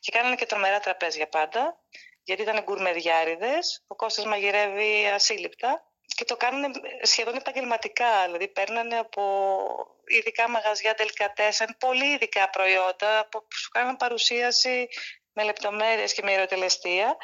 και 0.00 0.12
κάνανε 0.12 0.34
και 0.34 0.46
τρομερά 0.46 0.80
τραπέζια 0.80 1.28
πάντα 1.28 1.78
γιατί 2.22 2.42
ήταν 2.42 2.62
γκουρμεδιάριδες, 2.62 3.84
ο 3.86 3.94
Κώστας 3.94 4.24
μαγειρεύει 4.24 5.06
ασύλληπτα 5.06 5.84
και 6.06 6.24
το 6.24 6.36
κάνουν 6.36 6.72
σχεδόν 7.02 7.34
επαγγελματικά. 7.34 8.24
Δηλαδή 8.24 8.48
παίρνανε 8.48 8.98
από 8.98 9.22
ειδικά 10.06 10.48
μαγαζιά 10.48 10.94
τελικατέσεν, 10.94 11.76
πολύ 11.78 12.12
ειδικά 12.12 12.50
προϊόντα 12.50 13.28
που 13.30 13.46
σου 13.54 13.68
κάνουν 13.70 13.96
παρουσίαση 13.96 14.88
με 15.32 15.42
λεπτομέρειες 15.42 16.14
και 16.14 16.22
με 16.22 16.30
ιεροτελεστία 16.30 17.16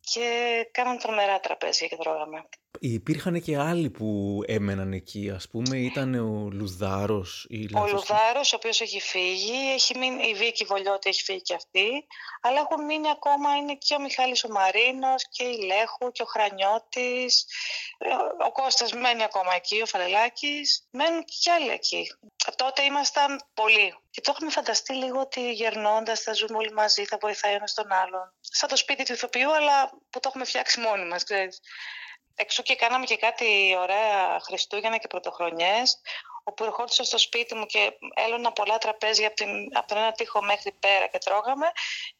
και 0.00 0.68
κάναμε 0.72 0.98
τρομερά 0.98 1.40
τραπέζια 1.40 1.86
και 1.86 1.96
τρώγαμε. 1.96 2.48
Υπήρχαν 2.80 3.42
και 3.42 3.58
άλλοι 3.58 3.90
που 3.90 4.40
έμεναν 4.46 4.92
εκεί, 4.92 5.30
ας 5.34 5.48
πούμε, 5.48 5.78
ήταν 5.78 6.14
ο 6.14 6.48
Λουδάρος 6.52 7.46
ή 7.48 7.68
Ο 7.74 7.86
Λουδάρος, 7.86 8.52
ο 8.52 8.56
οποίος 8.56 8.80
έχει 8.80 9.00
φύγει, 9.00 9.72
έχει 9.74 9.98
μείνει, 9.98 10.28
η 10.28 10.34
Βίκη 10.34 10.64
Βολιώτη 10.64 11.08
έχει 11.08 11.22
φύγει 11.22 11.42
και 11.42 11.54
αυτή, 11.54 12.06
αλλά 12.40 12.60
έχουν 12.60 12.84
μείνει 12.84 13.08
ακόμα, 13.10 13.56
είναι 13.56 13.74
και 13.74 13.94
ο 13.94 14.00
Μιχάλης 14.00 14.44
ο 14.44 14.48
Μαρίνος 14.48 15.28
και 15.28 15.44
η 15.44 15.64
Λέχου 15.64 16.12
και 16.12 16.22
ο 16.22 16.24
Χρανιώτης, 16.24 17.46
ο 18.46 18.52
Κώστας 18.52 18.92
μένει 18.92 19.22
ακόμα 19.22 19.54
εκεί, 19.54 19.80
ο 19.82 19.86
Φαλελάκης, 19.86 20.88
μένουν 20.90 21.24
και 21.24 21.50
άλλοι 21.50 21.70
εκεί. 21.70 22.06
Τότε 22.56 22.82
ήμασταν 22.82 23.40
πολλοί. 23.54 23.94
Και 24.10 24.20
το 24.20 24.30
έχουμε 24.34 24.50
φανταστεί 24.50 24.92
λίγο 24.94 25.20
ότι 25.20 25.52
γερνώντας 25.52 26.20
θα 26.20 26.32
ζούμε 26.32 26.56
όλοι 26.56 26.72
μαζί, 26.72 27.04
θα 27.04 27.18
βοηθάει 27.20 27.54
ένας 27.54 27.74
τον 27.74 27.92
άλλον. 27.92 28.32
Σαν 28.40 28.68
το 28.68 28.76
σπίτι 28.76 29.02
του 29.04 29.12
ηθοποιού, 29.12 29.54
αλλά 29.54 29.90
που 30.10 30.20
το 30.20 30.28
έχουμε 30.28 30.44
φτιάξει 30.44 30.80
μόνοι 30.80 31.04
μας, 31.08 31.24
ξέρεις. 31.24 31.60
Εξού 32.34 32.62
και 32.62 32.76
κάναμε 32.76 33.04
και 33.04 33.16
κάτι 33.16 33.76
ωραία 33.78 34.40
Χριστούγεννα 34.40 34.96
και 34.96 35.06
Πρωτοχρονιές, 35.06 36.00
όπου 36.42 36.64
ερχόντουσα 36.64 37.04
στο 37.04 37.18
σπίτι 37.18 37.54
μου 37.54 37.66
και 37.66 37.92
έλωνα 38.14 38.52
πολλά 38.52 38.78
τραπέζια 38.78 39.26
από, 39.26 39.36
την, 39.36 39.48
από 39.72 39.86
τον 39.88 39.96
ένα 39.96 40.12
τοίχο 40.12 40.42
μέχρι 40.42 40.72
πέρα 40.80 41.06
και 41.06 41.18
τρώγαμε 41.18 41.66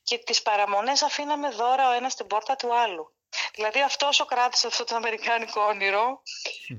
και 0.03 0.19
τις 0.19 0.43
παραμονές 0.43 1.03
αφήναμε 1.03 1.51
δώρα 1.51 1.89
ο 1.89 1.93
ένας 1.93 2.12
στην 2.12 2.27
πόρτα 2.27 2.57
του 2.57 2.75
άλλου. 2.75 3.12
Δηλαδή 3.55 3.83
αυτός 3.83 4.09
όσο 4.09 4.25
κράτησε 4.25 4.67
αυτό 4.67 4.85
το 4.85 4.95
αμερικάνικο 4.95 5.61
όνειρο 5.61 6.23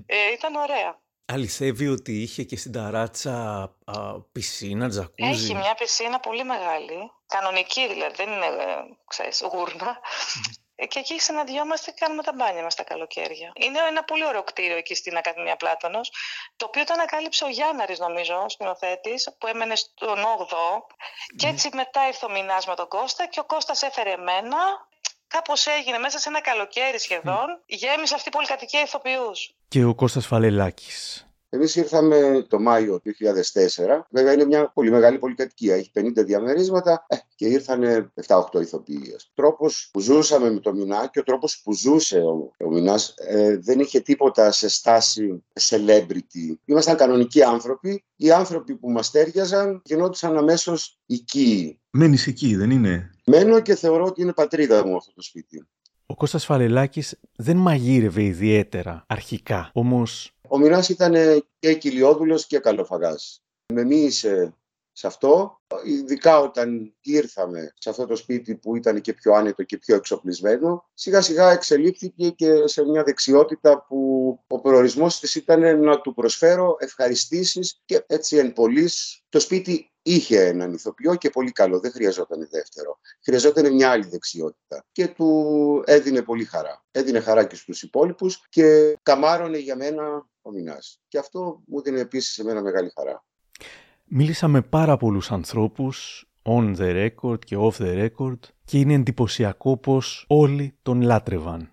ε, 0.06 0.32
ήταν 0.32 0.56
ωραία. 0.56 1.00
Αληθεύει 1.26 1.88
ότι 1.88 2.22
είχε 2.22 2.44
και 2.44 2.58
στην 2.58 2.72
ταράτσα 2.72 3.62
α, 3.86 4.22
πισίνα, 4.32 4.90
τζακούζι. 4.90 5.30
Έχει 5.30 5.56
μια 5.56 5.76
πισίνα 5.76 6.20
πολύ 6.20 6.44
μεγάλη, 6.44 7.12
κανονική 7.28 7.88
δηλαδή, 7.88 8.16
δεν 8.16 8.30
είναι, 8.32 8.46
ε, 8.46 8.76
ξέρεις, 9.08 9.44
γούρνα. 9.52 10.00
Ε, 10.76 10.86
και 10.86 11.00
εκεί 11.00 11.20
συναντιόμαστε 11.20 11.92
και 11.92 11.98
κάνουμε 12.00 12.24
τα 12.24 12.34
μπάνια 12.34 12.64
μας 12.64 12.76
τα 12.76 12.84
καλοκαίρια. 12.84 13.52
Είναι 13.56 13.80
ένα 13.90 14.04
πολύ 14.04 14.26
ωραίο 14.26 14.44
κτίριο 14.44 14.78
εκεί 14.78 14.96
στην 14.96 15.18
Ακαδημία 15.18 15.56
Πλάτωνος, 15.56 16.12
το 16.56 16.66
οποίο 16.66 16.84
το 16.84 16.94
ανακάλυψε 16.94 17.46
ο 17.46 17.50
Γιάνναρης 17.50 18.00
νομίζω, 18.00 18.44
ο 18.44 18.50
σκηνοθέτης, 18.50 19.36
που 19.38 19.48
έμενε 19.48 19.76
στον 19.76 20.18
8ο. 20.18 20.84
Και 21.36 21.48
έτσι 21.48 21.70
μετά 21.74 22.08
ήρθε 22.08 22.26
ο 22.26 22.30
Μινάς 22.30 22.66
με 22.68 22.76
τον 22.76 22.88
Κώστα 22.88 23.28
και 23.28 23.40
ο 23.40 23.44
Κώστας 23.44 23.82
έφερε 23.82 24.12
εμένα. 24.12 24.58
Κάπως 25.28 25.68
έγινε 25.68 25.98
μέσα 25.98 26.20
σε 26.20 26.30
ένα 26.30 26.42
καλοκαίρι 26.42 27.00
σχεδόν, 27.00 27.62
γέμισε 27.66 28.16
αυτή 28.16 28.28
η 28.28 28.32
πολυκατοικία 28.32 28.82
ηθοποιούς. 28.82 29.54
Και 29.68 29.84
ο 29.84 29.96
Κώστας 29.96 30.26
Φαλελάκης. 30.26 31.28
Εμείς 31.56 31.76
ήρθαμε 31.76 32.46
το 32.50 32.60
Μάιο 32.60 33.00
του 33.00 33.12
2004. 33.20 34.02
Βέβαια 34.10 34.34
είναι 34.34 34.46
μια 34.46 34.72
πολύ 34.74 34.92
μεγάλη 34.92 35.20
πολυκατοικία. 35.20 35.76
Έχει 35.76 35.92
50 36.00 36.12
διαμερίσματα 36.26 37.06
ε, 37.08 37.16
και 37.36 37.48
ήρθαν 37.48 38.12
7-8 38.28 38.62
ηθοποιοί. 38.62 39.16
Ο 39.20 39.32
τρόπος 39.34 39.90
που 39.94 40.00
ζούσαμε 40.00 40.52
με 40.52 40.60
το 40.60 40.74
Μινά 40.74 41.10
και 41.12 41.20
ο 41.20 41.24
τρόπος 41.24 41.62
που 41.64 41.74
ζούσε 41.74 42.20
ο, 42.20 42.52
ο 42.66 42.72
Μινάς 42.72 43.14
ε, 43.18 43.58
δεν 43.58 43.80
είχε 43.80 44.00
τίποτα 44.00 44.52
σε 44.52 44.70
στάση 44.70 45.44
celebrity. 45.70 46.56
Ήμασταν 46.66 46.98
κανονικοί 46.98 47.44
άνθρωποι. 47.44 48.06
Οι 48.16 48.32
άνθρωποι 48.32 48.76
που 48.76 48.92
μας 48.92 49.12
τέριαζαν 49.12 49.82
γινόντουσαν 49.86 50.38
αμέσως 50.38 51.00
οικοί. 51.06 51.80
Μένεις 51.90 52.28
εκεί, 52.28 52.56
δεν 52.56 52.70
είναι; 52.70 53.10
Μένω 53.26 53.60
και 53.60 53.76
θεωρώ 53.76 54.06
ότι 54.06 54.22
είναι 54.22 54.34
πατρίδα 54.34 54.86
μου 54.86 54.96
αυτό 54.96 55.14
το 55.14 55.22
σπίτι. 55.22 55.68
Ο 56.08 56.16
Κώστας 56.16 56.46
Φαλελάκης 56.46 57.20
δεν 57.36 57.58
μαγείρευε 57.58 58.24
ιδιαίτερα 58.24 59.04
αρχικά, 59.08 59.70
όμως 59.74 60.36
ο 60.48 60.58
Μινάς 60.58 60.90
ήταν 60.90 61.14
και 61.60 61.74
κοιλιόδουλος 61.74 62.46
και 62.46 62.60
καλοφαγάς. 62.60 63.44
Με 63.74 63.84
μίλησε 63.84 64.56
σε 64.92 65.08
αυτό, 65.08 65.62
ειδικά 65.86 66.40
όταν 66.40 66.96
ήρθαμε 67.02 67.74
σε 67.78 67.90
αυτό 67.90 68.06
το 68.06 68.16
σπίτι 68.16 68.56
που 68.56 68.76
ήταν 68.76 69.02
και 69.02 69.14
πιο 69.14 69.34
άνετο 69.34 69.64
και 69.64 69.78
πιο 69.78 69.96
εξοπλισμένο, 69.96 70.90
σιγά 70.94 71.22
σιγά 71.22 71.52
εξελίχθηκε 71.52 72.30
και 72.30 72.68
σε 72.68 72.86
μια 72.86 73.04
δεξιότητα 73.04 73.86
που 73.88 74.30
ο 74.48 74.62
προορισμός 74.62 75.20
της 75.20 75.36
ήταν 75.36 75.80
να 75.80 76.02
του 76.02 76.14
προσφέρω 76.14 76.76
ευχαριστήσεις 76.80 77.82
και 77.86 78.04
έτσι 78.08 78.38
εν 78.38 78.54
πολλής 78.54 79.24
το 79.30 79.40
σπίτι 79.40 79.92
είχε 80.08 80.46
έναν 80.46 80.74
ηθοποιό 80.74 81.16
και 81.16 81.30
πολύ 81.30 81.52
καλό, 81.52 81.80
δεν 81.80 81.92
χρειαζόταν 81.92 82.48
δεύτερο. 82.52 83.00
Χρειαζόταν 83.24 83.74
μια 83.74 83.90
άλλη 83.90 84.06
δεξιότητα 84.06 84.86
και 84.92 85.08
του 85.08 85.84
έδινε 85.86 86.22
πολύ 86.22 86.44
χαρά. 86.44 86.84
Έδινε 86.92 87.20
χαρά 87.20 87.46
και 87.46 87.56
στους 87.56 87.84
υπόλοιπους 87.84 88.46
και 88.50 88.98
καμάρωνε 89.04 89.58
για 89.58 89.76
μένα 89.76 90.28
ο 90.42 90.52
Μινάς. 90.52 91.02
Και 91.08 91.18
αυτό 91.18 91.62
μου 91.66 91.82
δίνει 91.82 92.00
επίσης 92.00 92.38
εμένα 92.38 92.62
μεγάλη 92.62 92.92
χαρά. 92.96 93.26
Μίλησα 94.04 94.48
με 94.48 94.62
πάρα 94.62 94.98
πολλούς 94.98 95.32
ανθρώπους, 95.32 96.26
on 96.44 96.76
the 96.76 97.10
record 97.10 97.46
και 97.46 97.58
off 97.60 97.78
the 97.78 98.10
record, 98.10 98.40
και 98.66 98.80
είναι 98.80 98.94
εντυπωσιακό 98.94 99.78
πως 99.78 100.26
όλοι 100.28 100.76
τον 100.82 101.02
λάτρευαν. 101.02 101.70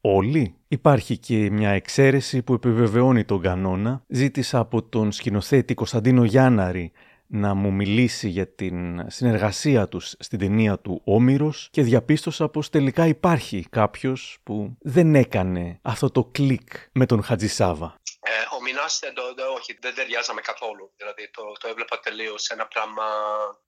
Όλοι. 0.00 0.54
Υπάρχει 0.68 1.18
και 1.18 1.50
μια 1.50 1.70
εξαίρεση 1.70 2.42
που 2.42 2.54
επιβεβαιώνει 2.54 3.24
τον 3.24 3.40
κανόνα. 3.40 4.04
Ζήτησα 4.08 4.58
από 4.58 4.82
τον 4.82 5.12
σκηνοθέτη 5.12 5.74
Κωνσταντίνο 5.74 6.24
Γιάνναρη 6.24 6.92
να 7.34 7.54
μου 7.54 7.72
μιλήσει 7.72 8.28
για 8.28 8.54
την 8.54 9.10
συνεργασία 9.10 9.88
τους 9.88 10.14
στην 10.18 10.38
ταινία 10.38 10.78
του 10.78 11.02
Όμηρος 11.04 11.68
και 11.70 11.82
διαπίστωσα 11.82 12.48
πως 12.48 12.70
τελικά 12.70 13.06
υπάρχει 13.06 13.66
κάποιος 13.70 14.38
που 14.42 14.76
δεν 14.80 15.14
έκανε 15.14 15.78
αυτό 15.82 16.10
το 16.10 16.24
κλικ 16.24 16.70
με 16.92 17.06
τον 17.06 17.22
Χατζησάβα. 17.22 18.00
Ε, 18.20 18.56
ο 18.56 18.60
Μινάς 18.62 18.98
δεν, 19.02 19.14
όχι, 19.56 19.78
δεν 19.80 19.94
ταιριάζαμε 19.94 20.40
καθόλου. 20.40 20.92
Δηλαδή 20.96 21.30
το, 21.30 21.42
το 21.60 21.68
έβλεπα 21.68 22.00
τελείως 22.00 22.48
ένα 22.48 22.66
πράγμα 22.66 23.04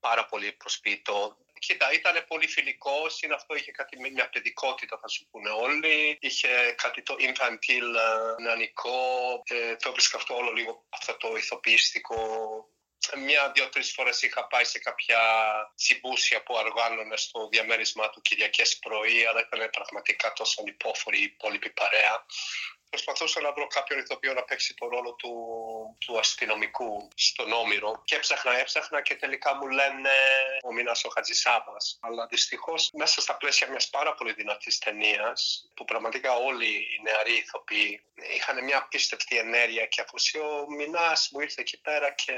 πάρα 0.00 0.26
πολύ 0.26 0.52
προσπίτο. 0.52 1.36
Κοίτα, 1.58 1.92
ήταν 1.92 2.24
πολύ 2.28 2.46
φιλικό, 2.46 2.98
είναι 3.24 3.34
αυτό, 3.34 3.54
είχε 3.54 3.70
κάτι, 3.70 3.98
μια 3.98 4.28
παιδικότητα 4.28 4.98
θα 5.02 5.08
σου 5.08 5.26
πούνε 5.30 5.50
όλοι. 5.50 6.18
Είχε 6.20 6.48
κάτι 6.82 7.02
το 7.02 7.14
infantile, 7.18 7.94
ε, 8.06 8.42
νεανικό. 8.42 8.98
Ε, 9.44 9.76
το 9.76 9.88
έβρισκα 9.88 10.16
αυτό 10.16 10.34
όλο 10.34 10.52
λίγο 10.52 10.84
αυτό 10.88 11.16
το 11.16 11.36
ηθοποιηστικό 11.36 12.18
μια-δύο-τρει 13.16 13.82
φορές 13.82 14.22
είχα 14.22 14.46
πάει 14.46 14.64
σε 14.64 14.78
κάποια 14.78 15.18
συμπούσια 15.74 16.42
που 16.42 16.58
αργάνωνε 16.58 17.16
στο 17.16 17.48
διαμέρισμά 17.48 18.10
του 18.10 18.20
Κυριακές 18.20 18.78
πρωί, 18.78 19.26
αλλά 19.26 19.40
ήταν 19.40 19.70
πραγματικά 19.70 20.32
τόσο 20.32 20.60
ανυπόφορη 20.60 21.18
η 21.18 21.22
υπόλοιπη 21.22 21.70
παρέα 21.70 22.24
προσπαθούσα 22.90 23.40
να 23.40 23.52
βρω 23.52 23.66
κάποιον 23.66 23.98
ηθοποιό 23.98 24.32
να 24.32 24.42
παίξει 24.42 24.74
το 24.74 24.88
ρόλο 24.88 25.14
του, 25.14 25.32
του 25.98 26.18
αστυνομικού 26.18 27.08
στον 27.14 27.52
Όμηρο 27.52 28.02
και 28.04 28.14
έψαχνα, 28.14 28.58
έψαχνα 28.58 29.02
και 29.02 29.14
τελικά 29.16 29.54
μου 29.54 29.66
λένε 29.68 30.10
ο 30.62 30.72
Μίνας 30.72 31.04
ο 31.04 31.08
Χατζησάβας. 31.08 31.98
Αλλά 32.00 32.26
δυστυχώς 32.26 32.90
μέσα 32.92 33.20
στα 33.20 33.36
πλαίσια 33.36 33.68
μιας 33.68 33.88
πάρα 33.88 34.14
πολύ 34.14 34.32
δυνατής 34.32 34.78
ταινίας, 34.78 35.70
που 35.74 35.84
πραγματικά 35.84 36.34
όλοι 36.34 36.66
οι 36.66 37.00
νεαροί 37.02 37.36
ηθοποιοί 37.36 38.02
είχαν 38.36 38.64
μια 38.64 38.78
απίστευτη 38.78 39.38
ενέργεια 39.38 39.86
και 39.86 40.00
αφού 40.00 40.14
ο 40.40 40.70
Μινάς 40.70 41.28
μου 41.32 41.40
ήρθε 41.40 41.60
εκεί 41.60 41.80
πέρα 41.80 42.12
και 42.12 42.32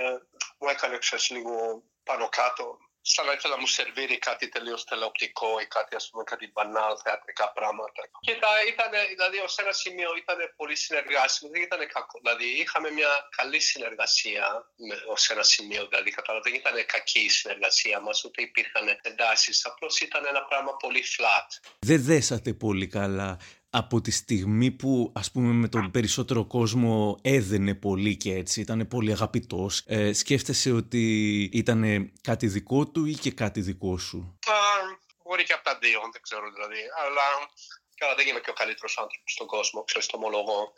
μου 0.58 0.68
έκανε 0.68 0.98
ξέρεις 0.98 1.30
λίγο 1.30 1.82
πάνω 2.04 2.28
κάτω 2.28 2.78
σαν 3.00 3.26
να 3.26 3.32
ήθελα 3.32 3.54
να 3.54 3.60
μου 3.60 3.66
σερβίρει 3.66 4.18
κάτι 4.18 4.48
τελείως 4.48 4.84
τηλεοπτικό 4.84 5.60
ή 5.60 5.66
κάτι, 5.66 5.96
ας 5.96 6.08
πούμε, 6.10 6.22
κάτι 6.24 6.50
μπανάλ 6.52 6.94
θεατρικά 7.04 7.52
πράγματα. 7.52 8.02
Και 8.20 8.30
ήταν, 8.72 8.90
δηλαδή, 9.14 9.38
ως 9.38 9.58
ένα 9.58 9.72
σημείο 9.72 10.10
ήταν 10.16 10.36
πολύ 10.56 10.76
συνεργάσιμο, 10.76 11.50
δεν 11.52 11.62
ήταν 11.62 11.78
κακό. 11.78 12.18
Δηλαδή, 12.22 12.46
είχαμε 12.62 12.90
μια 12.90 13.12
καλή 13.36 13.60
συνεργασία 13.60 14.44
ως 15.08 15.30
ένα 15.30 15.42
σημείο, 15.42 15.86
δηλαδή, 15.86 16.10
κατάλαβα, 16.10 16.44
δεν 16.44 16.54
ήταν 16.54 16.86
κακή 16.86 17.20
η 17.20 17.28
συνεργασία 17.28 18.00
μας, 18.00 18.24
ούτε 18.24 18.42
υπήρχαν 18.42 18.98
εντάσεις. 19.02 19.66
Απλώς 19.66 20.00
ήταν 20.00 20.26
ένα 20.26 20.42
πράγμα 20.44 20.76
πολύ 20.76 21.04
flat. 21.16 21.48
Δεν 21.78 22.02
δέσατε 22.02 22.52
πολύ 22.52 22.86
καλά 22.86 23.38
από 23.70 24.00
τη 24.00 24.10
στιγμή 24.10 24.70
που 24.70 25.12
ας 25.14 25.30
πούμε 25.30 25.52
με 25.52 25.68
τον 25.68 25.90
περισσότερο 25.90 26.44
κόσμο 26.44 27.18
έδαινε 27.22 27.74
πολύ 27.74 28.16
και 28.16 28.34
έτσι, 28.34 28.60
ήταν 28.60 28.88
πολύ 28.88 29.12
αγαπητός, 29.12 29.82
ε, 29.86 30.12
σκέφτεσαι 30.12 30.72
ότι 30.72 31.42
ήταν 31.52 32.12
κάτι 32.20 32.46
δικό 32.46 32.88
του 32.88 33.04
ή 33.04 33.14
και 33.14 33.30
κάτι 33.30 33.60
δικό 33.60 33.98
σου; 33.98 34.38
μπορεί 35.24 35.44
και 35.44 35.52
από 35.52 35.64
τα 35.64 35.78
δύο, 35.80 36.00
δεν 36.12 36.22
ξέρω 36.22 36.50
δηλαδή, 36.54 36.80
αλλά 37.04 37.22
Καλά, 37.98 38.14
δεν 38.14 38.26
είμαι 38.26 38.40
και 38.40 38.50
ο 38.50 38.52
καλύτερος 38.52 38.98
άνθρωπος 38.98 39.32
στον 39.32 39.46
κόσμο, 39.46 39.84
ξέρω, 39.84 40.04
το 40.06 40.16
ομολογώ. 40.16 40.72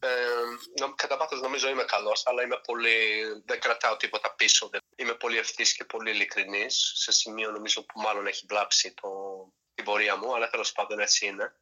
ε, 0.00 0.86
κατά 0.94 1.16
βάθο 1.16 1.36
νομίζω 1.36 1.68
είμαι 1.68 1.84
καλός, 1.84 2.26
αλλά 2.26 2.42
είμαι 2.42 2.60
πολύ, 2.66 2.96
δεν 3.44 3.60
κρατάω 3.60 3.96
τίποτα 3.96 4.34
πίσω. 4.34 4.70
Είμαι 4.96 5.14
πολύ 5.14 5.38
ευθύς 5.38 5.74
και 5.74 5.84
πολύ 5.84 6.10
ειλικρινής, 6.10 6.92
σε 6.94 7.12
σημείο 7.12 7.50
νομίζω 7.50 7.84
που 7.84 8.00
μάλλον 8.00 8.26
έχει 8.26 8.46
βλάψει 8.48 8.94
το, 9.00 9.08
την 9.74 9.84
πορεία 9.84 10.16
μου, 10.16 10.34
αλλά 10.34 10.50
τέλος 10.50 10.72
πάντων 10.72 10.98
έτσι 10.98 11.26
είναι 11.26 11.54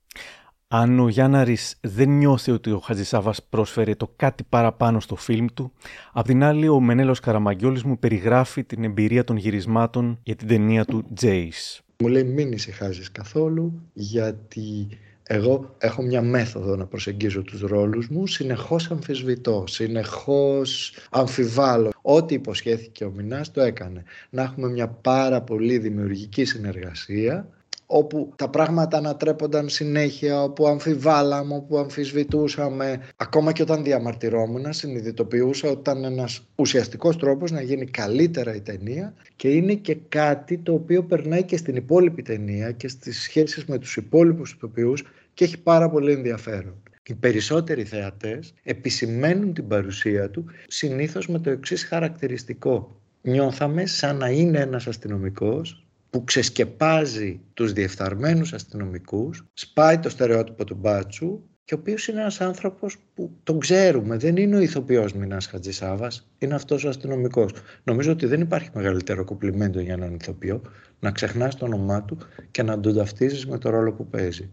αν 0.73 0.99
ο 0.99 1.09
Γιάνναρης 1.09 1.77
δεν 1.81 2.09
νιώθει 2.09 2.51
ότι 2.51 2.71
ο 2.71 2.79
Χατζησάβας 2.79 3.43
πρόσφερε 3.43 3.95
το 3.95 4.13
κάτι 4.17 4.45
παραπάνω 4.49 5.01
στο 5.01 5.17
φιλμ 5.17 5.47
του, 5.55 5.73
απ' 6.13 6.27
την 6.27 6.43
άλλη 6.43 6.69
ο 6.69 6.81
Μενέλος 6.81 7.21
Καραμαγκιόλης 7.21 7.83
μου 7.83 7.99
περιγράφει 7.99 8.65
την 8.65 8.85
εμπειρία 8.85 9.25
των 9.25 9.37
γυρισμάτων 9.37 10.19
για 10.23 10.37
την 10.37 10.49
ταινία 10.49 10.85
του 10.85 11.05
«Jace». 11.21 11.81
Μου 11.99 12.09
λέει 12.09 12.25
μην 12.25 12.53
ησυχάζεις 12.53 13.13
καθόλου 13.13 13.81
γιατί 13.93 14.89
εγώ 15.23 15.75
έχω 15.79 16.03
μια 16.03 16.23
μέθοδο 16.23 16.77
να 16.77 16.87
προσεγγίζω 16.87 17.43
τους 17.43 17.61
ρόλους 17.61 18.09
μου, 18.09 18.27
συνεχώς 18.27 18.91
αμφισβητώ, 18.91 19.65
συνεχώς 19.67 20.95
αμφιβάλλω. 21.11 21.91
Ό,τι 22.03 22.35
υποσχέθηκε 22.35 23.05
ο 23.05 23.13
Μινάς 23.17 23.51
το 23.51 23.61
έκανε. 23.61 24.05
Να 24.31 24.43
έχουμε 24.43 24.69
μια 24.69 24.89
πάρα 24.89 25.41
πολύ 25.41 25.79
δημιουργική 25.79 26.45
συνεργασία 26.45 27.49
όπου 27.93 28.33
τα 28.37 28.49
πράγματα 28.49 28.97
ανατρέπονταν 28.97 29.69
συνέχεια, 29.69 30.43
όπου 30.43 30.67
αμφιβάλαμε, 30.67 31.55
όπου 31.55 31.79
αμφισβητούσαμε. 31.79 33.01
Ακόμα 33.17 33.53
και 33.53 33.63
όταν 33.63 33.83
διαμαρτυρόμουν, 33.83 34.73
συνειδητοποιούσα 34.73 35.69
ότι 35.69 35.79
ήταν 35.79 36.05
ένας 36.05 36.47
ουσιαστικός 36.55 37.17
τρόπος 37.17 37.51
να 37.51 37.63
γίνει 37.63 37.87
καλύτερα 37.87 38.55
η 38.55 38.61
ταινία 38.61 39.15
και 39.37 39.49
είναι 39.49 39.75
και 39.75 39.97
κάτι 40.09 40.59
το 40.59 40.73
οποίο 40.73 41.03
περνάει 41.03 41.43
και 41.43 41.57
στην 41.57 41.77
υπόλοιπη 41.77 42.23
ταινία 42.23 42.73
και 42.73 42.89
στις 42.89 43.23
σχέσεις 43.23 43.65
με 43.65 43.79
τους 43.79 43.97
υπόλοιπους 43.97 44.53
ηθοποιούς 44.53 45.05
και 45.35 45.45
έχει 45.45 45.59
πάρα 45.59 45.91
πολύ 45.91 46.13
ενδιαφέρον. 46.13 46.75
Οι 47.03 47.15
περισσότεροι 47.15 47.85
θεατές 47.85 48.55
επισημαίνουν 48.63 49.55
την 49.55 49.69
παρουσία 49.69 50.31
του 50.31 50.45
συνήθως 50.67 51.29
με 51.29 51.39
το 51.39 51.51
εξής 51.51 51.85
χαρακτηριστικό. 51.85 53.01
Νιώθαμε 53.23 53.87
σαν 53.87 54.17
να 54.17 54.29
είναι 54.29 54.59
ένας 54.59 54.87
αστυνομικός 54.87 55.85
που 56.11 56.25
ξεσκεπάζει 56.25 57.41
τους 57.55 57.73
διεφθαρμένους 57.73 58.53
αστυνομικούς, 58.53 59.45
σπάει 59.53 59.99
το 59.99 60.09
στερεότυπο 60.09 60.65
του 60.65 60.75
μπάτσου 60.75 61.43
και 61.65 61.75
ο 61.75 61.79
οποίος 61.81 62.09
είναι 62.09 62.21
ένας 62.21 62.41
άνθρωπος 62.41 62.97
που 63.15 63.39
τον 63.43 63.59
ξέρουμε, 63.59 64.17
δεν 64.17 64.37
είναι 64.37 64.57
ο 64.57 64.61
ηθοποιός 64.61 65.13
Μινάς 65.13 65.47
Χατζησάβας, 65.47 66.31
είναι 66.39 66.55
αυτός 66.55 66.85
ο 66.85 66.89
αστυνομικός. 66.89 67.53
Νομίζω 67.85 68.13
ότι 68.13 68.27
δεν 68.27 68.41
υπάρχει 68.41 68.71
μεγαλύτερο 68.75 69.25
κομπλιμέντο 69.25 69.81
για 69.81 69.93
έναν 69.93 70.15
ηθοποιό 70.15 70.63
να 71.01 71.11
ξεχνάς 71.11 71.57
το 71.57 71.65
όνομά 71.65 72.03
του 72.03 72.19
και 72.51 72.63
να 72.63 72.81
τον 72.81 72.95
ταυτίζεις 72.95 73.47
με 73.47 73.59
το 73.59 73.71
ρόλο 73.71 73.93
που 73.93 74.07
παίζει. 74.07 74.51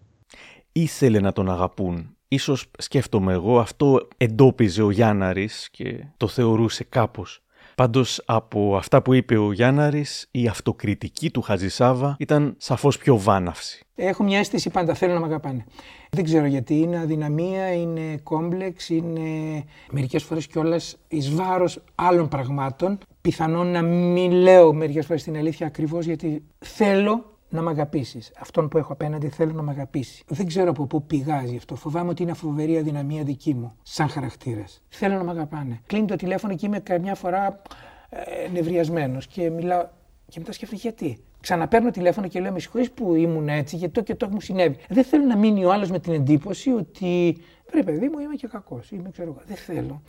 Ήθελε 0.71 1.19
να 1.19 1.31
τον 1.31 1.49
αγαπούν. 1.49 2.15
Ίσως 2.27 2.71
σκέφτομαι 2.77 3.33
εγώ, 3.33 3.59
αυτό 3.59 4.07
εντόπιζε 4.17 4.81
ο 4.81 4.91
Γιάνναρης 4.91 5.69
και 5.71 6.05
το 6.17 6.27
θεωρούσε 6.27 6.83
κάπως 6.83 7.43
Πάντως 7.81 8.21
από 8.25 8.75
αυτά 8.77 9.01
που 9.01 9.13
είπε 9.13 9.37
ο 9.37 9.51
Γιάνναρης, 9.51 10.27
η 10.31 10.47
αυτοκριτική 10.47 11.31
του 11.31 11.41
Χατζησάβα 11.41 12.15
ήταν 12.19 12.55
σαφώς 12.57 12.97
πιο 12.97 13.17
βάναυση. 13.17 13.85
Έχω 13.95 14.23
μια 14.23 14.39
αίσθηση 14.39 14.69
πάντα 14.69 14.93
θέλω 14.93 15.13
να 15.13 15.19
με 15.19 15.25
αγαπάνε. 15.25 15.65
Δεν 16.09 16.23
ξέρω 16.23 16.45
γιατί 16.45 16.79
είναι 16.79 16.99
αδυναμία, 16.99 17.73
είναι 17.73 18.17
κόμπλεξ, 18.23 18.89
είναι 18.89 19.63
μερικές 19.91 20.23
φορές 20.23 20.47
κιόλας 20.47 20.97
εις 21.07 21.35
βάρος 21.35 21.83
άλλων 21.95 22.27
πραγμάτων. 22.27 22.97
Πιθανόν 23.21 23.67
να 23.67 23.81
μην 23.81 24.31
λέω 24.31 24.73
μερικές 24.73 25.05
φορές 25.05 25.23
την 25.23 25.37
αλήθεια 25.37 25.67
ακριβώς 25.67 26.05
γιατί 26.05 26.43
θέλω 26.59 27.36
να 27.49 27.61
με 27.61 27.69
αγαπήσεις. 27.69 28.31
Αυτόν 28.39 28.67
που 28.67 28.77
έχω 28.77 28.93
απέναντι 28.93 29.29
θέλω 29.29 29.53
να 29.53 29.61
με 29.61 29.71
αγαπήσει. 29.71 30.23
Δεν 30.27 30.47
ξέρω 30.47 30.69
από 30.69 30.85
πού 30.85 31.03
πηγάζει 31.03 31.55
αυτό. 31.55 31.75
Φοβάμαι 31.75 32.09
ότι 32.09 32.23
είναι 32.23 32.33
φοβερή 32.33 32.77
αδυναμία 32.77 33.23
δική 33.23 33.53
μου, 33.53 33.75
σαν 33.83 34.09
χαρακτήρας. 34.09 34.81
Θέλω 34.89 35.15
να 35.15 35.23
με 35.23 35.31
αγαπάνε. 35.31 35.81
Κλείνει 35.85 36.07
το 36.07 36.15
τηλέφωνο 36.15 36.55
και 36.55 36.65
είμαι 36.65 36.79
καμιά 36.79 37.15
φορά 37.15 37.61
ε, 38.09 38.49
νευριασμένος 38.51 39.27
και 39.27 39.49
μιλάω. 39.49 39.87
Και 40.29 40.39
μετά 40.39 40.51
σκέφτομαι 40.51 40.81
γιατί; 40.81 41.21
Ξαναπαίρνω 41.41 41.91
τηλέφωνο 41.91 42.27
και 42.27 42.39
λέω 42.39 42.51
Με 42.51 42.59
συγχωρείς 42.59 42.91
που 42.91 43.15
ήμουν 43.15 43.49
έτσι, 43.49 43.75
γιατί 43.75 43.93
το 43.93 44.01
και 44.01 44.15
το 44.15 44.29
μου 44.29 44.41
συνέβη. 44.41 44.77
Δεν 44.89 45.03
θέλω 45.03 45.25
να 45.25 45.37
μείνει 45.37 45.65
ο 45.65 45.71
άλλος 45.71 45.89
με 45.89 45.99
την 45.99 46.13
εντύπωση 46.13 46.69
ότι. 46.69 47.37
Βρε, 47.71 47.83
παιδί 47.83 48.09
μου, 48.09 48.19
είμαι 48.19 48.35
και 48.35 48.47
κακός. 48.47 48.91
Είμαι, 48.91 49.09
ξέρω 49.11 49.37
Δεν 49.45 49.55
θέλω. 49.55 50.01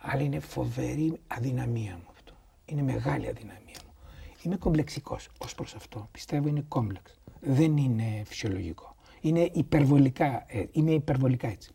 Αλλά 0.00 0.22
είναι 0.22 0.38
φοβερή 0.38 1.20
αδυναμία 1.26 1.92
μου 1.92 2.10
αυτό. 2.10 2.32
Είναι 2.64 2.82
μεγάλη 2.82 3.28
αδυναμία. 3.28 3.76
Είμαι 4.46 4.56
κομπλεξικός 4.56 5.28
ως 5.38 5.54
προς 5.54 5.74
αυτό. 5.74 6.08
Πιστεύω 6.12 6.48
είναι 6.48 6.64
κόμπλεξ. 6.68 7.20
Δεν 7.40 7.76
είναι 7.76 8.22
φυσιολογικό. 8.24 8.96
Είναι 9.20 9.50
υπερβολικά, 9.52 10.44
ε, 10.46 10.64
είμαι 10.72 10.90
υπερβολικά 10.90 11.48
έτσι. 11.48 11.70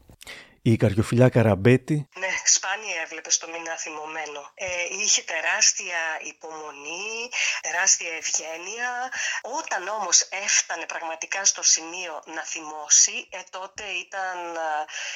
Η 0.63 0.75
καριοφιλιά 0.75 1.29
Καραμπέτη. 1.29 2.07
Ναι, 2.17 2.33
σπάνια 2.45 3.01
έβλεπες 3.01 3.37
το 3.37 3.47
μήνα 3.47 3.77
θυμωμένο. 3.77 4.51
Ε, 4.53 4.67
είχε 5.01 5.21
τεράστια 5.21 6.01
υπομονή, 6.21 7.29
τεράστια 7.61 8.11
ευγένεια. 8.11 9.11
Όταν 9.41 9.87
όμως 9.87 10.27
έφτανε 10.29 10.85
πραγματικά 10.85 11.45
στο 11.45 11.63
σημείο 11.63 12.23
να 12.25 12.43
θυμώσει, 12.43 13.27
ε, 13.29 13.39
τότε 13.49 13.83
ήταν 13.83 14.37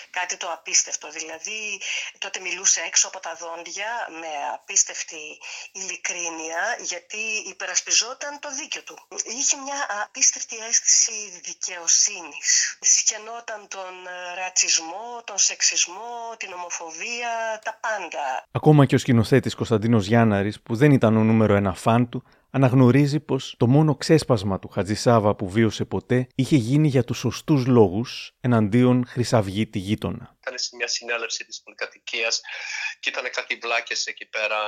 κάτι 0.10 0.38
το 0.38 0.52
απίστευτο. 0.52 1.10
Δηλαδή, 1.10 1.82
τότε 2.18 2.40
μιλούσε 2.40 2.82
έξω 2.82 3.08
από 3.08 3.20
τα 3.20 3.36
δόντια 3.36 4.08
με 4.10 4.32
απίστευτη 4.54 5.42
ειλικρίνεια, 5.72 6.78
γιατί 6.80 7.24
υπερασπιζόταν 7.48 8.40
το 8.40 8.50
δίκιο 8.56 8.84
του. 8.84 9.08
Είχε 9.26 9.58
μια 9.58 9.88
απίστευτη 10.04 10.58
αίσθηση 10.58 11.42
δικαιοσύνης. 11.44 12.78
Σχαινόταν 12.82 13.68
τον 13.68 13.94
ρατσισμό, 14.36 15.24
τον 15.26 15.34
τον 15.36 15.44
σεξισμό, 15.44 16.36
την 16.38 16.50
ομοφοβία, 16.54 17.60
τα 17.64 17.80
πάντα. 17.82 18.44
Ακόμα 18.52 18.86
και 18.86 18.96
ο 18.96 18.98
σκηνοθέτης 18.98 19.56
Κωνσταντίνος 19.56 20.08
Γιάνναρης, 20.08 20.62
που 20.62 20.76
δεν 20.76 20.92
ήταν 20.92 21.18
ο 21.18 21.24
νούμερο 21.24 21.56
ένα 21.56 21.74
φαν 21.74 22.10
του, 22.10 22.24
αναγνωρίζει 22.50 23.20
πως 23.20 23.56
το 23.58 23.68
μόνο 23.68 23.96
ξέσπασμα 23.96 24.60
του 24.60 24.68
Χατζησάβα 24.68 25.36
που 25.36 25.50
βίωσε 25.50 25.86
ποτέ 25.86 26.28
είχε 26.36 26.56
γίνει 26.56 26.88
για 26.88 27.04
τους 27.04 27.18
σωστούς 27.18 27.66
λόγους 27.66 28.32
εναντίον 28.42 29.06
Χρυσαυγήτη 29.08 29.80
γείτονα. 29.80 30.35
Ήταν 30.48 30.58
σε 30.60 30.76
μια 30.76 30.88
συνέλευση 30.88 31.46
της 31.46 31.62
πολυκατοικίας 31.62 32.42
και 33.00 33.10
ήταν 33.10 33.30
κάτι 33.32 33.56
βλάκες 33.56 34.06
εκεί 34.06 34.26
πέρα 34.26 34.60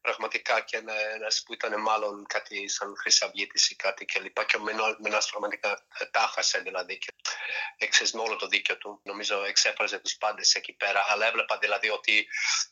πραγματικά 0.00 0.60
και 0.60 0.76
ένα 0.76 1.26
που 1.44 1.52
ήταν 1.52 1.80
μάλλον 1.80 2.26
κάτι 2.26 2.68
σαν 2.68 2.94
χρυσαυγήτη 2.96 3.60
ή 3.68 3.74
κάτι 3.74 4.04
κλπ. 4.04 4.44
Και 4.46 4.56
ο 4.56 4.60
Μενάς 4.98 5.30
πραγματικά 5.30 5.86
τα 6.10 6.20
χάσε 6.34 6.58
δηλαδή 6.58 6.98
και 6.98 7.14
εξαίσθησε 7.78 8.22
όλο 8.24 8.36
το 8.36 8.46
δίκιο 8.46 8.76
του. 8.76 9.00
Νομίζω 9.02 9.44
εξέφραζε 9.44 9.98
τους 9.98 10.16
πάντες 10.16 10.54
εκεί 10.54 10.72
πέρα. 10.72 11.04
Αλλά 11.08 11.26
έβλεπα 11.26 11.58
δηλαδή 11.58 11.88
ότι 11.88 12.26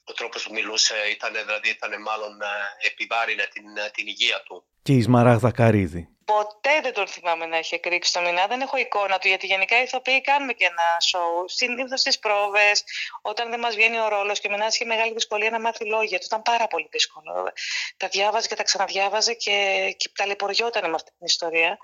ο 0.05 0.13
τρόπος 0.13 0.43
που 0.43 0.53
μιλούσε 0.53 0.95
ήταν, 1.11 1.33
δηλαδή, 1.33 1.69
ήταν 1.69 2.03
μάλλον 2.03 2.41
ε, 2.43 2.87
επιβάρυνε 2.87 3.49
την, 3.53 3.77
ε, 3.77 3.91
την 3.91 4.07
υγεία 4.07 4.43
του. 4.43 4.65
Και 4.83 4.93
η 4.93 5.03
Σμαράγδα 5.03 5.51
Καρίδη. 5.51 6.16
Ποτέ 6.27 6.81
δεν 6.83 6.93
τον 6.93 7.07
θυμάμαι 7.07 7.47
να 7.47 7.57
έχει 7.57 7.75
εκρήξει 7.75 8.13
το 8.13 8.21
μηνά. 8.21 8.47
Δεν 8.47 8.61
έχω 8.61 8.77
εικόνα 8.77 9.19
του, 9.19 9.29
γιατί 9.29 9.47
γενικά 9.47 9.79
οι 9.79 9.83
ηθοποιοί 9.83 10.21
κάνουμε 10.21 10.53
και 10.53 10.65
ένα 10.65 11.01
σοου. 11.01 11.45
Συνήθως 11.49 12.01
στις 12.01 12.19
πρόβες, 12.19 12.85
όταν 13.23 13.51
δεν 13.51 13.61
μας 13.61 13.75
βγαίνει 13.75 13.99
ο 13.99 14.09
ρόλος 14.09 14.41
και 14.41 14.49
ο 14.49 14.51
Μινά 14.51 14.67
είχε 14.67 14.85
μεγάλη 14.85 15.13
δυσκολία 15.13 15.51
να 15.51 15.61
μάθει 15.61 15.85
λόγια 15.85 16.19
του. 16.19 16.25
Ήταν 16.27 16.43
πάρα 16.43 16.67
πολύ 16.67 16.89
δύσκολο. 16.91 17.53
Τα 17.97 18.09
διάβαζε 18.09 18.49
και 18.49 18.55
τα 18.55 18.63
ξαναδιάβαζε 18.63 19.35
και, 19.35 19.95
και 19.97 20.11
ταλαιπωριόταν 20.15 20.91
με 20.91 20.95
αυτή 20.95 21.11
την 21.19 21.27
ιστορία. 21.27 21.79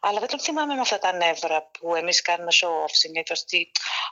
Αλλά 0.00 0.18
δεν 0.18 0.28
τον 0.28 0.40
θυμάμαι 0.40 0.74
με 0.74 0.80
αυτά 0.80 0.98
τα 0.98 1.12
νεύρα 1.12 1.70
που 1.70 1.94
εμείς 1.94 2.22
κάνουμε 2.22 2.50
show 2.52 2.84
off 2.84 2.90
συνήθως. 2.92 3.44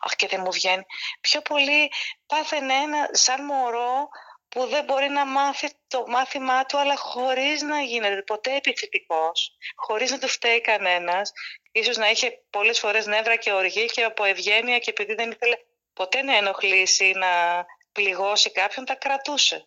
Αχ, 0.01 0.14
και 0.16 0.26
δεν 0.26 0.41
μου 0.41 0.53
βγαίνει. 0.53 0.85
Πιο 1.20 1.41
πολύ 1.41 1.91
πάθαινε 2.26 2.74
ένα 2.74 3.09
σαν 3.12 3.45
μωρό 3.45 4.09
που 4.53 4.66
δεν 4.66 4.84
μπορεί 4.84 5.09
να 5.09 5.26
μάθει 5.26 5.68
το 5.88 6.05
μάθημά 6.07 6.64
του, 6.66 6.78
αλλά 6.78 6.96
χωρίς 6.96 7.62
να 7.62 7.80
γίνεται 7.80 8.22
ποτέ 8.22 8.57
επιθετικός, 8.57 9.57
χωρίς 9.76 10.11
να 10.11 10.18
του 10.18 10.28
φταίει 10.28 10.61
κανένας. 10.61 11.32
Ίσως 11.72 11.96
να 11.96 12.11
είχε 12.11 12.42
πολλές 12.50 12.78
φορές 12.78 13.07
νεύρα 13.07 13.36
και 13.36 13.53
οργή 13.53 13.86
και 13.86 14.03
από 14.03 14.24
ευγένεια 14.24 14.78
και 14.78 14.90
επειδή 14.90 15.14
δεν 15.14 15.30
ήθελε 15.30 15.57
ποτέ 15.92 16.22
να 16.22 16.36
ενοχλήσει, 16.36 17.12
να 17.16 17.64
πληγώσει 17.92 18.50
κάποιον, 18.50 18.84
τα 18.84 18.94
κρατούσε. 18.94 19.66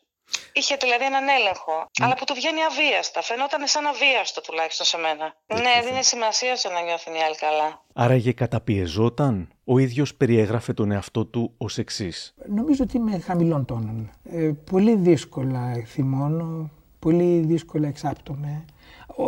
Είχε 0.54 0.76
δηλαδή 0.76 1.06
έναν 1.06 1.28
έλεγχο, 1.40 1.90
αλλά 2.04 2.16
που 2.16 2.24
του 2.26 2.34
βγαίνει 2.34 2.64
αβίαστα. 2.64 3.22
Φαινόταν 3.22 3.68
σαν 3.68 3.86
αβίαστο 3.86 4.42
τουλάχιστον 4.42 4.86
σε 4.86 4.98
μένα. 4.98 5.36
Ναι, 5.48 5.90
δίνει 5.90 6.04
σημασία 6.04 6.56
στο 6.56 6.70
να 6.70 6.82
νιώθουν 6.82 7.14
οι 7.14 7.22
άλλοι 7.24 7.36
καλά. 7.36 7.84
Άραγε 7.94 8.32
καταπιεζόταν. 8.32 9.50
Ο 9.64 9.78
ίδιος 9.78 10.16
περιέγραφε 10.16 10.74
τον 10.74 10.92
εαυτό 10.92 11.26
του 11.26 11.54
ως 11.58 11.78
εξής. 11.78 12.34
Νομίζω 12.48 12.84
ότι 12.84 12.98
είμαι 12.98 13.20
χαμηλών 13.20 13.66
τόνων. 13.66 14.12
Ε, 14.24 14.52
πολύ 14.72 14.96
δύσκολα 14.96 15.84
θυμώνω, 15.86 16.70
πολύ 17.00 17.40
δύσκολα 17.40 17.88
εξάπτομαι. 17.88 18.66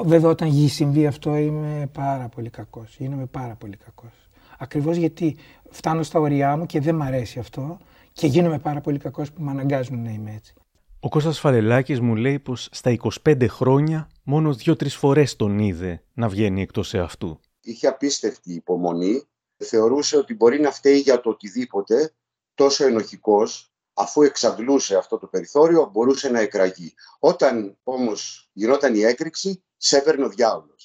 Βέβαια 0.04 0.30
όταν 0.30 0.48
γη 0.48 0.68
συμβεί 0.68 1.08
αυτό 1.08 1.36
είμαι 1.36 1.90
πάρα 1.94 2.30
πολύ 2.30 2.50
κακός. 2.50 2.96
Γίνομαι 2.98 3.26
πάρα 3.26 3.56
πολύ 3.56 3.78
κακός. 3.78 4.12
Ακριβώς 4.58 4.96
γιατί 4.96 5.38
φτάνω 5.70 6.04
στα 6.04 6.20
ωριά 6.20 6.58
μου 6.58 6.66
και 6.66 6.80
δεν 6.80 6.96
μ' 6.96 7.02
αρέσει 7.02 7.40
αυτό 7.40 7.78
και 8.14 8.28
γίνομαι 8.28 8.60
πάρα 8.60 8.82
πολύ 8.82 8.98
κακός 8.98 9.32
που 9.32 9.42
με 9.42 9.52
αναγκάζουν 9.52 10.04
να 10.04 10.10
είμαι 10.10 10.34
έτσι. 10.36 10.54
Ο 11.00 11.10
Κώστας 11.10 11.40
Φαρελάκης 11.40 12.00
μου 12.00 12.16
λέει 12.16 12.40
πως 12.40 12.70
στα 12.72 12.98
25 13.24 13.48
χρόνια 13.50 14.10
μόνος 14.24 14.58
δύο-τρεις 14.58 14.96
φορές 14.96 15.36
τον 15.36 15.60
είδε 15.60 16.04
να 16.14 16.30
βγαίνει 16.30 16.62
εκτός 16.62 16.94
εαυτού. 16.94 17.40
Είχε 17.62 17.88
απίστευτη 17.88 18.54
υπομονή. 18.54 19.24
Θεωρούσε 19.58 20.18
ότι 20.18 20.34
μπορεί 20.34 20.60
να 20.60 20.72
φταίει 20.72 21.00
για 21.00 21.20
το 21.20 21.30
οτιδήποτε 21.30 22.14
τόσο 22.54 22.86
ενοχικός 22.86 23.72
αφού 23.94 24.22
εξαντλούσε 24.22 24.98
αυτό 24.98 25.18
το 25.18 25.28
περιθώριο 25.28 25.90
μπορούσε 25.94 26.30
να 26.30 26.40
εκραγεί. 26.40 26.94
Όταν 27.20 27.78
όμως 27.84 28.50
γινόταν 28.54 28.96
η 28.96 29.02
έκρηξη 29.02 29.64
σέβερνε 29.78 30.26
ο 30.26 30.30
διάολος. 30.30 30.77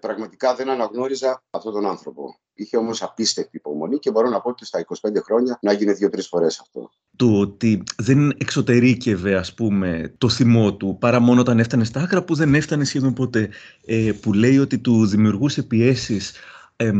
Πραγματικά 0.00 0.54
δεν 0.54 0.70
αναγνώριζα 0.70 1.42
αυτόν 1.50 1.72
τον 1.72 1.86
άνθρωπο. 1.86 2.38
Είχε 2.54 2.76
όμως 2.76 3.02
απίστευτη 3.02 3.56
υπομονή 3.56 3.98
και 3.98 4.10
μπορώ 4.10 4.28
να 4.28 4.40
πω 4.40 4.48
ότι 4.48 4.64
στα 4.64 4.84
25 5.00 5.22
χρόνια 5.24 5.58
να 5.62 5.72
γίνει 5.72 5.92
δύο-τρεις 5.92 6.28
φορές 6.28 6.60
αυτό. 6.60 6.90
Το 7.16 7.40
ότι 7.40 7.82
δεν 7.96 8.30
εξωτερήκευε, 8.38 9.34
ας 9.34 9.54
πούμε, 9.54 10.14
το 10.18 10.28
θυμό 10.28 10.74
του 10.74 10.96
παρά 11.00 11.20
μόνο 11.20 11.40
όταν 11.40 11.58
έφτανε 11.58 11.84
στα 11.84 12.00
άκρα 12.00 12.24
που 12.24 12.34
δεν 12.34 12.54
έφτανε 12.54 12.84
σχεδόν 12.84 13.12
ποτέ. 13.12 13.50
Ε, 13.86 14.12
που 14.20 14.32
λέει 14.32 14.58
ότι 14.58 14.78
του 14.78 15.06
δημιουργούσε 15.06 15.62
πιέσεις. 15.62 16.32
Ε, 16.76 16.92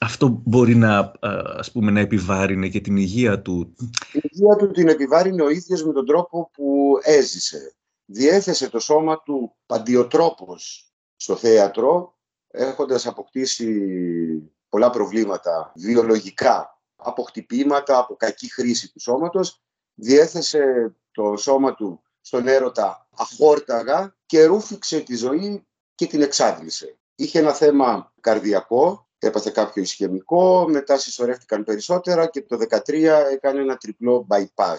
αυτό 0.00 0.42
μπορεί 0.44 0.74
να, 0.74 1.12
ας 1.56 1.72
πούμε, 1.72 1.90
να 1.90 2.00
επιβάρυνε 2.00 2.68
και 2.68 2.80
την 2.80 2.96
υγεία 2.96 3.40
του. 3.42 3.74
Την 4.12 4.20
υγεία 4.22 4.56
του 4.56 4.70
την 4.70 4.88
επιβάρυνε 4.88 5.42
ο 5.42 5.50
ίδιος 5.50 5.84
με 5.84 5.92
τον 5.92 6.06
τρόπο 6.06 6.50
που 6.52 6.98
έζησε. 7.02 7.74
Διέθεσε 8.04 8.70
το 8.70 8.78
σώμα 8.78 9.22
του 9.22 9.56
παντιοτρόπος 9.66 10.90
στο 11.16 11.36
θέατρο 11.36 12.18
έχοντας 12.50 13.06
αποκτήσει 13.06 14.52
πολλά 14.68 14.90
προβλήματα 14.90 15.72
βιολογικά, 15.76 16.80
από 16.96 17.22
χτυπήματα, 17.22 17.98
από 17.98 18.16
κακή 18.16 18.52
χρήση 18.52 18.92
του 18.92 19.00
σώματος, 19.00 19.62
διέθεσε 19.94 20.94
το 21.10 21.36
σώμα 21.36 21.74
του 21.74 22.02
στον 22.20 22.48
έρωτα 22.48 23.08
αχόρταγα 23.16 24.16
και 24.26 24.44
ρούφηξε 24.44 25.00
τη 25.00 25.16
ζωή 25.16 25.66
και 25.94 26.06
την 26.06 26.22
εξάντλησε. 26.22 26.98
Είχε 27.14 27.38
ένα 27.38 27.52
θέμα 27.52 28.12
καρδιακό, 28.20 29.08
έπαθε 29.18 29.50
κάποιο 29.50 29.82
ισχυμικό, 29.82 30.68
μετά 30.68 30.98
συσσωρεύτηκαν 30.98 31.64
περισσότερα 31.64 32.26
και 32.26 32.42
το 32.42 32.58
2013 32.86 32.92
έκανε 33.30 33.60
ένα 33.60 33.76
τριπλό 33.76 34.26
bypass. 34.30 34.78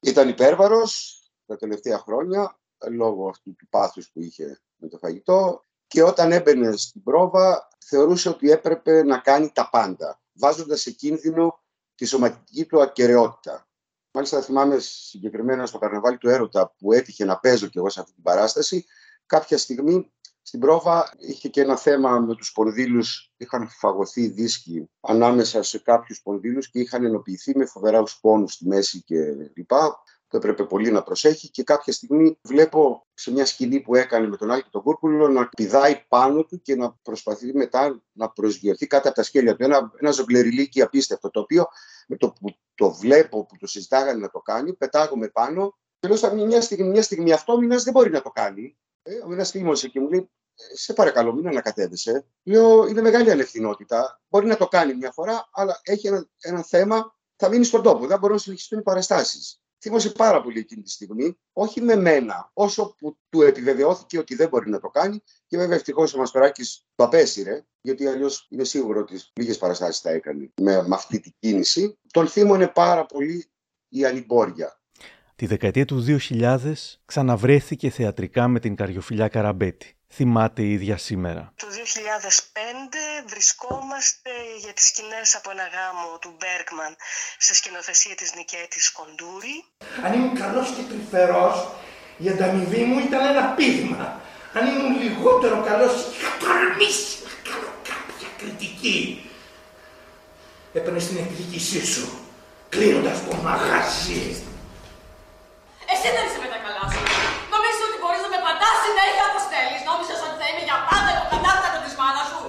Ήταν 0.00 0.28
υπέρβαρος 0.28 1.22
τα 1.46 1.56
τελευταία 1.56 1.98
χρόνια, 1.98 2.58
λόγω 2.90 3.28
αυτού 3.28 3.54
του 3.54 3.68
πάθους 3.68 4.10
που 4.10 4.20
είχε 4.20 4.60
με 4.76 4.88
το 4.88 4.98
φαγητό 4.98 5.64
και 5.90 6.02
όταν 6.02 6.32
έμπαινε 6.32 6.76
στην 6.76 7.02
πρόβα 7.02 7.68
θεωρούσε 7.78 8.28
ότι 8.28 8.50
έπρεπε 8.50 9.02
να 9.02 9.18
κάνει 9.18 9.50
τα 9.54 9.68
πάντα, 9.70 10.20
βάζοντας 10.32 10.80
σε 10.80 10.90
κίνδυνο 10.90 11.60
τη 11.94 12.04
σωματική 12.04 12.64
του 12.64 12.82
ακαιρεότητα. 12.82 13.68
Μάλιστα 14.10 14.40
θυμάμαι 14.40 14.78
συγκεκριμένα 14.78 15.66
στο 15.66 15.78
καρναβάλι 15.78 16.18
του 16.18 16.28
Έρωτα 16.28 16.74
που 16.78 16.92
έτυχε 16.92 17.24
να 17.24 17.38
παίζω 17.38 17.66
κι 17.66 17.78
εγώ 17.78 17.88
σε 17.88 18.00
αυτή 18.00 18.12
την 18.12 18.22
παράσταση, 18.22 18.86
κάποια 19.26 19.58
στιγμή 19.58 20.12
στην 20.42 20.60
πρόβα 20.60 21.14
είχε 21.18 21.48
και 21.48 21.60
ένα 21.60 21.76
θέμα 21.76 22.18
με 22.18 22.34
τους 22.34 22.46
σπονδύλους, 22.46 23.32
είχαν 23.36 23.68
φαγωθεί 23.68 24.26
δίσκοι 24.26 24.90
ανάμεσα 25.00 25.62
σε 25.62 25.78
κάποιους 25.78 26.18
σπονδύλους 26.18 26.70
και 26.70 26.80
είχαν 26.80 27.04
ενοποιηθεί 27.04 27.56
με 27.56 27.64
φοβερά 27.64 28.02
πόνους 28.20 28.52
στη 28.52 28.66
μέση 28.66 29.02
και 29.02 29.16
λοιπά 29.54 30.02
που 30.30 30.36
έπρεπε 30.36 30.64
πολύ 30.64 30.90
να 30.90 31.02
προσέχει 31.02 31.50
και 31.50 31.62
κάποια 31.62 31.92
στιγμή 31.92 32.38
βλέπω 32.42 33.06
σε 33.14 33.32
μια 33.32 33.46
σκηνή 33.46 33.80
που 33.80 33.94
έκανε 33.94 34.28
με 34.28 34.36
τον 34.36 34.50
Άλκη 34.50 34.68
τον 34.70 34.82
Κούρκουλο 34.82 35.28
να 35.28 35.48
πηδάει 35.48 36.04
πάνω 36.08 36.44
του 36.44 36.62
και 36.62 36.76
να 36.76 36.96
προσπαθεί 37.02 37.52
μετά 37.54 38.02
να 38.12 38.30
προσγειωθεί 38.30 38.86
κάτω 38.86 39.08
από 39.08 39.16
τα 39.16 39.22
σκέλια 39.22 39.56
του. 39.56 39.64
Ένα, 39.64 39.92
ένα 39.96 40.10
ζογκλεριλίκι 40.10 40.82
απίστευτο 40.82 41.30
το 41.30 41.40
οποίο 41.40 41.66
με 42.08 42.16
το 42.16 42.32
που 42.32 42.54
το 42.74 42.92
βλέπω 42.92 43.46
που 43.46 43.56
το 43.56 43.66
συζητάγανε 43.66 44.20
να 44.20 44.30
το 44.30 44.38
κάνει 44.38 44.74
πετάγομαι 44.74 45.28
πάνω 45.28 45.78
και 45.98 46.08
λέω 46.08 46.46
μια 46.46 46.60
στιγμή, 46.60 46.88
μια 46.88 47.02
στιγμή 47.02 47.32
αυτό 47.32 47.58
μήνας 47.58 47.82
δεν 47.82 47.92
μπορεί 47.92 48.10
να 48.10 48.22
το 48.22 48.30
κάνει. 48.30 48.76
Ε, 49.02 49.14
ο 49.24 49.28
Μίνας 49.28 49.50
θύμωσε 49.50 49.88
και 49.88 50.00
μου 50.00 50.08
λέει 50.08 50.30
σε 50.74 50.92
παρακαλώ, 50.92 51.32
μην 51.32 51.48
ανακατεύεσαι. 51.48 52.26
Λέω, 52.42 52.86
είναι 52.86 53.00
μεγάλη 53.00 53.30
ανευθυνότητα. 53.30 54.20
Μπορεί 54.28 54.46
να 54.46 54.56
το 54.56 54.68
κάνει 54.68 54.94
μια 54.94 55.12
φορά, 55.12 55.48
αλλά 55.52 55.80
έχει 55.82 56.06
ένα, 56.06 56.28
ένα 56.40 56.62
θέμα, 56.62 57.16
θα 57.36 57.48
μείνει 57.48 57.64
στον 57.64 57.82
τόπο. 57.82 58.06
Δεν 58.06 58.18
μπορούν 58.18 58.36
να 58.36 58.42
συνεχιστούν 58.42 58.78
οι 58.78 58.82
παραστάσεις 58.82 59.60
θύμωσε 59.80 60.10
πάρα 60.10 60.42
πολύ 60.42 60.58
εκείνη 60.58 60.82
τη 60.82 60.90
στιγμή, 60.90 61.38
όχι 61.52 61.80
με 61.80 61.96
μένα, 61.96 62.50
όσο 62.52 62.94
που 62.98 63.18
του 63.28 63.42
επιβεβαιώθηκε 63.42 64.18
ότι 64.18 64.34
δεν 64.34 64.48
μπορεί 64.48 64.70
να 64.70 64.80
το 64.80 64.88
κάνει. 64.88 65.22
Και 65.46 65.56
βέβαια 65.56 65.76
ευτυχώς 65.76 66.14
ο 66.14 66.18
Μασπεράκη 66.18 66.62
το 66.94 67.04
απέσυρε, 67.04 67.64
γιατί 67.80 68.06
αλλιώς 68.06 68.46
είναι 68.50 68.64
σίγουρο 68.64 69.00
ότι 69.00 69.20
λίγες 69.32 69.58
παραστάσεις 69.58 70.00
θα 70.00 70.10
έκανε 70.10 70.52
με, 70.60 70.82
με 70.82 70.94
αυτή 70.94 71.20
την 71.20 71.32
κίνηση. 71.38 71.98
Τον 72.10 72.28
θύμωνε 72.28 72.68
πάρα 72.68 73.06
πολύ 73.06 73.50
η 73.88 74.04
ανυμπόρια. 74.04 74.79
Τη 75.40 75.46
δεκαετία 75.46 75.84
του 75.84 76.04
2000 76.30 76.56
ξαναβρέθηκε 77.04 77.90
θεατρικά 77.90 78.48
με 78.48 78.60
την 78.60 78.76
Καριοφιλιά 78.76 79.28
Καραμπέτη 79.28 79.96
θυμάται 80.08 80.62
η 80.62 80.72
ίδια 80.72 80.96
σήμερα. 80.96 81.52
Το 81.56 81.66
2005 81.66 83.26
βρισκόμαστε 83.26 84.30
για 84.62 84.72
τις 84.72 84.86
σκηνές 84.86 85.34
από 85.34 85.50
ένα 85.50 85.62
γάμο 85.62 86.18
του 86.20 86.32
Μπέρκμαν 86.38 86.96
σε 87.38 87.54
σκηνοθεσία 87.54 88.14
της 88.14 88.34
Νικέτης 88.34 88.92
Κοντούρη. 88.92 89.64
Αν 90.04 90.12
ήμουν 90.12 90.34
καλός 90.34 90.68
και 90.76 90.82
τρυφερός, 90.90 91.56
η 92.18 92.28
ανταμοιβή 92.28 92.84
μου 92.84 92.98
ήταν 92.98 93.26
ένα 93.26 93.44
πείγμα. 93.56 94.20
Αν 94.52 94.66
ήμουν 94.66 95.02
λιγότερο 95.02 95.62
καλός, 95.68 95.92
είχα 96.12 96.30
τολμήσει 96.42 97.16
να 97.28 97.34
κάνω 97.50 97.72
κάποια 97.90 98.28
κριτική. 98.38 99.30
Έπαιρνες 100.72 101.02
στην 101.02 101.16
εκδίκησή 101.16 101.86
σου, 101.86 102.06
κλείνοντας 102.68 103.24
το 103.24 103.36
μαγαζί. 103.36 104.49
Εσύ 105.92 106.08
δεν 106.14 106.24
είσαι 106.26 106.40
με 106.44 106.48
τα 106.52 106.58
καλά 106.64 106.84
σου. 106.92 107.00
Νομίζω 107.54 107.80
ότι 107.88 107.98
μπορείς 108.00 108.22
να 108.24 108.30
με 108.34 108.40
πατάς 108.46 108.76
συνέχεια 108.86 109.24
όπως 109.30 109.44
θέλεις. 109.52 109.80
Νόμιζες 109.88 110.18
ότι 110.26 110.36
θα 110.40 110.46
είμαι 110.48 110.62
για 110.68 110.78
πάντα 110.88 111.10
υποκατάστατο 111.16 111.78
της 111.84 111.94
μάνας 112.00 112.26
σου 112.32 112.42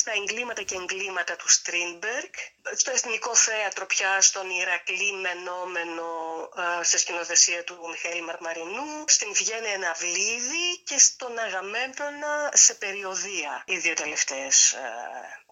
στα 0.00 0.12
εγκλήματα 0.20 0.62
και 0.62 0.74
εγκλήματα 0.74 1.36
του 1.36 1.48
Στρίνμπεργκ, 1.48 2.32
στο 2.76 2.90
Εθνικό 2.90 3.34
Θέατρο 3.34 3.86
πια 3.86 4.20
στον 4.20 4.50
Ηρακλή 4.50 5.12
Μενόμενο 5.12 6.08
σε 6.80 6.98
σκηνοθεσία 6.98 7.64
του 7.64 7.76
Μιχαήλ 7.90 8.24
Μαρμαρινού, 8.24 9.04
στην 9.06 9.28
Βιέννη 9.32 9.68
Εναυλίδη 9.68 10.66
και 10.84 10.98
στον 10.98 11.38
Αγαμέντονα 11.38 12.50
σε 12.52 12.74
περιοδία. 12.74 13.62
Οι 13.66 13.76
δύο 13.76 13.94
τελευταίες 13.94 14.74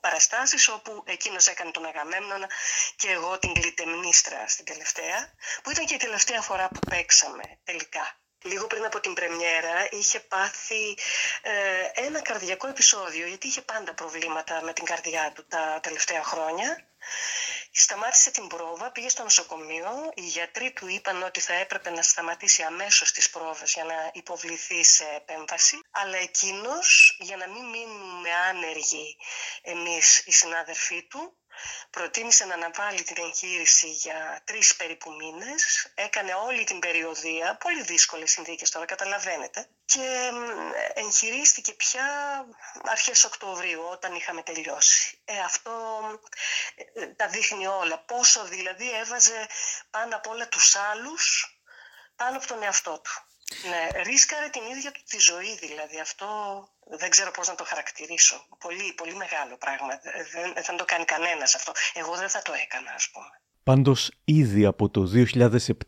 παραστάσεις 0.02 0.68
όπου 0.68 1.02
εκείνος 1.06 1.46
έκανε 1.46 1.70
τον 1.70 1.84
Αγαμέμνονα 1.84 2.48
και 2.96 3.10
εγώ 3.10 3.38
την 3.38 3.54
Κλητεμνίστρα 3.54 4.48
στην 4.48 4.64
τελευταία, 4.64 5.34
που 5.62 5.70
ήταν 5.70 5.84
και 5.86 5.94
η 5.94 5.96
τελευταία 6.06 6.40
φορά 6.40 6.68
που 6.68 6.80
παίξαμε 6.88 7.58
τελικά 7.64 8.21
λίγο 8.42 8.66
πριν 8.66 8.84
από 8.84 9.00
την 9.00 9.12
πρεμιέρα 9.12 9.88
είχε 9.90 10.20
πάθει 10.20 10.98
ε, 11.42 12.04
ένα 12.06 12.22
καρδιακό 12.22 12.68
επεισόδιο 12.68 13.26
γιατί 13.26 13.46
είχε 13.46 13.60
πάντα 13.60 13.94
προβλήματα 13.94 14.62
με 14.62 14.72
την 14.72 14.84
καρδιά 14.84 15.32
του 15.34 15.46
τα 15.48 15.80
τελευταία 15.82 16.22
χρόνια. 16.22 16.86
Σταμάτησε 17.74 18.30
την 18.30 18.46
πρόβα, 18.46 18.90
πήγε 18.90 19.08
στο 19.08 19.22
νοσοκομείο. 19.22 20.12
Οι 20.14 20.20
γιατροί 20.20 20.72
του 20.72 20.88
είπαν 20.88 21.22
ότι 21.22 21.40
θα 21.40 21.52
έπρεπε 21.54 21.90
να 21.90 22.02
σταματήσει 22.02 22.62
αμέσως 22.62 23.12
τις 23.12 23.30
πρόβες 23.30 23.72
για 23.72 23.84
να 23.84 24.10
υποβληθεί 24.12 24.84
σε 24.84 25.04
επέμβαση. 25.16 25.80
Αλλά 25.90 26.16
εκείνος, 26.16 27.16
για 27.20 27.36
να 27.36 27.48
μην 27.48 27.64
μείνουμε 27.64 28.34
άνεργοι 28.48 29.16
εμείς 29.62 30.18
οι 30.26 30.32
συνάδελφοί 30.32 31.02
του, 31.02 31.36
προτίμησε 31.90 32.44
να 32.44 32.54
αναβάλει 32.54 33.02
την 33.02 33.24
εγχείρηση 33.24 33.90
για 33.90 34.42
τρεις 34.44 34.76
περίπου 34.76 35.12
μήνες, 35.12 35.92
έκανε 35.94 36.34
όλη 36.34 36.64
την 36.64 36.78
περιοδία, 36.78 37.56
πολύ 37.56 37.82
δύσκολες 37.82 38.30
συνθήκες 38.30 38.70
τώρα, 38.70 38.84
καταλαβαίνετε, 38.84 39.68
και 39.84 40.30
εγχειρίστηκε 40.94 41.72
πια 41.72 42.06
αρχές 42.84 43.24
Οκτωβρίου, 43.24 43.82
όταν 43.90 44.14
είχαμε 44.14 44.42
τελειώσει. 44.42 45.18
Ε, 45.24 45.38
αυτό 45.38 46.00
ε, 46.94 47.06
τα 47.06 47.28
δείχνει 47.28 47.66
όλα. 47.66 47.98
Πόσο 47.98 48.44
δηλαδή 48.44 48.96
έβαζε 48.98 49.46
πάνω 49.90 50.16
απ' 50.16 50.26
όλα 50.26 50.48
τους 50.48 50.76
άλλους 50.76 51.56
πάνω 52.16 52.36
από 52.36 52.46
τον 52.46 52.62
εαυτό 52.62 53.00
του. 53.00 53.31
Ναι, 53.70 53.82
ρίσκαρε 54.02 54.48
την 54.56 54.64
ίδια 54.74 54.90
του 54.94 55.02
τη 55.10 55.18
ζωή 55.30 55.52
δηλαδή. 55.64 56.00
Αυτό 56.00 56.26
δεν 57.00 57.10
ξέρω 57.10 57.30
πώς 57.30 57.48
να 57.48 57.54
το 57.54 57.64
χαρακτηρίσω. 57.70 58.36
Πολύ, 58.64 58.86
πολύ 59.00 59.14
μεγάλο 59.24 59.54
πράγμα. 59.64 59.92
Δεν, 60.34 60.48
δεν 60.66 60.76
το 60.76 60.84
κάνει 60.84 61.04
κανένας 61.04 61.54
αυτό. 61.54 61.72
Εγώ 62.00 62.12
δεν 62.16 62.28
θα 62.34 62.40
το 62.42 62.52
έκανα 62.64 62.90
ας 63.00 63.06
πούμε. 63.12 63.32
Πάντως 63.64 64.10
ήδη 64.24 64.64
από 64.64 64.88
το 64.88 65.10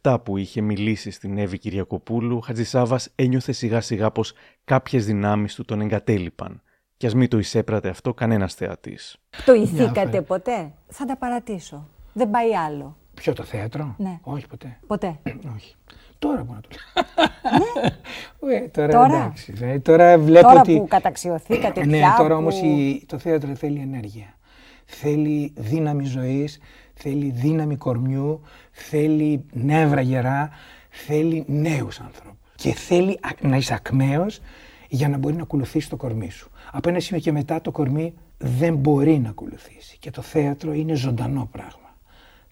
2007 0.02 0.16
που 0.24 0.36
είχε 0.36 0.60
μιλήσει 0.60 1.10
στην 1.10 1.38
Εύη 1.38 1.58
Κυριακοπούλου, 1.58 2.36
ο 2.36 2.40
Χατζησάβας 2.40 3.12
ένιωθε 3.14 3.52
σιγά 3.52 3.80
σιγά 3.80 4.10
πως 4.10 4.32
κάποιες 4.64 5.06
δυνάμεις 5.06 5.54
του 5.54 5.64
τον 5.64 5.80
εγκατέλειπαν. 5.80 6.62
Κι 6.96 7.06
ας 7.06 7.14
μην 7.14 7.28
το 7.28 7.38
εισέπρατε 7.38 7.88
αυτό 7.88 8.14
κανένας 8.14 8.54
θεατής. 8.54 9.16
Το 9.44 9.52
ηθήκατε 9.52 10.22
ποτέ; 10.22 10.72
Θα 10.88 11.04
τα 11.04 11.16
παρατήσω. 11.16 11.88
Δεν 12.12 12.30
πάει 12.30 12.56
άλλο. 12.56 12.96
Ποιο 13.14 13.32
το 13.32 13.44
θέατρο; 13.44 13.94
Ναι. 13.98 14.18
Όχι 14.22 14.46
ποτέ. 14.46 14.78
Ποτέ. 14.86 15.20
Όχι. 15.56 15.74
Τώρα 16.18 16.44
μπορώ 16.44 16.58
να 16.58 16.60
το 16.60 16.68
λέω. 16.94 18.60
ναι. 18.60 18.68
τώρα, 18.76 18.92
τώρα, 18.92 19.16
εντάξει. 19.16 19.54
Ε, 19.60 19.78
τώρα 19.78 20.18
βλέπω 20.18 20.46
τώρα 20.48 20.60
ότι... 20.60 20.76
που 20.76 20.86
καταξιωθήκατε 20.88 21.84
ναι, 21.84 21.96
πια. 21.96 22.14
τώρα 22.18 22.34
που... 22.34 22.40
όμως 22.40 22.60
η... 22.60 23.04
το 23.06 23.18
θέατρο 23.18 23.54
θέλει 23.54 23.80
ενέργεια. 23.80 24.36
Θέλει 24.84 25.52
δύναμη 25.56 26.04
ζωής, 26.04 26.58
θέλει 26.94 27.30
δύναμη 27.30 27.76
κορμιού, 27.76 28.40
θέλει 28.70 29.44
νεύρα 29.52 30.00
γερά, 30.00 30.50
θέλει 30.90 31.44
νέους 31.46 32.00
ανθρώπους. 32.00 32.38
Και 32.54 32.72
θέλει 32.72 33.18
να 33.40 33.56
είσαι 33.56 33.74
ακμαίος 33.74 34.40
για 34.88 35.08
να 35.08 35.18
μπορεί 35.18 35.34
να 35.34 35.42
ακολουθήσει 35.42 35.88
το 35.88 35.96
κορμί 35.96 36.30
σου. 36.30 36.50
Από 36.72 36.88
ένα 36.88 37.00
σημείο 37.00 37.22
και 37.22 37.32
μετά 37.32 37.60
το 37.60 37.70
κορμί 37.70 38.14
δεν 38.38 38.74
μπορεί 38.74 39.18
να 39.18 39.28
ακολουθήσει. 39.28 39.96
Και 39.98 40.10
το 40.10 40.22
θέατρο 40.22 40.72
είναι 40.72 40.94
ζωντανό 40.94 41.48
πράγμα. 41.52 41.83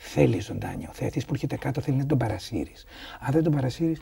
Θέλει 0.04 0.40
ζωντάνιο. 0.40 0.88
Ο 0.90 0.94
θεατής 0.94 1.24
που 1.24 1.34
έρχεται 1.34 1.56
κάτω 1.56 1.80
θέλει 1.80 1.96
να 1.96 2.06
τον 2.06 2.18
παρασύρεις. 2.18 2.84
Αν 3.20 3.32
δεν 3.32 3.42
τον 3.42 3.52
παρασύρει. 3.52 3.96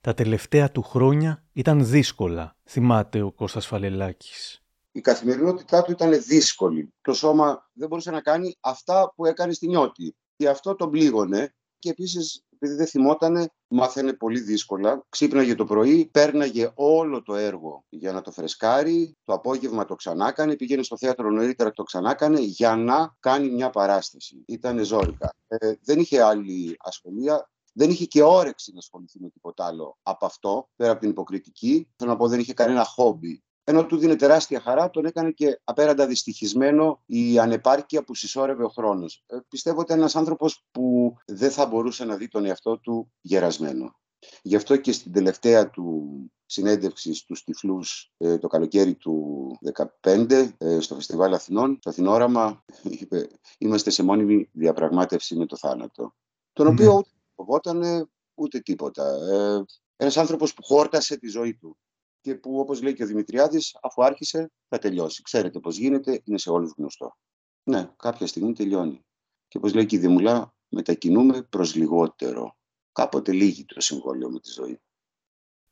Τα 0.00 0.14
τελευταία 0.14 0.70
του 0.70 0.82
χρόνια 0.82 1.44
ήταν 1.52 1.86
δύσκολα, 1.86 2.56
θυμάται 2.64 3.22
ο 3.22 3.32
Κώστας 3.32 3.66
Φαλελάκης. 3.66 4.62
Η 4.92 5.00
καθημερινότητά 5.00 5.82
του 5.82 5.90
ήταν 5.90 6.22
δύσκολη. 6.22 6.94
Το 7.00 7.12
σώμα 7.12 7.70
δεν 7.72 7.88
μπορούσε 7.88 8.10
να 8.10 8.20
κάνει 8.20 8.56
αυτά 8.60 9.12
που 9.16 9.26
έκανε 9.26 9.52
στη 9.52 9.66
νιώτη. 9.66 10.16
Και 10.36 10.48
αυτό 10.48 10.74
τον 10.74 10.90
πλήγωνε. 10.90 11.54
Και 11.78 11.90
επίσης 11.90 12.44
επειδή 12.62 12.78
δεν 12.78 12.86
θυμότανε, 12.86 13.48
μάθαινε 13.68 14.12
πολύ 14.12 14.40
δύσκολα. 14.40 15.04
Ξύπναγε 15.08 15.54
το 15.54 15.64
πρωί, 15.64 16.06
πέρναγε 16.06 16.70
όλο 16.74 17.22
το 17.22 17.34
έργο 17.34 17.84
για 17.88 18.12
να 18.12 18.20
το 18.20 18.30
φρεσκάρει. 18.30 19.16
Το 19.24 19.32
απόγευμα 19.32 19.84
το 19.84 19.94
ξανάκανε, 19.94 20.56
πήγαινε 20.56 20.82
στο 20.82 20.96
θέατρο 20.98 21.30
νωρίτερα 21.30 21.70
το 21.70 21.82
ξανάκανε 21.82 22.40
για 22.40 22.76
να 22.76 23.16
κάνει 23.20 23.50
μια 23.50 23.70
παράσταση. 23.70 24.44
Ήταν 24.46 24.84
ζώρικα. 24.84 25.34
Ε, 25.46 25.72
δεν 25.82 25.98
είχε 25.98 26.22
άλλη 26.22 26.76
ασχολία. 26.78 27.50
Δεν 27.74 27.90
είχε 27.90 28.04
και 28.04 28.22
όρεξη 28.22 28.72
να 28.72 28.78
ασχοληθεί 28.78 29.20
με 29.20 29.28
τίποτα 29.28 29.66
άλλο 29.66 29.98
από 30.02 30.26
αυτό, 30.26 30.68
πέρα 30.76 30.90
από 30.90 31.00
την 31.00 31.10
υποκριτική. 31.10 31.88
Θέλω 31.96 32.10
να 32.10 32.16
πω, 32.16 32.28
δεν 32.28 32.40
είχε 32.40 32.54
κανένα 32.54 32.84
χόμπι 32.84 33.42
ενώ 33.64 33.86
του 33.86 33.96
δίνει 33.96 34.16
τεράστια 34.16 34.60
χαρά, 34.60 34.90
τον 34.90 35.04
έκανε 35.04 35.30
και 35.30 35.60
απέραντα 35.64 36.06
δυστυχισμένο 36.06 37.02
η 37.06 37.38
ανεπάρκεια 37.38 38.04
που 38.04 38.14
συσσόρευε 38.14 38.64
ο 38.64 38.68
χρόνος. 38.68 39.24
Ε, 39.26 39.36
πιστεύω 39.48 39.80
ότι 39.80 39.92
είναι 39.92 40.00
ένας 40.00 40.16
άνθρωπος 40.16 40.64
που 40.70 41.14
δεν 41.26 41.50
θα 41.50 41.66
μπορούσε 41.66 42.04
να 42.04 42.16
δει 42.16 42.28
τον 42.28 42.44
εαυτό 42.44 42.78
του 42.78 43.12
γερασμένο. 43.20 43.96
Γι' 44.42 44.56
αυτό 44.56 44.76
και 44.76 44.92
στην 44.92 45.12
τελευταία 45.12 45.70
του 45.70 46.16
συνέντευξη 46.46 47.14
στους 47.14 47.44
τυφλούς 47.44 48.12
ε, 48.16 48.38
το 48.38 48.48
καλοκαίρι 48.48 48.94
του 48.94 49.58
2015 50.00 50.50
ε, 50.58 50.80
στο 50.80 50.94
Φεστιβάλ 50.94 51.34
Αθηνών, 51.34 51.76
στο 51.80 51.90
Αθηνόραμα, 51.90 52.64
είπε 52.82 53.28
«Είμαστε 53.58 53.90
σε 53.90 54.02
μόνιμη 54.02 54.48
διαπραγμάτευση 54.52 55.36
με 55.36 55.46
το 55.46 55.56
θάνατο». 55.56 56.14
Τον 56.52 56.66
οποίο 56.66 56.92
ναι. 56.92 56.96
ούτε 56.98 57.08
φοβόταν 57.34 58.10
ούτε 58.34 58.60
τίποτα. 58.60 59.04
Ε, 59.04 59.64
ένας 59.96 60.16
άνθρωπος 60.16 60.54
που 60.54 60.62
χόρτασε 60.62 61.16
τη 61.16 61.28
ζωή 61.28 61.54
του 61.54 61.78
και 62.22 62.34
που 62.34 62.58
όπως 62.58 62.82
λέει 62.82 62.94
και 62.94 63.02
ο 63.02 63.06
Δημητριάδης 63.06 63.78
αφού 63.82 64.04
άρχισε 64.04 64.50
θα 64.68 64.78
τελειώσει. 64.78 65.22
Ξέρετε 65.22 65.60
πώς 65.60 65.76
γίνεται, 65.76 66.20
είναι 66.24 66.38
σε 66.38 66.50
όλους 66.50 66.72
γνωστό. 66.76 67.16
Ναι, 67.62 67.90
κάποια 67.96 68.26
στιγμή 68.26 68.52
τελειώνει. 68.52 69.04
Και 69.48 69.56
όπως 69.56 69.74
λέει 69.74 69.86
και 69.86 69.96
η 69.96 69.98
Δημουλά, 69.98 70.54
μετακινούμε 70.68 71.42
προς 71.42 71.74
λιγότερο. 71.74 72.56
Κάποτε 72.92 73.32
λύγει 73.32 73.64
το 73.64 73.80
συμβόλαιο 73.80 74.30
με 74.30 74.40
τη 74.40 74.50
ζωή. 74.50 74.80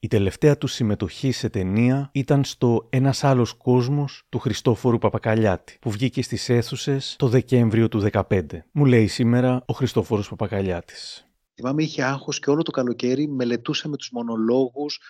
Η 0.02 0.08
τελευταία 0.08 0.58
του 0.58 0.66
συμμετοχή 0.66 1.32
σε 1.32 1.48
ταινία 1.48 2.10
ήταν 2.12 2.44
στο 2.44 2.86
ένας 2.90 3.24
άλλος 3.24 3.52
κόσμος» 3.52 4.26
του 4.28 4.38
Χριστόφορου 4.38 4.98
Παπακαλιάτη, 4.98 5.78
που 5.80 5.90
βγήκε 5.90 6.22
στις 6.22 6.48
αίθουσες 6.48 7.16
το 7.18 7.28
Δεκέμβριο 7.28 7.88
του 7.88 8.00
2015. 8.12 8.42
Μου 8.72 8.84
λέει 8.84 9.06
σήμερα 9.06 9.62
ο 9.66 9.72
Χριστόφορος 9.72 10.28
Παπακαλιάτης. 10.28 11.30
Θυμάμαι 11.54 11.82
είχε 11.82 12.02
άγχος 12.02 12.38
και 12.38 12.50
όλο 12.50 12.62
το 12.62 12.70
καλοκαίρι 12.70 13.28
μελετούσα 13.28 13.88
με 13.88 13.96
τους 13.96 14.10
μονολόγους 14.12 15.00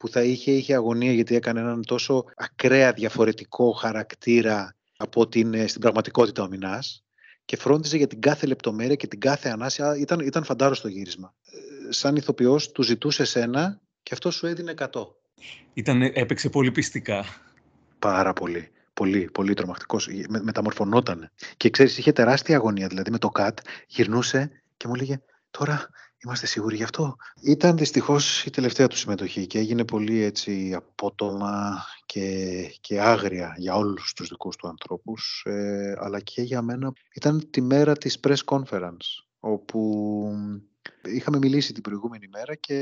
που 0.00 0.08
θα 0.08 0.22
είχε, 0.22 0.50
είχε 0.50 0.74
αγωνία 0.74 1.12
γιατί 1.12 1.34
έκανε 1.34 1.60
έναν 1.60 1.84
τόσο 1.86 2.24
ακραία 2.36 2.92
διαφορετικό 2.92 3.72
χαρακτήρα 3.72 4.76
από 4.96 5.28
την, 5.28 5.68
στην 5.68 5.80
πραγματικότητα 5.80 6.42
ο 6.42 6.48
Μινάς 6.48 7.04
και 7.44 7.56
φρόντιζε 7.56 7.96
για 7.96 8.06
την 8.06 8.20
κάθε 8.20 8.46
λεπτομέρεια 8.46 8.94
και 8.94 9.06
την 9.06 9.20
κάθε 9.20 9.48
ανάσια. 9.48 9.96
Ήταν, 9.96 10.20
ήταν 10.20 10.44
φαντάρο 10.44 10.74
στο 10.74 10.88
γύρισμα. 10.88 11.34
Ε, 11.88 11.92
σαν 11.92 12.16
ηθοποιός 12.16 12.72
του 12.72 12.82
ζητούσε 12.82 13.24
σένα 13.24 13.80
και 14.02 14.14
αυτό 14.14 14.30
σου 14.30 14.46
έδινε 14.46 14.74
100. 14.76 14.86
Ήταν, 15.72 16.02
έπαιξε 16.02 16.48
πολύ 16.48 16.70
πιστικά. 16.70 17.24
Πάρα 17.98 18.32
πολύ. 18.32 18.70
Πολύ, 18.94 19.30
πολύ 19.32 19.54
τρομακτικός. 19.54 20.08
Με, 20.28 20.42
μεταμορφωνόταν. 20.42 21.30
Και 21.56 21.70
ξέρεις, 21.70 21.98
είχε 21.98 22.12
τεράστια 22.12 22.56
αγωνία. 22.56 22.86
Δηλαδή 22.86 23.10
με 23.10 23.18
το 23.18 23.28
ΚΑΤ 23.28 23.58
γυρνούσε 23.86 24.50
και 24.76 24.88
μου 24.88 24.94
έλεγε 24.94 25.20
Τώρα 25.50 25.88
είμαστε 26.24 26.46
σίγουροι 26.46 26.76
γι' 26.76 26.82
αυτό; 26.82 27.16
Ήταν 27.42 27.76
δυστυχώς 27.76 28.44
η 28.44 28.50
τελευταία 28.50 28.86
του 28.86 28.96
συμμετοχή 28.96 29.46
και 29.46 29.58
έγινε 29.58 29.84
πολύ 29.84 30.22
έτσι 30.22 30.74
απότομα 30.74 31.84
και, 32.06 32.62
και 32.80 33.00
άγρια 33.00 33.54
για 33.56 33.74
όλους 33.74 34.12
τους 34.12 34.28
δικούς 34.28 34.56
του 34.56 34.68
ανθρώπους, 34.68 35.42
ε, 35.46 35.94
αλλά 35.98 36.20
και 36.20 36.42
για 36.42 36.62
μένα. 36.62 36.92
Ήταν 37.14 37.50
τη 37.50 37.60
μέρα 37.60 37.96
της 37.96 38.18
press 38.26 38.44
conference, 38.44 39.24
όπου 39.40 40.32
είχαμε 41.02 41.38
μιλήσει 41.38 41.72
την 41.72 41.82
προηγούμενη 41.82 42.28
μέρα 42.28 42.54
και 42.54 42.74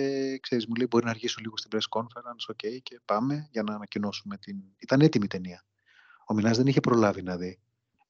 ξέρεις, 0.43 0.67
μου 0.67 0.75
λέει 0.75 0.87
μπορεί 0.91 1.05
να 1.05 1.11
αργήσω 1.11 1.41
λίγο 1.41 1.57
στην 1.57 1.71
press 1.75 1.99
conference, 1.99 2.53
ok, 2.53 2.79
και 2.83 3.01
πάμε 3.05 3.49
για 3.51 3.63
να 3.63 3.75
ανακοινώσουμε 3.75 4.37
την... 4.37 4.57
Ήταν 4.79 5.01
έτοιμη 5.01 5.25
η 5.25 5.29
ταινία. 5.29 5.65
Ο 6.27 6.35
Μινάς 6.35 6.57
δεν 6.57 6.67
είχε 6.67 6.81
προλάβει 6.81 7.23
να 7.23 7.37
δει. 7.37 7.59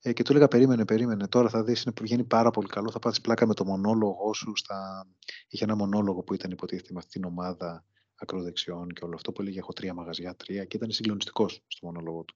Ε, 0.03 0.13
και 0.13 0.23
του 0.23 0.33
έλεγα 0.33 0.49
περίμενε, 0.49 0.85
περίμενε, 0.85 1.29
τώρα 1.29 1.49
θα 1.49 1.63
δεις, 1.63 1.83
είναι, 1.83 1.95
βγαίνει 2.01 2.25
πάρα 2.25 2.51
πολύ 2.51 2.69
καλό, 2.69 2.91
θα 2.91 2.99
πάθεις 2.99 3.21
πλάκα 3.21 3.47
με 3.47 3.55
το 3.55 3.65
μονόλογο 3.65 4.35
σου. 4.35 4.53
Στα... 4.57 5.07
Είχε 5.49 5.65
ένα 5.65 5.77
μονόλογο 5.77 6.23
που 6.23 6.35
ήταν 6.35 6.51
υποτίθεται 6.51 6.93
με 6.93 6.99
αυτήν 6.99 7.21
την 7.21 7.31
ομάδα 7.31 7.85
ακροδεξιών 8.15 8.89
και 8.89 9.05
όλο 9.05 9.15
αυτό 9.15 9.33
που 9.33 9.43
έλεγε 9.43 9.59
έχω 9.59 9.73
τρία 9.73 9.95
μαγαζιά, 9.95 10.37
τρία 10.37 10.65
και 10.65 10.77
ήταν 10.77 10.91
συγκλονιστικός 10.91 11.65
στο 11.67 11.87
μονόλογο 11.87 12.25
του. 12.25 12.35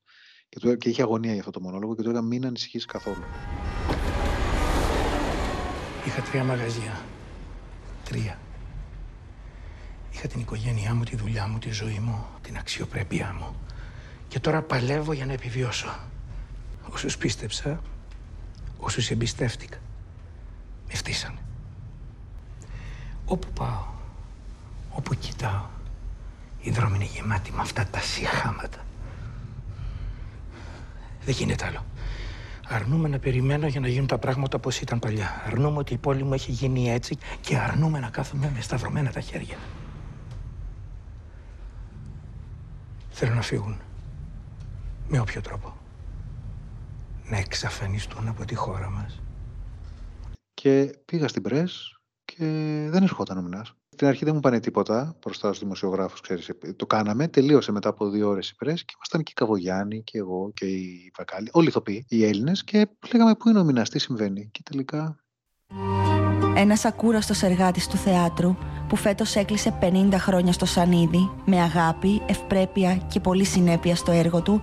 Και, 0.48 0.58
του, 0.58 0.76
και 0.76 0.88
είχε 0.88 1.02
αγωνία 1.02 1.30
για 1.30 1.40
αυτό 1.40 1.52
το 1.52 1.60
μονόλογο 1.60 1.94
και 1.94 2.02
του 2.02 2.08
έλεγα 2.08 2.24
μην 2.24 2.46
ανησυχείς 2.46 2.84
καθόλου. 2.84 3.22
Είχα 6.06 6.22
τρία 6.22 6.44
μαγαζιά. 6.44 7.00
Τρία. 8.04 8.38
Είχα 10.12 10.28
την 10.28 10.40
οικογένειά 10.40 10.94
μου, 10.94 11.04
τη 11.04 11.16
δουλειά 11.16 11.46
μου, 11.46 11.58
τη 11.58 11.70
ζωή 11.70 11.98
μου, 11.98 12.26
την 12.42 12.56
αξιοπρέπειά 12.56 13.36
μου. 13.38 13.56
Και 14.28 14.40
τώρα 14.40 14.62
παλεύω 14.62 15.12
για 15.12 15.26
να 15.26 15.32
επιβιώσω. 15.32 16.11
Όσους 16.90 17.16
πίστεψα, 17.16 17.80
όσους 18.78 19.10
εμπιστεύτηκα, 19.10 19.78
με 20.88 20.94
φτύσανε. 20.94 21.38
Όπου 23.24 23.48
πάω, 23.54 23.84
όπου 24.90 25.14
κοιτάω, 25.14 25.66
η 26.60 26.70
δρόμη 26.70 26.94
είναι 26.94 27.04
γεμάτη 27.04 27.52
με 27.52 27.60
αυτά 27.60 27.86
τα 27.86 28.00
συχάματα. 28.00 28.78
Δεν 31.24 31.34
γίνεται 31.34 31.66
άλλο. 31.66 31.84
Αρνούμε 32.68 33.08
να 33.08 33.18
περιμένω 33.18 33.66
για 33.66 33.80
να 33.80 33.88
γίνουν 33.88 34.06
τα 34.06 34.18
πράγματα 34.18 34.56
όπως 34.56 34.80
ήταν 34.80 34.98
παλιά. 34.98 35.42
Αρνούμε 35.46 35.78
ότι 35.78 35.94
η 35.94 35.98
πόλη 35.98 36.22
μου 36.22 36.34
έχει 36.34 36.50
γίνει 36.50 36.90
έτσι 36.90 37.18
και 37.40 37.56
αρνούμε 37.56 37.98
να 37.98 38.08
κάθομαι 38.08 38.50
με 38.54 38.60
σταυρωμένα 38.60 39.10
τα 39.10 39.20
χέρια. 39.20 39.56
Θέλω 43.10 43.34
να 43.34 43.42
φύγουν. 43.42 43.76
Με 45.08 45.20
όποιο 45.20 45.40
τρόπο 45.40 45.81
να 47.32 47.38
εξαφανιστούν 47.38 48.28
από 48.28 48.44
τη 48.44 48.54
χώρα 48.54 48.90
μας. 48.90 49.20
Και 50.54 50.98
πήγα 51.04 51.28
στην 51.28 51.42
πρέσ 51.42 51.96
και 52.24 52.44
δεν 52.90 53.02
ερχόταν 53.02 53.38
ο 53.38 53.42
Μινάς. 53.42 53.74
Στην 53.88 54.06
αρχή 54.06 54.24
δεν 54.24 54.34
μου 54.34 54.40
πάνε 54.40 54.60
τίποτα 54.60 55.16
μπροστά 55.20 55.46
στους 55.46 55.58
δημοσιογράφους, 55.58 56.20
ξέρεις. 56.20 56.50
Το 56.76 56.86
κάναμε, 56.86 57.28
τελείωσε 57.28 57.72
μετά 57.72 57.88
από 57.88 58.10
δύο 58.10 58.28
ώρες 58.28 58.48
η 58.48 58.54
πρέσ 58.54 58.84
και 58.84 58.92
ήμασταν 58.96 59.22
και 59.22 59.30
η 59.30 59.34
Καβογιάννη 59.34 60.02
και 60.02 60.18
εγώ 60.18 60.50
και 60.54 60.66
η 60.66 61.12
Βακάλη, 61.16 61.48
όλοι 61.52 61.64
οι 61.64 61.68
ηθοποιοί, 61.68 62.04
οι 62.08 62.24
Έλληνες 62.24 62.64
και 62.64 62.88
λέγαμε 63.12 63.34
πού 63.34 63.48
είναι 63.48 63.58
ο 63.58 63.64
Μινάς, 63.64 63.88
τι 63.90 63.98
συμβαίνει. 63.98 64.48
Και 64.52 64.60
τελικά... 64.70 65.16
Ένας 66.56 66.84
ακούραστος 66.84 67.42
εργάτης 67.42 67.88
του 67.88 67.96
θεάτρου 67.96 68.56
που 68.88 68.96
φέτος 68.96 69.34
έκλεισε 69.34 69.78
50 69.80 70.08
χρόνια 70.12 70.52
στο 70.52 70.66
Σανίδι 70.66 71.30
με 71.44 71.60
αγάπη, 71.60 72.22
ευπρέπεια 72.26 72.96
και 72.96 73.20
πολύ 73.20 73.44
συνέπεια 73.44 73.96
στο 73.96 74.12
έργο 74.12 74.42
του 74.42 74.62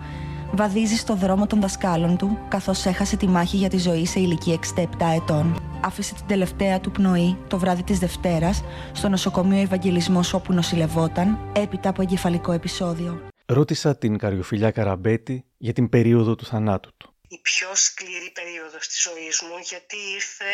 βαδίζεις 0.51 0.99
στο 0.99 1.15
δρόμο 1.15 1.47
των 1.47 1.61
δασκάλων 1.61 2.17
του, 2.17 2.39
καθώς 2.47 2.85
έχασε 2.85 3.17
τη 3.17 3.27
μάχη 3.27 3.57
για 3.57 3.69
τη 3.69 3.77
ζωή 3.77 4.05
σε 4.05 4.19
ηλικία 4.19 4.59
67 4.75 4.83
ετών. 5.15 5.63
Άφησε 5.83 6.13
την 6.13 6.25
τελευταία 6.27 6.79
του 6.79 6.91
πνοή 6.91 7.37
το 7.47 7.57
βράδυ 7.57 7.83
της 7.83 7.99
Δευτέρας 7.99 8.63
στο 8.93 9.09
νοσοκομείο 9.09 9.61
Ευαγγελισμός 9.61 10.33
όπου 10.33 10.53
νοσηλευόταν, 10.53 11.51
έπειτα 11.55 11.89
από 11.89 12.01
εγκεφαλικό 12.01 12.51
επεισόδιο. 12.51 13.21
Ρώτησα 13.45 13.97
την 13.97 14.17
Καριοφιλιά 14.17 14.71
Καραμπέτη 14.71 15.45
για 15.57 15.73
την 15.73 15.89
περίοδο 15.89 16.35
του 16.35 16.45
θανάτου 16.45 16.91
του. 16.97 17.13
Η 17.27 17.39
πιο 17.41 17.69
σκληρή 17.73 18.31
περίοδος 18.33 18.87
της 18.87 19.01
ζωής 19.01 19.41
μου, 19.41 19.57
γιατί 19.71 19.97
ήρθε 20.15 20.51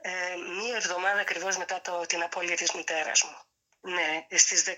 ε, 0.00 0.10
μία 0.58 0.76
εβδομάδα 0.76 1.20
ακριβώς 1.20 1.56
μετά 1.56 1.80
το, 1.84 1.92
την 2.08 2.22
απώλεια 2.22 2.56
της 2.56 2.72
μητέρας 2.72 3.22
μου. 3.24 3.36
Ναι, 3.94 4.38
στις 4.38 4.64
16 4.66 4.72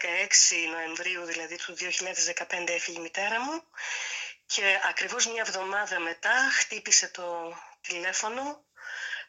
Νοεμβρίου 0.74 1.24
δηλαδή 1.24 1.56
του 1.56 1.74
2015 1.74 2.68
έφυγε 2.68 2.98
η 2.98 3.02
μητέρα 3.02 3.40
μου 3.44 3.62
και 4.54 4.80
ακριβώς 4.88 5.26
μια 5.26 5.44
εβδομάδα 5.46 5.98
μετά 5.98 6.50
χτύπησε 6.58 7.08
το 7.08 7.56
τηλέφωνο, 7.80 8.64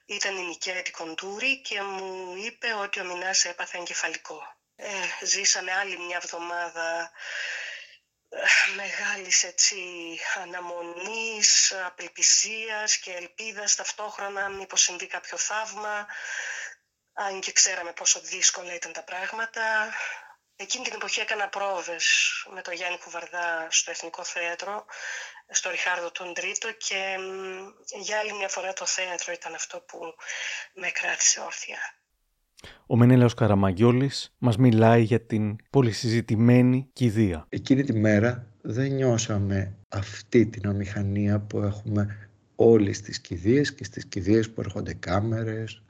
ήταν 0.05 0.37
η 0.37 0.41
Νικέτη 0.41 0.91
Κοντούρη 0.91 1.61
και 1.61 1.81
μου 1.81 2.35
είπε 2.35 2.73
ότι 2.73 2.99
ο 2.99 3.03
Μινάς 3.03 3.45
έπαθε 3.45 3.77
εγκεφαλικό. 3.77 4.57
Ε, 4.75 5.25
ζήσαμε 5.25 5.71
άλλη 5.73 5.97
μια 5.97 6.19
εβδομάδα 6.23 7.11
ε, 8.29 8.39
μεγάλης 8.75 9.43
έτσι 9.43 9.77
αναμονής, 10.41 11.73
απελπισίας 11.85 12.97
και 12.97 13.11
ελπίδας 13.11 13.75
ταυτόχρονα 13.75 14.49
μήπως 14.49 14.81
συμβεί 14.81 15.07
κάποιο 15.07 15.37
θαύμα 15.37 16.07
αν 17.13 17.39
και 17.39 17.51
ξέραμε 17.51 17.93
πόσο 17.93 18.19
δύσκολα 18.19 18.73
ήταν 18.73 18.93
τα 18.93 19.03
πράγματα 19.03 19.93
Εκείνη 20.65 20.83
την 20.83 20.93
εποχή 20.95 21.19
έκανα 21.19 21.47
πρόβες 21.49 22.05
με 22.55 22.61
τον 22.61 22.73
Γιάννη 22.73 22.97
Κουβαρδά 23.03 23.67
στο 23.69 23.91
Εθνικό 23.91 24.23
Θέατρο, 24.23 24.85
στο 25.49 25.69
Ριχάρδο 25.69 26.11
τον 26.11 26.33
Τρίτο 26.33 26.67
και 26.87 27.01
για 28.05 28.17
άλλη 28.19 28.33
μια 28.33 28.47
φορά 28.47 28.73
το 28.73 28.85
θέατρο 28.85 29.33
ήταν 29.33 29.53
αυτό 29.53 29.77
που 29.87 29.99
με 30.81 30.89
κράτησε 30.89 31.39
όρθια. 31.39 31.79
Ο 32.87 32.95
Μενέλαος 32.95 33.33
Καραμαγκιόλης 33.33 34.35
μας 34.37 34.57
μιλάει 34.57 35.01
για 35.01 35.21
την 35.25 35.55
πολυσυζητημένη 35.69 36.89
κηδεία. 36.93 37.45
Εκείνη 37.49 37.83
τη 37.83 37.93
μέρα 37.93 38.45
δεν 38.61 38.91
νιώσαμε 38.91 39.75
αυτή 39.89 40.45
την 40.45 40.67
αμηχανία 40.67 41.39
που 41.39 41.59
έχουμε 41.59 42.29
όλες 42.55 42.97
στις 42.97 43.19
κηδείες 43.19 43.73
και 43.73 43.83
στις 43.83 44.05
κηδείες 44.05 44.49
που 44.51 44.61
έρχονται 44.61 44.93
κάμερες, 44.93 45.81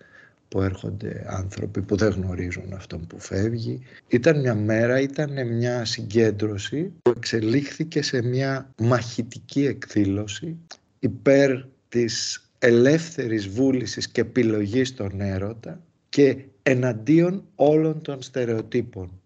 που 0.49 0.61
έρχονται 0.61 1.25
άνθρωποι 1.27 1.81
που 1.81 1.95
δεν 1.95 2.11
γνωρίζουν 2.11 2.73
αυτόν 2.73 3.07
που 3.07 3.19
φεύγει. 3.19 3.79
Ήταν 4.07 4.39
μια 4.39 4.55
μέρα, 4.55 4.99
ήταν 4.99 5.47
μια 5.47 5.85
συγκέντρωση 5.85 6.93
που 7.01 7.13
εξελίχθηκε 7.17 8.01
σε 8.01 8.21
μια 8.21 8.73
μαχητική 8.77 9.65
εκδήλωση 9.65 10.57
υπέρ 10.99 11.51
της 11.89 12.43
ελεύθερης 12.59 13.47
βούλησης 13.47 14.07
και 14.07 14.21
επιλογής 14.21 14.93
των 14.95 15.21
έρωτα 15.21 15.81
και 16.09 16.37
εναντίον 16.63 17.43
όλων 17.55 18.01
των 18.01 18.21
στερεοτύπων. 18.21 19.21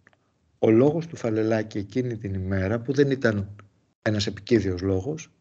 Ο 0.59 0.69
λόγος 0.69 1.07
του 1.07 1.15
Φαλελάκη 1.15 1.77
εκείνη 1.77 2.17
την 2.17 2.33
ημέρα 2.33 2.79
που 2.79 2.93
δεν 2.93 3.11
ήταν 3.11 3.55
ένας 4.01 4.27
επικίδιος 4.27 4.81
λόγος. 4.81 5.31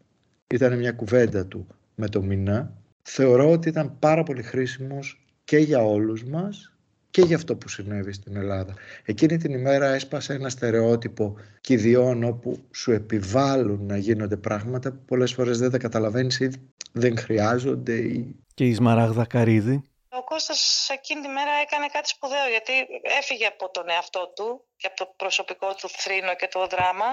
Ήταν 0.46 0.78
μια 0.78 0.92
κουβέντα 0.92 1.46
του 1.46 1.66
με 1.94 2.08
το 2.08 2.22
Μινά. 2.22 2.76
Θεωρώ 3.02 3.50
ότι 3.50 3.68
ήταν 3.68 3.98
πάρα 3.98 4.22
πολύ 4.22 4.42
χρήσιμος 4.42 5.21
και 5.52 5.58
για 5.58 5.84
όλους 5.84 6.24
μας 6.24 6.72
και 7.10 7.22
για 7.22 7.36
αυτό 7.36 7.56
που 7.56 7.68
συνέβη 7.68 8.12
στην 8.12 8.36
Ελλάδα. 8.36 8.74
Εκείνη 9.04 9.36
την 9.36 9.52
ημέρα 9.52 9.86
έσπασε 9.86 10.32
ένα 10.32 10.48
στερεότυπο 10.48 11.36
κηδιών 11.60 12.24
όπου 12.24 12.68
σου 12.74 12.92
επιβάλλουν 12.92 13.86
να 13.86 13.96
γίνονται 13.96 14.36
πράγματα 14.36 14.92
που 14.92 15.04
πολλές 15.04 15.32
φορές 15.32 15.58
δεν 15.58 15.70
τα 15.70 15.78
καταλαβαίνεις 15.78 16.40
ή 16.40 16.70
δεν 16.92 17.18
χρειάζονται. 17.18 17.92
Ή... 17.92 18.36
Και 18.54 18.64
η 18.64 18.74
Σμαράγδα 18.74 19.24
Καρίδη. 19.24 19.82
Ο 20.08 20.24
Κώστας 20.24 20.88
εκείνη 20.92 21.20
τη 21.20 21.28
μέρα 21.28 21.52
έκανε 21.66 21.86
κάτι 21.92 22.08
σπουδαίο 22.08 22.48
γιατί 22.48 22.72
έφυγε 23.18 23.46
από 23.46 23.70
τον 23.70 23.90
εαυτό 23.90 24.32
του 24.36 24.64
και 24.76 24.86
από 24.86 24.96
το 24.96 25.14
προσωπικό 25.16 25.74
του 25.74 25.88
θρήνο 25.88 26.34
και 26.36 26.48
το 26.50 26.66
δράμα 26.66 27.10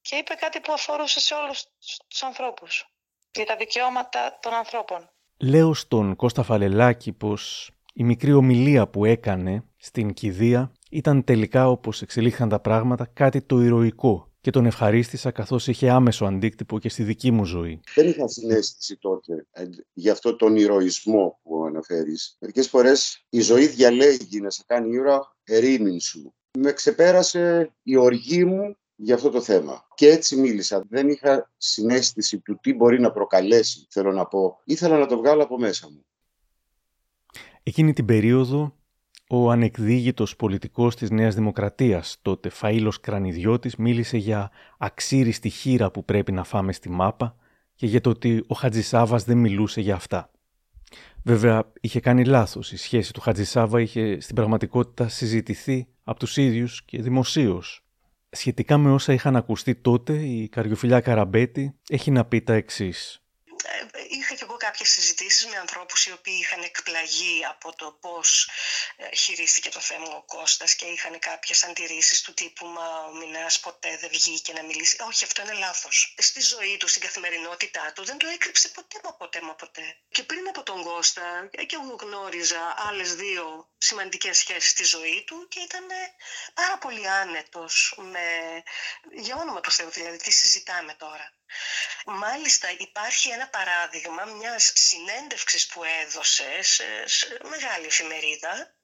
και 0.00 0.16
είπε 0.16 0.34
κάτι 0.34 0.60
που 0.60 0.72
αφορούσε 0.72 1.20
σε 1.20 1.34
όλους 1.34 1.64
τους 2.08 2.22
ανθρώπους 2.22 2.88
για 3.30 3.44
τα 3.44 3.56
δικαιώματα 3.56 4.38
των 4.42 4.52
ανθρώπων. 4.52 5.13
Λέω 5.40 5.74
στον 5.74 6.16
Κώστα 6.16 6.42
Φαλελάκη 6.42 7.12
πως 7.12 7.70
η 7.94 8.04
μικρή 8.04 8.32
ομιλία 8.32 8.88
που 8.88 9.04
έκανε 9.04 9.64
στην 9.76 10.12
κηδεία 10.12 10.72
ήταν 10.90 11.24
τελικά 11.24 11.70
όπως 11.70 12.02
εξελίχθηκαν 12.02 12.48
τα 12.48 12.60
πράγματα 12.60 13.06
κάτι 13.12 13.42
το 13.42 13.60
ηρωικό 13.60 14.32
και 14.40 14.50
τον 14.50 14.66
ευχαρίστησα 14.66 15.30
καθώς 15.30 15.66
είχε 15.66 15.90
άμεσο 15.90 16.24
αντίκτυπο 16.24 16.78
και 16.78 16.88
στη 16.88 17.02
δική 17.02 17.30
μου 17.30 17.44
ζωή. 17.44 17.80
Δεν 17.94 18.08
είχα 18.08 18.28
συνέστηση 18.28 18.96
τότε 18.96 19.46
ε, 19.50 19.64
για 19.92 20.12
αυτό 20.12 20.36
τον 20.36 20.56
ηρωισμό 20.56 21.40
που 21.42 21.64
αναφέρεις. 21.64 22.36
Μερικές 22.40 22.68
φορές 22.68 23.24
η 23.28 23.40
ζωή 23.40 23.66
διαλέγει 23.66 24.40
να 24.40 24.50
σε 24.50 24.62
κάνει 24.66 24.94
ήρωα 24.94 25.36
ερήμην 25.44 26.00
σου. 26.00 26.34
Με 26.58 26.72
ξεπέρασε 26.72 27.72
η 27.82 27.96
οργή 27.96 28.44
μου 28.44 28.76
για 28.96 29.14
αυτό 29.14 29.30
το 29.30 29.40
θέμα. 29.40 29.86
Και 29.94 30.08
έτσι 30.08 30.36
μίλησα. 30.36 30.84
Δεν 30.88 31.08
είχα 31.08 31.50
συνέστηση 31.56 32.38
του 32.38 32.58
τι 32.60 32.74
μπορεί 32.74 33.00
να 33.00 33.12
προκαλέσει, 33.12 33.86
θέλω 33.90 34.12
να 34.12 34.26
πω. 34.26 34.60
Ήθελα 34.64 34.98
να 34.98 35.06
το 35.06 35.16
βγάλω 35.16 35.42
από 35.42 35.58
μέσα 35.58 35.88
μου. 35.90 36.04
Εκείνη 37.62 37.92
την 37.92 38.04
περίοδο 38.04 38.78
ο 39.28 39.50
ανεκδίγητος 39.50 40.36
πολιτικός 40.36 40.96
της 40.96 41.10
Νέας 41.10 41.34
Δημοκρατίας, 41.34 42.18
τότε 42.22 42.50
Φαΐλος 42.60 43.00
Κρανιδιώτης, 43.00 43.76
μίλησε 43.76 44.16
για 44.16 44.50
αξίριστη 44.78 45.48
χείρα 45.48 45.90
που 45.90 46.04
πρέπει 46.04 46.32
να 46.32 46.44
φάμε 46.44 46.72
στη 46.72 46.90
μάπα 46.90 47.36
και 47.74 47.86
για 47.86 48.00
το 48.00 48.10
ότι 48.10 48.44
ο 48.46 48.54
Χατζησάβας 48.54 49.24
δεν 49.24 49.38
μιλούσε 49.38 49.80
για 49.80 49.94
αυτά. 49.94 50.30
Βέβαια, 51.22 51.72
είχε 51.80 52.00
κάνει 52.00 52.24
λάθος. 52.24 52.72
Η 52.72 52.76
σχέση 52.76 53.12
του 53.12 53.20
Χατζησάβα 53.20 53.80
είχε 53.80 54.20
στην 54.20 54.34
πραγματικότητα 54.34 55.08
συζητηθεί 55.08 55.86
από 56.04 56.18
τους 56.18 56.36
ίδιους 56.36 56.84
και 56.84 57.02
δημοσίως. 57.02 57.83
Σχετικά 58.34 58.78
με 58.78 58.90
όσα 58.90 59.12
είχαν 59.12 59.36
ακουστεί 59.36 59.74
τότε, 59.74 60.12
η 60.12 60.48
Καριοφιλιά 60.48 61.00
Καραμπέτη 61.00 61.74
έχει 61.88 62.10
να 62.10 62.24
πει 62.24 62.40
τα 62.40 62.54
εξής 62.54 63.23
είχα 64.08 64.34
και 64.34 64.44
εγώ 64.44 64.56
κάποιες 64.56 64.88
συζητήσεις 64.90 65.46
με 65.46 65.56
ανθρώπους 65.56 66.06
οι 66.06 66.12
οποίοι 66.12 66.38
είχαν 66.40 66.62
εκπλαγεί 66.62 67.44
από 67.44 67.76
το 67.76 67.98
πώς 68.00 68.48
ε, 68.96 69.14
χειρίστηκε 69.16 69.68
το 69.68 69.80
θέμα 69.80 70.08
ο 70.08 70.22
Κώστας 70.22 70.74
και 70.74 70.84
είχαν 70.84 71.18
κάποιες 71.18 71.64
αντιρρήσεις 71.64 72.20
του 72.22 72.34
τύπου 72.34 72.66
«Μα 72.66 73.04
ο 73.04 73.12
Μινάς 73.14 73.60
ποτέ 73.60 73.96
δεν 73.96 74.10
βγήκε 74.10 74.52
να 74.52 74.62
μιλήσει». 74.62 74.96
Όχι, 75.08 75.24
αυτό 75.24 75.42
είναι 75.42 75.52
λάθος. 75.52 76.14
Στη 76.18 76.40
ζωή 76.40 76.76
του, 76.76 76.88
στην 76.88 77.02
καθημερινότητά 77.02 77.92
του 77.94 78.04
δεν 78.04 78.18
το 78.18 78.26
έκρυψε 78.26 78.68
ποτέ 78.68 79.00
μα 79.04 79.14
ποτέ 79.14 79.40
μα 79.40 79.54
ποτέ. 79.54 79.96
Και 80.08 80.22
πριν 80.22 80.48
από 80.48 80.62
τον 80.62 80.82
Κώστα 80.82 81.48
και 81.66 81.76
εγώ 81.82 81.96
γνώριζα 82.00 82.74
άλλες 82.76 83.14
δύο 83.14 83.68
σημαντικές 83.78 84.38
σχέσεις 84.38 84.70
στη 84.70 84.84
ζωή 84.84 85.24
του 85.26 85.48
και 85.48 85.60
ήταν 85.60 85.86
πάρα 86.54 86.78
πολύ 86.78 87.08
άνετος 87.08 87.94
με... 87.96 88.62
για 89.12 89.36
όνομα 89.36 89.60
του 89.60 89.70
Θεού 89.70 89.90
δηλαδή, 89.90 90.16
τι 90.16 90.32
συζητάμε 90.32 90.94
τώρα. 90.94 91.32
Μάλιστα 92.06 92.70
υπάρχει 92.78 93.28
ένα 93.28 93.48
παράδειγμα 93.48 94.24
μιας 94.24 94.72
συνέντευξης 94.74 95.66
που 95.66 95.84
έδωσε 95.84 96.62
σε, 96.62 96.84
μεγάλη 97.42 97.86
εφημερίδα 97.86 98.74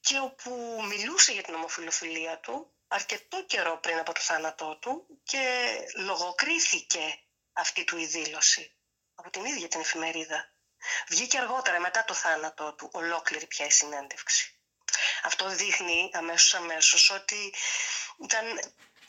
και 0.00 0.18
όπου 0.18 0.80
μιλούσε 0.88 1.32
για 1.32 1.42
την 1.42 1.54
ομοφιλοφιλία 1.54 2.38
του 2.38 2.72
αρκετό 2.88 3.44
καιρό 3.44 3.78
πριν 3.78 3.98
από 3.98 4.12
το 4.12 4.20
θάνατό 4.20 4.78
του 4.78 5.06
και 5.22 5.68
λογοκρίθηκε 5.96 7.20
αυτή 7.52 7.84
του 7.84 7.98
η 7.98 8.06
δήλωση 8.06 8.72
από 9.14 9.30
την 9.30 9.44
ίδια 9.44 9.68
την 9.68 9.80
εφημερίδα. 9.80 10.52
Βγήκε 11.08 11.38
αργότερα 11.38 11.80
μετά 11.80 12.04
το 12.04 12.14
θάνατό 12.14 12.74
του 12.74 12.90
ολόκληρη 12.92 13.46
πια 13.46 13.66
η 13.66 13.70
συνέντευξη. 13.70 14.58
Αυτό 15.22 15.48
δείχνει 15.48 16.10
αμέσως 16.12 16.54
αμέσως 16.54 17.10
ότι 17.10 17.54
ήταν 18.22 18.60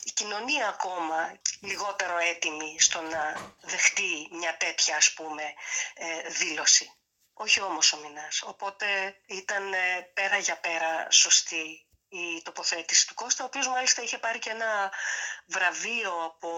η 0.02 0.10
κοινωνία 0.10 0.68
ακόμα 0.68 1.38
λιγότερο 1.60 2.18
έτοιμη 2.18 2.76
στο 2.80 3.00
να 3.00 3.52
δεχτεί 3.60 4.28
μια 4.30 4.56
τέτοια 4.56 4.96
ας 4.96 5.12
πούμε 5.12 5.42
ε, 5.94 6.28
δήλωση. 6.28 6.92
Όχι 7.32 7.60
όμως 7.60 7.92
ο 7.92 7.96
Μινάς. 7.96 8.42
Οπότε 8.42 9.16
ήταν 9.26 9.72
ε, 9.72 10.10
πέρα 10.14 10.38
για 10.38 10.56
πέρα 10.56 11.10
σωστή 11.10 11.89
η 12.10 12.42
τοποθέτηση 12.42 13.06
του 13.08 13.14
Κώστα, 13.14 13.44
ο 13.44 13.46
οποίος 13.46 13.68
μάλιστα 13.68 14.02
είχε 14.02 14.18
πάρει 14.18 14.38
και 14.38 14.50
ένα 14.50 14.90
βραβείο 15.46 16.12
από 16.28 16.50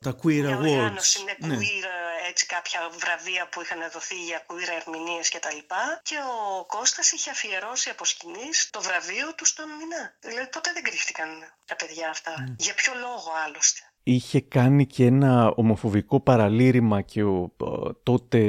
τα 0.00 0.12
Queer 0.20 0.46
Awards. 0.54 1.10
Ναι, 1.24 1.46
ναι. 1.48 1.56
queer, 1.58 1.86
έτσι 2.28 2.46
κάποια 2.46 2.80
βραβεία 2.98 3.48
που 3.48 3.60
είχαν 3.62 3.80
δοθεί 3.92 4.24
για 4.24 4.46
queer 4.48 4.70
ερμηνείες 4.80 5.28
και 5.28 5.38
τα 5.38 5.52
λοιπά 5.52 6.00
και 6.02 6.18
ο 6.58 6.64
Κώστας 6.64 7.12
είχε 7.12 7.30
αφιερώσει 7.30 7.90
από 7.90 8.04
σκηνής 8.04 8.70
το 8.70 8.80
βραβείο 8.82 9.34
του 9.34 9.44
στον 9.44 9.68
Μινά. 9.78 10.02
Δηλαδή 10.20 10.48
ποτέ 10.50 10.70
δεν 10.72 10.82
κρύφτηκαν 10.82 11.28
τα 11.64 11.76
παιδιά 11.76 12.08
αυτά. 12.10 12.34
Ναι. 12.40 12.54
Για 12.58 12.74
ποιο 12.74 12.92
λόγο 12.94 13.30
άλλωστε; 13.46 13.80
Είχε 14.02 14.40
κάνει 14.40 14.86
και 14.86 15.04
ένα 15.04 15.52
ομοφοβικό 15.56 16.20
παραλήρημα 16.20 17.00
και 17.00 17.22
ο 17.22 17.56
τότε 18.02 18.40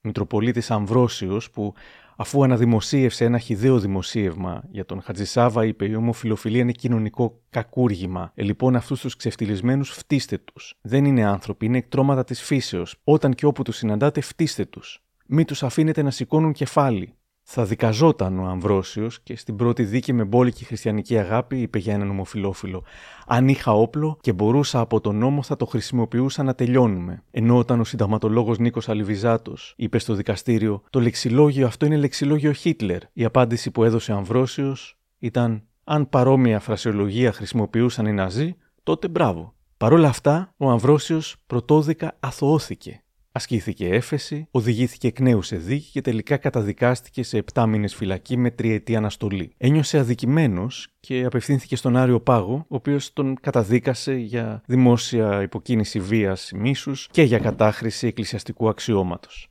Μητροπολίτης 0.00 0.70
Αμβρόσιος 0.70 1.50
που 1.50 1.74
Αφού 2.20 2.42
αναδημοσίευσε 2.42 3.24
ένα 3.24 3.38
χιδαίο 3.38 3.78
δημοσίευμα 3.78 4.62
για 4.70 4.84
τον 4.84 5.02
Χατζησάβα, 5.02 5.64
είπε: 5.64 5.88
Η 5.88 5.94
ομοφιλοφιλία 5.94 6.60
είναι 6.60 6.72
κοινωνικό 6.72 7.40
κακούργημα. 7.50 8.32
Ε, 8.34 8.42
λοιπόν, 8.42 8.76
αυτούς 8.76 9.00
τους 9.00 9.16
ξεφτυλισμένους 9.16 9.90
φτύστε 9.90 10.38
τους. 10.38 10.78
Δεν 10.80 11.04
είναι 11.04 11.24
άνθρωποι, 11.24 11.66
είναι 11.66 11.78
εκτρώματα 11.78 12.24
της 12.24 12.42
φύσεως. 12.42 12.96
Όταν 13.04 13.34
και 13.34 13.46
όπου 13.46 13.62
τους 13.62 13.76
συναντάτε, 13.76 14.20
φτύστε 14.20 14.64
τους. 14.64 15.02
Μην 15.26 15.46
τους 15.46 15.62
αφήνετε 15.62 16.02
να 16.02 16.10
σηκώνουν 16.10 16.52
κεφάλι 16.52 17.14
θα 17.42 17.64
δικαζόταν 17.64 18.38
ο 18.38 18.44
Αμβρόσιος 18.44 19.20
και 19.20 19.36
στην 19.36 19.56
πρώτη 19.56 19.84
δίκη 19.84 20.12
με 20.12 20.24
μπόλικη 20.24 20.64
χριστιανική 20.64 21.18
αγάπη 21.18 21.60
είπε 21.60 21.78
για 21.78 21.94
έναν 21.94 22.10
ομοφιλόφιλο 22.10 22.84
«Αν 23.26 23.48
είχα 23.48 23.72
όπλο 23.72 24.18
και 24.20 24.32
μπορούσα 24.32 24.80
από 24.80 25.00
τον 25.00 25.16
νόμο 25.16 25.42
θα 25.42 25.56
το 25.56 25.66
χρησιμοποιούσα 25.66 26.42
να 26.42 26.54
τελειώνουμε». 26.54 27.22
Ενώ 27.30 27.58
όταν 27.58 27.80
ο 27.80 27.84
συνταγματολόγος 27.84 28.58
Νίκος 28.58 28.88
Αλιβιζάτος 28.88 29.74
είπε 29.76 29.98
στο 29.98 30.14
δικαστήριο 30.14 30.82
«Το 30.90 31.00
λεξιλόγιο 31.00 31.66
αυτό 31.66 31.86
είναι 31.86 31.96
λεξιλόγιο 31.96 32.52
Χίτλερ». 32.52 33.02
Η 33.12 33.24
απάντηση 33.24 33.70
που 33.70 33.84
έδωσε 33.84 34.12
ο 34.12 34.16
Αμβρόσιος 34.16 34.98
ήταν 35.18 35.62
«Αν 35.84 36.08
παρόμοια 36.08 36.60
φρασιολογία 36.60 37.32
χρησιμοποιούσαν 37.32 38.06
οι 38.06 38.12
Ναζί, 38.12 38.56
τότε 38.82 39.08
μπράβο». 39.08 39.54
Παρ' 39.76 39.92
όλα 39.92 40.08
αυτά, 40.08 40.54
ο 40.56 40.70
Αμβρόσιος 40.70 41.36
πρωτόδικα 41.46 42.16
αθωώθηκε 42.20 43.02
Ασκήθηκε 43.32 43.88
έφεση, 43.88 44.48
οδηγήθηκε 44.50 45.06
εκ 45.06 45.20
νέου 45.20 45.42
σε 45.42 45.56
δίκη 45.56 45.90
και 45.90 46.00
τελικά 46.00 46.36
καταδικάστηκε 46.36 47.22
σε 47.22 47.44
7 47.52 47.64
μήνες 47.68 47.94
φυλακή 47.94 48.36
με 48.36 48.50
τριετή 48.50 48.96
αναστολή. 48.96 49.54
Ένιωσε 49.56 49.98
αδικημένος 49.98 50.88
και 51.00 51.24
απευθύνθηκε 51.24 51.76
στον 51.76 51.96
Άριο 51.96 52.20
Πάγο, 52.20 52.54
ο 52.54 52.74
οποίος 52.74 53.12
τον 53.12 53.40
καταδίκασε 53.40 54.14
για 54.14 54.62
δημόσια 54.66 55.42
υποκίνηση 55.42 56.00
βίας 56.00 56.50
μίσους 56.54 57.08
και 57.10 57.22
για 57.22 57.38
κατάχρηση 57.38 58.06
εκκλησιαστικού 58.06 58.68
αξιώματος. 58.68 59.48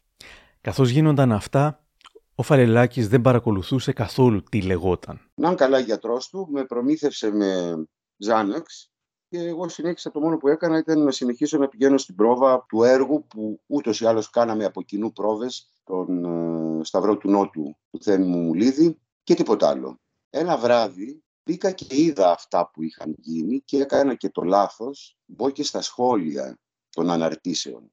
Καθώς 0.61 0.89
γίνονταν 0.89 1.31
αυτά, 1.31 1.83
ο 2.35 2.43
Φαρελάκης 2.43 3.07
δεν 3.07 3.21
παρακολουθούσε 3.21 3.91
καθόλου 3.93 4.43
τι 4.43 4.61
λεγόταν. 4.61 5.19
Να 5.35 5.55
καλά 5.55 5.79
γιατρός 5.79 6.29
του, 6.29 6.47
με 6.51 6.65
προμήθευσε 6.65 7.31
με 7.31 7.73
Ζάναξ 8.17 8.91
και 9.29 9.37
εγώ 9.37 9.69
συνέχισα 9.69 10.11
το 10.11 10.19
μόνο 10.19 10.37
που 10.37 10.47
έκανα 10.47 10.77
ήταν 10.77 11.03
να 11.03 11.11
συνεχίσω 11.11 11.57
να 11.57 11.67
πηγαίνω 11.67 11.97
στην 11.97 12.15
πρόβα 12.15 12.65
του 12.67 12.83
έργου 12.83 13.25
που 13.27 13.61
ούτως 13.65 14.01
ή 14.01 14.05
άλλως 14.05 14.29
κάναμε 14.29 14.65
από 14.65 14.81
κοινού 14.81 15.11
πρόβες 15.11 15.73
τον 15.83 16.25
ε, 16.79 16.83
Σταυρό 16.83 17.17
του 17.17 17.29
Νότου 17.29 17.77
του 17.89 18.03
Θέμη 18.03 18.25
μου 18.25 18.53
Λίδη 18.53 18.99
και 19.23 19.33
τίποτα 19.33 19.69
άλλο. 19.69 19.99
Ένα 20.29 20.57
βράδυ 20.57 21.23
μπήκα 21.43 21.71
και 21.71 21.85
είδα 21.89 22.31
αυτά 22.31 22.69
που 22.69 22.83
είχαν 22.83 23.15
γίνει 23.17 23.61
και 23.65 23.81
έκανα 23.81 24.15
και 24.15 24.29
το 24.29 24.41
λάθος 24.41 25.17
μπω 25.25 25.49
και 25.49 25.63
στα 25.63 25.81
σχόλια 25.81 26.59
των 26.89 27.09
αναρτήσεων 27.09 27.91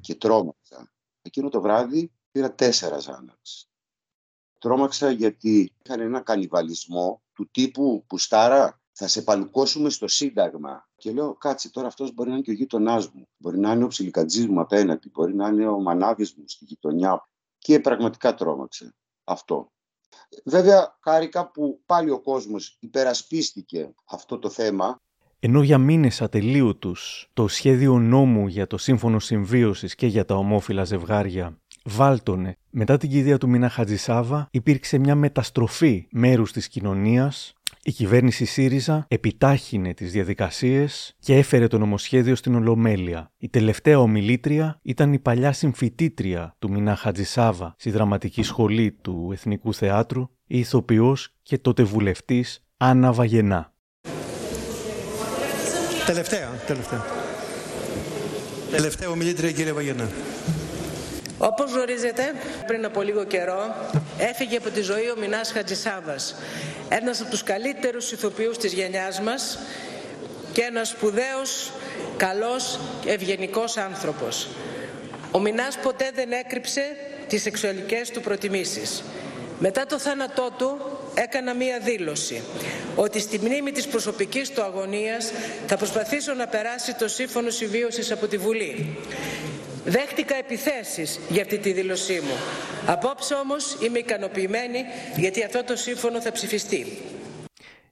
και 0.00 0.14
τρόμαξα. 0.14 0.92
Εκείνο 1.22 1.48
το 1.48 1.60
βράδυ 1.60 2.12
πήρα 2.30 2.54
τέσσερας 2.54 3.02
Ζάναξ. 3.02 3.68
Τρόμαξα 4.58 5.10
γιατί 5.10 5.72
είχαν 5.84 6.00
ένα 6.00 6.20
κανιβαλισμό 6.20 7.22
του 7.32 7.48
τύπου 7.50 8.04
που 8.06 8.18
στάρα 8.18 8.82
θα 8.96 9.08
σε 9.08 9.22
παλουκώσουμε 9.22 9.90
στο 9.90 10.08
Σύνταγμα. 10.08 10.88
Και 10.96 11.12
λέω, 11.12 11.34
κάτσε 11.34 11.70
τώρα 11.70 11.86
αυτός 11.86 12.14
μπορεί 12.14 12.28
να 12.28 12.34
είναι 12.34 12.44
και 12.44 12.50
ο 12.50 12.54
γείτονάς 12.54 13.10
μου. 13.12 13.28
Μπορεί 13.36 13.58
να 13.58 13.72
είναι 13.72 13.84
ο 13.84 13.86
ψιλικατζής 13.86 14.46
μου 14.46 14.60
απέναντι. 14.60 15.10
Μπορεί 15.10 15.34
να 15.34 15.48
είναι 15.48 15.66
ο 15.66 15.80
μανάβη 15.80 16.26
μου 16.36 16.44
στη 16.46 16.64
γειτονιά. 16.64 17.28
Και 17.58 17.80
πραγματικά 17.80 18.34
τρόμαξε 18.34 18.94
αυτό. 19.24 19.72
Βέβαια, 20.44 20.98
χάρηκα 21.00 21.50
που 21.50 21.82
πάλι 21.86 22.10
ο 22.10 22.20
κόσμος 22.20 22.76
υπερασπίστηκε 22.80 23.94
αυτό 24.04 24.38
το 24.38 24.50
θέμα. 24.50 25.02
Ενώ 25.38 25.62
για 25.62 25.78
μήνες 25.78 26.22
ατελείωτους 26.22 27.30
το 27.32 27.48
σχέδιο 27.48 27.98
νόμου 27.98 28.46
για 28.46 28.66
το 28.66 28.78
σύμφωνο 28.78 29.18
συμβίωσης 29.18 29.94
και 29.94 30.06
για 30.06 30.24
τα 30.24 30.34
ομόφυλα 30.34 30.84
ζευγάρια 30.84 31.58
βάλτονε 31.84 32.56
μετά 32.70 32.96
την 32.96 33.10
κηδεία 33.10 33.38
του 33.38 33.48
Μίνα 33.48 33.68
Χατζησάβα 33.68 34.48
υπήρξε 34.50 34.98
μια 34.98 35.14
μεταστροφή 35.14 36.06
μέρους 36.10 36.52
της 36.52 36.68
κοινωνίας 36.68 37.54
η 37.86 37.92
κυβέρνηση 37.92 38.44
ΣΥΡΙΖΑ 38.44 39.04
επιτάχυνε 39.08 39.94
τις 39.94 40.12
διαδικασίες 40.12 41.16
και 41.18 41.36
έφερε 41.36 41.66
το 41.66 41.78
νομοσχέδιο 41.78 42.34
στην 42.34 42.54
Ολομέλεια. 42.54 43.32
Η 43.38 43.48
τελευταία 43.48 43.98
ομιλήτρια 43.98 44.78
ήταν 44.82 45.12
η 45.12 45.18
παλιά 45.18 45.52
συμφιτήτρια 45.52 46.56
του 46.58 46.70
Μινά 46.70 46.96
Χατζησάβα 46.96 47.74
στη 47.78 47.90
δραματική 47.90 48.42
σχολή 48.42 48.92
του 48.92 49.30
Εθνικού 49.32 49.74
Θεάτρου, 49.74 50.22
η 50.46 50.58
ηθοποιός 50.58 51.34
και 51.42 51.58
τότε 51.58 51.82
βουλευτής 51.82 52.64
Άννα 52.76 53.12
Βαγενά. 53.12 53.72
Τελευταία, 56.06 56.48
τελευταία. 56.66 57.04
Τελευταία 58.70 59.08
ομιλήτρια 59.08 59.52
κύριε 59.52 59.72
Βαγενά. 59.72 60.08
Όπως 61.38 61.72
γνωρίζετε, 61.72 62.34
πριν 62.66 62.84
από 62.84 63.02
λίγο 63.02 63.24
καιρό 63.24 63.74
έφυγε 64.18 64.56
από 64.56 64.70
τη 64.70 64.80
ζωή 64.80 65.10
ο 65.10 65.16
Μινάς 65.20 65.52
Χατζησάβας, 65.52 66.34
ένας 66.88 67.20
από 67.20 67.30
τους 67.30 67.42
καλύτερους 67.42 68.12
ηθοποιούς 68.12 68.58
της 68.58 68.72
γενιάς 68.72 69.20
μας 69.20 69.58
και 70.52 70.62
ένας 70.62 70.88
σπουδαίος, 70.88 71.70
καλός 72.16 72.80
και 73.00 73.10
ευγενικός 73.10 73.76
άνθρωπος. 73.76 74.48
Ο 75.30 75.38
Μινάς 75.38 75.78
ποτέ 75.82 76.10
δεν 76.14 76.32
έκρυψε 76.32 76.96
τις 77.28 77.42
σεξουαλικές 77.42 78.10
του 78.10 78.20
προτιμήσεις. 78.20 79.02
Μετά 79.58 79.86
το 79.86 79.98
θάνατό 79.98 80.50
του 80.58 80.98
έκανα 81.14 81.54
μία 81.54 81.78
δήλωση 81.78 82.42
ότι 82.96 83.20
στη 83.20 83.38
μνήμη 83.38 83.72
της 83.72 83.86
προσωπικής 83.86 84.50
του 84.50 84.62
αγωνίας 84.62 85.32
θα 85.66 85.76
προσπαθήσω 85.76 86.34
να 86.34 86.46
περάσει 86.46 86.94
το 86.94 87.08
σύμφωνο 87.08 87.50
συμβίωσης 87.50 88.10
από 88.10 88.26
τη 88.26 88.36
Βουλή. 88.36 88.96
Δέχτηκα 89.84 90.34
επιθέσεις 90.36 91.20
για 91.28 91.42
αυτή 91.42 91.58
τη 91.58 91.72
δήλωσή 91.72 92.12
μου. 92.12 92.36
Απόψε 92.86 93.34
όμως 93.34 93.76
είμαι 93.86 93.98
ικανοποιημένη 93.98 94.78
γιατί 95.16 95.44
αυτό 95.44 95.64
το 95.64 95.76
σύμφωνο 95.76 96.20
θα 96.20 96.32
ψηφιστεί. 96.32 96.86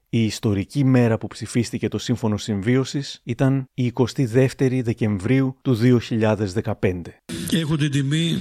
Η 0.08 0.24
ιστορική 0.24 0.84
μέρα 0.84 1.18
που 1.18 1.26
ψηφίστηκε 1.26 1.88
το 1.88 1.98
Σύμφωνο 1.98 2.36
Συμβίωσης 2.36 3.20
ήταν 3.24 3.68
η 3.74 3.92
22η 3.94 4.80
Δεκεμβρίου 4.82 5.56
του 5.62 5.78
2015. 5.82 7.02
Έχω 7.52 7.76
την 7.76 7.90
τιμή 7.90 8.38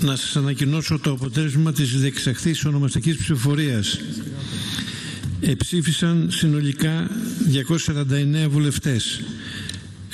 να 0.00 0.16
σας 0.16 0.36
ανακοινώσω 0.36 0.98
το 0.98 1.10
αποτέλεσμα 1.10 1.72
της 1.72 2.00
διεξαχθής 2.00 2.64
ονομαστικής 2.64 3.16
ψηφοφορίας. 3.16 4.00
Εψήφισαν 5.40 6.30
συνολικά 6.30 7.10
249 8.44 8.48
βουλευτές 8.48 9.24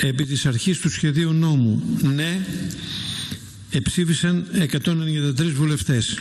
επί 0.02 0.24
της 0.24 0.46
αρχής 0.46 0.78
του 0.78 0.90
σχεδίου 0.90 1.32
νόμου 1.32 1.82
ναι 2.02 2.46
εψήφισαν 3.70 4.46
193 4.54 5.52
βουλευτές. 5.54 6.18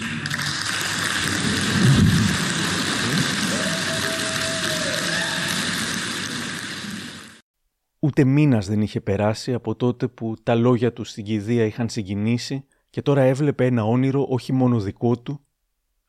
Ούτε 7.99 8.23
μήνας 8.23 8.67
δεν 8.67 8.81
είχε 8.81 9.01
περάσει 9.01 9.53
από 9.53 9.75
τότε 9.75 10.07
που 10.07 10.35
τα 10.43 10.55
λόγια 10.55 10.93
τους 10.93 11.09
στην 11.09 11.23
κηδεία 11.23 11.65
είχαν 11.65 11.89
συγκινήσει 11.89 12.65
και 12.89 13.01
τώρα 13.01 13.21
έβλεπε 13.21 13.65
ένα 13.65 13.83
όνειρο 13.83 14.25
όχι 14.29 14.53
μόνο 14.53 14.79
δικό 14.79 15.19
του, 15.19 15.41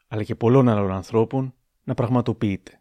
αλλά 0.08 0.22
και 0.22 0.34
πολλών 0.34 0.68
άλλων 0.68 0.92
ανθρώπων 0.92 1.54
να 1.84 1.94
πραγματοποιείται. 1.94 2.80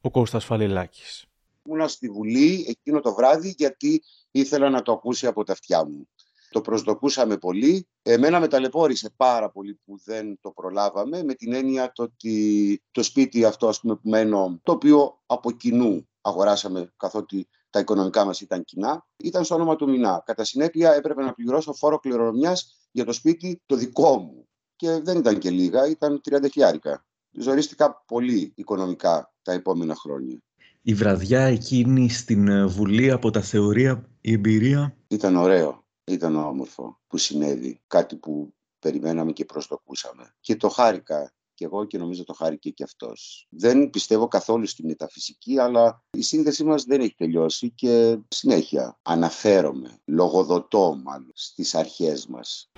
Ο 0.00 0.10
Κώστας 0.10 0.44
Φαλελάκης 0.44 1.27
ήμουνα 1.68 1.88
στη 1.88 2.08
Βουλή 2.08 2.64
εκείνο 2.68 3.00
το 3.00 3.14
βράδυ 3.14 3.54
γιατί 3.58 4.02
ήθελα 4.30 4.70
να 4.70 4.82
το 4.82 4.92
ακούσει 4.92 5.26
από 5.26 5.44
τα 5.44 5.52
αυτιά 5.52 5.84
μου. 5.84 6.08
Το 6.50 6.60
προσδοκούσαμε 6.60 7.36
πολύ. 7.36 7.88
Εμένα 8.02 8.40
με 8.40 8.48
ταλαιπώρησε 8.48 9.10
πάρα 9.16 9.50
πολύ 9.50 9.80
που 9.84 9.98
δεν 10.04 10.38
το 10.40 10.50
προλάβαμε 10.50 11.22
με 11.22 11.34
την 11.34 11.52
έννοια 11.52 11.92
το 11.92 12.02
ότι 12.02 12.82
το 12.90 13.02
σπίτι 13.02 13.44
αυτό 13.44 13.68
ας 13.68 13.80
πούμε, 13.80 13.94
που 13.94 14.08
μένω, 14.08 14.60
το 14.62 14.72
οποίο 14.72 15.20
από 15.26 15.50
κοινού 15.50 16.08
αγοράσαμε 16.20 16.92
καθότι 16.96 17.48
τα 17.70 17.78
οικονομικά 17.78 18.24
μας 18.24 18.40
ήταν 18.40 18.64
κοινά, 18.64 19.06
ήταν 19.16 19.44
στο 19.44 19.54
όνομα 19.54 19.76
του 19.76 19.88
Μινά. 19.88 20.22
Κατά 20.24 20.44
συνέπεια 20.44 20.92
έπρεπε 20.92 21.22
να 21.22 21.32
πληρώσω 21.32 21.72
φόρο 21.72 21.98
κληρονομιάς 21.98 22.88
για 22.90 23.04
το 23.04 23.12
σπίτι 23.12 23.62
το 23.66 23.76
δικό 23.76 24.18
μου. 24.18 24.48
Και 24.76 25.00
δεν 25.00 25.18
ήταν 25.18 25.38
και 25.38 25.50
λίγα, 25.50 25.86
ήταν 25.86 26.20
30 26.30 26.50
χιλιάρικα. 26.52 27.06
Ζορίστηκα 27.30 28.04
πολύ 28.06 28.52
οικονομικά 28.56 29.34
τα 29.42 29.52
επόμενα 29.52 29.94
χρόνια 29.94 30.42
η 30.88 30.94
βραδιά 30.94 31.40
εκείνη 31.40 32.08
στην 32.08 32.48
ε, 32.48 32.66
Βουλή 32.66 33.10
από 33.10 33.30
τα 33.30 33.40
θεωρία, 33.40 34.08
η 34.20 34.32
εμπειρία; 34.32 34.96
Ήταν 35.08 35.36
ωραίο, 35.36 35.84
ήταν 36.04 36.36
όμορφο 36.36 37.00
που 37.06 37.16
συνέβη, 37.16 37.80
κάτι 37.86 38.16
που 38.16 38.54
περιμέναμε 38.78 39.32
και 39.32 39.44
προστοκούσαμε. 39.44 40.34
Και 40.40 40.56
το 40.56 40.68
χάρηκα 40.68 41.32
και 41.54 41.64
εγώ 41.64 41.84
και 41.84 41.98
νομίζω 41.98 42.24
το 42.24 42.32
χάρηκε 42.32 42.70
και 42.70 42.82
αυτός. 42.82 43.46
Δεν 43.50 43.90
πιστεύω 43.90 44.28
καθόλου 44.28 44.66
στη 44.66 44.86
μεταφυσική, 44.86 45.58
αλλά 45.58 46.04
η 46.10 46.22
σύνδεσή 46.22 46.64
μας 46.64 46.84
δεν 46.84 47.00
έχει 47.00 47.14
τελειώσει 47.14 47.70
και 47.70 48.18
συνέχεια 48.28 48.98
αναφέρομαι, 49.02 49.98
λογοδοτώ 50.04 51.00
μάλλον 51.04 51.32
στις 51.34 51.74
αρχές 51.74 52.26
μας. 52.26 52.70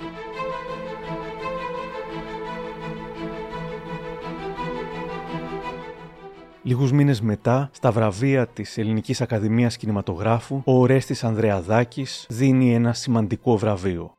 Λίγους 6.62 6.92
μήνες 6.92 7.20
μετά, 7.20 7.70
στα 7.72 7.90
βραβεία 7.90 8.46
της 8.46 8.78
Ελληνικής 8.78 9.20
Ακαδημίας 9.20 9.76
Κινηματογράφου, 9.76 10.62
ο 10.64 10.80
Ορέστη 10.80 11.16
Ανδρεαδάκης 11.22 12.26
δίνει 12.28 12.74
ένα 12.74 12.92
σημαντικό 12.92 13.58
βραβείο. 13.58 14.14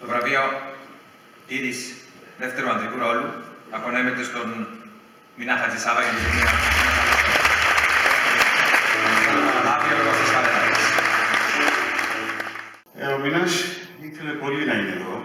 Το 0.00 0.06
βραβείο 0.06 0.40
είδη 1.46 1.72
δεύτερου 2.38 2.70
ανδρικού 2.70 2.98
ρόλου 2.98 3.26
απονέμεται 3.70 4.22
στον 4.22 4.66
Μινά 5.36 5.56
Χατζησάβα 5.56 6.00
για 6.00 6.10
την 6.10 6.22
ταινία. 6.24 6.50
Ε, 12.94 13.12
ο 13.12 13.18
Μινάς 13.18 13.52
ήθελε 14.00 14.32
πολύ 14.32 14.66
να 14.66 14.74
είναι 14.74 14.92
εδώ, 14.98 15.24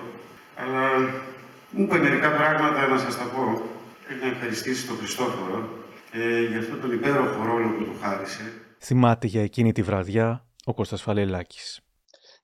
αλλά 0.56 1.00
μου 1.72 1.84
είπε 1.84 1.98
μερικά 1.98 2.30
πράγματα 2.32 2.88
να 2.88 2.98
σας 2.98 3.18
τα 3.18 3.24
πω. 3.24 3.62
Πρέπει 4.06 4.26
να 4.26 4.32
ευχαριστήσει 4.32 4.88
τον 4.88 4.98
Χριστόφορο, 4.98 5.85
ε, 6.18 6.48
για 6.48 6.60
αυτόν 6.60 6.82
τον 6.82 6.92
υπέροχο 6.92 7.46
ρόλο 7.46 7.70
που 7.78 7.84
του 7.84 7.96
χάρισε. 8.02 8.42
Θυμάται 8.80 9.28
για 9.28 9.42
εκείνη 9.42 9.72
τη 9.72 9.82
βραδιά 9.82 10.46
ο 10.66 10.74
Κώστας 10.74 11.02
Φαλελάκης. 11.02 11.80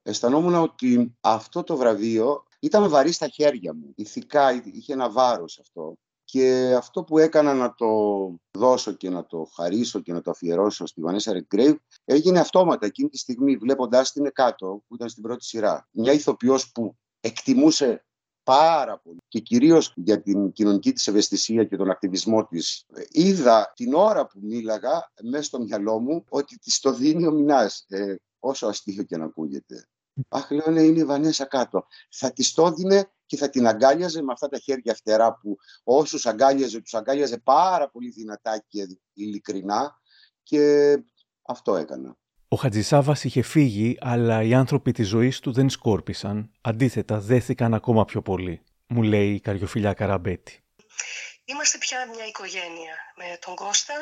Αισθανόμουν 0.03 0.55
ότι 0.55 1.15
αυτό 1.21 1.63
το 1.63 1.77
βραβείο 1.77 2.43
ήταν 2.59 2.89
βαρύ 2.89 3.11
στα 3.11 3.27
χέρια 3.27 3.73
μου. 3.73 3.93
Ηθικά 3.95 4.63
είχε 4.73 4.93
ένα 4.93 5.09
βάρος 5.09 5.59
αυτό. 5.59 5.97
Και 6.23 6.73
αυτό 6.77 7.03
που 7.03 7.17
έκανα 7.17 7.53
να 7.53 7.73
το 7.73 7.87
δώσω 8.51 8.91
και 8.91 9.09
να 9.09 9.25
το 9.25 9.49
χαρίσω 9.55 9.99
και 9.99 10.13
να 10.13 10.21
το 10.21 10.31
αφιερώσω 10.31 10.85
στη 10.85 11.01
Βανέσα 11.01 11.33
Ρετγκρέιβ 11.33 11.75
έγινε 12.05 12.39
αυτόματα 12.39 12.85
εκείνη 12.85 13.09
τη 13.09 13.17
στιγμή 13.17 13.55
βλέποντάς 13.55 14.11
την 14.11 14.31
κάτω 14.33 14.83
που 14.87 14.95
ήταν 14.95 15.09
στην 15.09 15.23
πρώτη 15.23 15.43
σειρά. 15.45 15.87
Μια 15.91 16.13
ηθοποιός 16.13 16.71
που 16.71 16.95
εκτιμούσε 17.19 18.05
πάρα 18.43 18.99
πολύ 18.99 19.17
και 19.27 19.39
κυρίως 19.39 19.93
για 19.95 20.21
την 20.21 20.51
κοινωνική 20.51 20.93
της 20.93 21.07
ευαισθησία 21.07 21.63
και 21.63 21.75
τον 21.75 21.89
ακτιβισμό 21.89 22.45
της. 22.45 22.85
Είδα 23.09 23.71
την 23.75 23.93
ώρα 23.93 24.27
που 24.27 24.39
μίλαγα 24.41 25.11
μέσα 25.21 25.43
στο 25.43 25.59
μυαλό 25.59 25.99
μου 25.99 26.23
ότι 26.29 26.57
της 26.57 26.79
το 26.79 26.93
δίνει 26.93 27.27
ο 27.27 27.31
Μινάς, 27.31 27.85
ε, 27.87 28.15
όσο 28.39 28.67
αστείο 28.67 29.03
και 29.03 29.17
να 29.17 29.25
ακούγεται. 29.25 29.85
Αχ, 30.29 30.51
λέω, 30.51 30.71
ναι, 30.71 30.81
είναι 30.81 30.99
η 30.99 31.05
Βανέσα 31.05 31.45
κάτω. 31.45 31.87
Θα 32.09 32.31
της 32.33 32.53
το 32.53 32.71
δίνε 32.71 33.11
και 33.25 33.37
θα 33.37 33.49
την 33.49 33.67
αγκάλιαζε 33.67 34.21
με 34.21 34.31
αυτά 34.31 34.47
τα 34.47 34.57
χέρια 34.57 34.95
φτερά 34.95 35.37
που 35.37 35.57
όσους 35.83 36.25
αγκάλιαζε, 36.25 36.81
τους 36.81 36.93
αγκάλιαζε 36.93 37.37
πάρα 37.37 37.89
πολύ 37.89 38.09
δυνατά 38.09 38.65
και 38.67 38.87
ειλικρινά 39.13 39.99
και 40.43 40.93
αυτό 41.41 41.75
έκανα. 41.75 42.17
Ο 42.53 42.57
Χατζησάβα 42.57 43.17
είχε 43.23 43.41
φύγει, 43.41 43.97
αλλά 44.01 44.43
οι 44.43 44.53
άνθρωποι 44.53 44.91
της 44.91 45.07
ζωής 45.07 45.39
του 45.39 45.51
δεν 45.53 45.69
σκόρπισαν. 45.69 46.51
Αντίθετα, 46.61 47.19
δέθηκαν 47.19 47.73
ακόμα 47.73 48.05
πιο 48.05 48.21
πολύ, 48.21 48.63
μου 48.87 49.01
λέει 49.03 49.33
η 49.33 49.39
Καριοφιλιά 49.39 49.93
Καραμπέτη. 49.93 50.63
Είμαστε 51.45 51.77
πια 51.77 52.07
μια 52.15 52.25
οικογένεια 52.27 52.95
με 53.15 53.37
τον 53.45 53.55
Κώστα. 53.55 53.93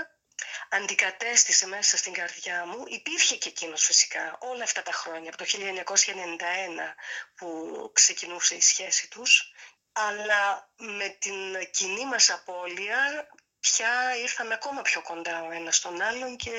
Αντικατέστησε 0.70 1.68
μέσα 1.68 1.98
στην 1.98 2.14
καρδιά 2.14 2.66
μου. 2.66 2.84
Υπήρχε 2.88 3.36
και 3.36 3.50
εκείνος 3.50 3.84
φυσικά 3.84 4.38
όλα 4.40 4.64
αυτά 4.64 4.82
τα 4.82 4.92
χρόνια, 4.92 5.30
από 5.30 5.38
το 5.38 5.46
1991 5.46 6.96
που 7.36 7.48
ξεκινούσε 7.94 8.56
η 8.56 8.62
σχέση 8.62 9.10
τους. 9.10 9.54
Αλλά 9.92 10.72
με 10.78 11.08
την 11.20 11.70
κοινή 11.72 12.06
μας 12.06 12.30
απώλεια 12.30 13.28
πια 13.60 14.18
ήρθαμε 14.22 14.54
ακόμα 14.54 14.82
πιο 14.82 15.02
κοντά 15.02 15.44
ο 15.44 15.52
ένας 15.52 15.76
στον 15.76 16.02
άλλον 16.02 16.36
και 16.36 16.52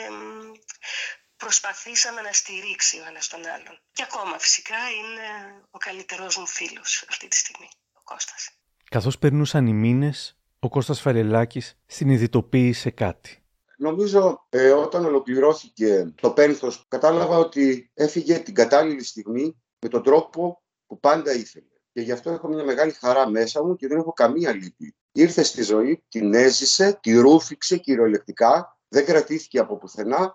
προσπαθήσαμε 1.44 2.20
να 2.20 2.32
στηρίξει 2.32 2.96
ο 2.98 3.04
ένας 3.10 3.28
τον 3.28 3.40
άλλον. 3.54 3.74
Και 3.92 4.02
ακόμα 4.08 4.38
φυσικά 4.38 4.80
είναι 4.98 5.26
ο 5.70 5.78
καλύτερός 5.78 6.36
μου 6.36 6.46
φίλος 6.46 7.04
αυτή 7.08 7.28
τη 7.28 7.36
στιγμή, 7.36 7.68
ο 7.92 8.00
Κώστας. 8.04 8.50
Καθώς 8.90 9.18
περνούσαν 9.18 9.66
οι 9.66 9.72
μήνες, 9.72 10.38
ο 10.58 10.68
Κώστας 10.68 11.00
Φαρελάκης 11.00 11.78
συνειδητοποίησε 11.86 12.90
κάτι. 12.90 13.42
νομίζω 13.76 14.46
ε, 14.48 14.70
όταν 14.70 15.04
ολοκληρώθηκε 15.04 16.12
το 16.20 16.30
πένθος 16.30 16.84
κατάλαβα 16.88 17.36
ότι 17.36 17.90
έφυγε 17.94 18.38
την 18.38 18.54
κατάλληλη 18.54 19.04
στιγμή 19.04 19.62
με 19.78 19.88
τον 19.88 20.02
τρόπο 20.02 20.62
που 20.86 21.00
πάντα 21.00 21.32
ήθελε. 21.32 21.64
Και 21.92 22.00
γι' 22.00 22.12
αυτό 22.12 22.30
έχω 22.30 22.48
μια 22.48 22.64
μεγάλη 22.64 22.92
χαρά 22.92 23.28
μέσα 23.28 23.64
μου 23.64 23.76
και 23.76 23.86
δεν 23.86 23.98
έχω 23.98 24.12
καμία 24.12 24.52
λύπη. 24.52 24.94
Ήρθε 25.12 25.42
στη 25.42 25.62
ζωή, 25.62 26.04
την 26.08 26.34
έζησε, 26.34 26.98
τη 27.02 27.12
ρούφηξε 27.12 27.76
κυριολεκτικά, 27.76 28.78
δεν 28.88 29.04
κρατήθηκε 29.04 29.58
από 29.58 29.76
πουθενά 29.76 30.34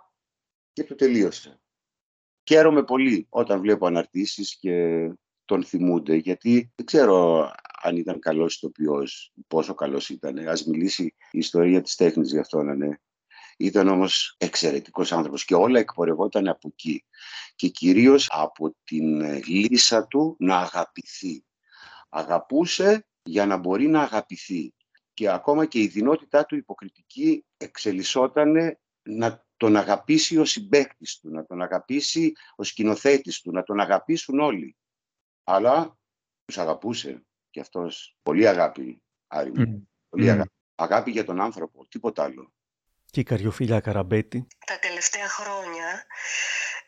και 0.75 0.83
το 0.83 0.95
τελείωσε. 0.95 1.59
Χαίρομαι 2.47 2.83
πολύ 2.83 3.27
όταν 3.29 3.59
βλέπω 3.59 3.85
αναρτήσεις 3.87 4.57
και 4.59 5.07
τον 5.45 5.63
θυμούνται, 5.63 6.15
γιατί 6.15 6.71
δεν 6.75 6.85
ξέρω 6.85 7.51
αν 7.81 7.95
ήταν 7.95 8.19
καλός 8.19 8.55
ηθοποιός, 8.55 9.33
πόσο 9.47 9.73
καλός 9.73 10.09
ήταν. 10.09 10.37
Ας 10.47 10.65
μιλήσει 10.65 11.03
η 11.31 11.37
ιστορία 11.37 11.81
της 11.81 11.95
τέχνης 11.95 12.31
γι' 12.31 12.39
αυτό 12.39 12.63
να 12.63 12.75
ναι. 12.75 12.89
Ήταν 13.57 13.87
όμως 13.87 14.35
εξαιρετικός 14.37 15.11
άνθρωπος 15.11 15.45
και 15.45 15.55
όλα 15.55 15.79
εκπορευόταν 15.79 16.47
από 16.47 16.67
εκεί. 16.67 17.05
Και 17.55 17.67
κυρίως 17.67 18.27
από 18.31 18.75
την 18.83 19.21
λύσα 19.47 20.07
του 20.07 20.35
να 20.39 20.57
αγαπηθεί. 20.57 21.45
Αγαπούσε 22.09 23.07
για 23.23 23.45
να 23.45 23.57
μπορεί 23.57 23.87
να 23.87 24.01
αγαπηθεί. 24.01 24.73
Και 25.13 25.29
ακόμα 25.29 25.65
και 25.65 25.79
η 25.79 25.87
δυνότητά 25.87 26.45
του 26.45 26.55
υποκριτική 26.55 27.45
εξελισσόταν 27.57 28.77
να 29.03 29.44
τον 29.57 29.75
αγαπήσει 29.75 30.37
ο 30.37 30.45
συμπαίκτης 30.45 31.19
του, 31.19 31.29
να 31.29 31.45
τον 31.45 31.61
αγαπήσει 31.61 32.33
ο 32.55 32.63
σκηνοθέτης 32.63 33.41
του, 33.41 33.51
να 33.51 33.63
τον 33.63 33.79
αγαπήσουν 33.79 34.39
όλοι. 34.39 34.75
Αλλά 35.43 35.97
τους 36.45 36.57
αγαπούσε 36.57 37.25
και 37.49 37.59
αυτός. 37.59 38.17
Πολύ 38.23 38.47
αγάπη, 38.47 39.01
Άρη 39.27 39.51
Πολύ 40.09 40.31
αγάπη. 40.31 40.49
Αγάπη 40.75 41.11
για 41.11 41.25
τον 41.25 41.41
άνθρωπο, 41.41 41.87
τίποτα 41.87 42.23
άλλο. 42.23 42.53
Και 43.05 43.19
η 43.19 43.23
Καριοφίλια 43.23 43.79
Καραμπέτη. 43.79 44.47
Τα 44.65 44.79
τελευταία 44.79 45.27
χρόνια 45.27 46.05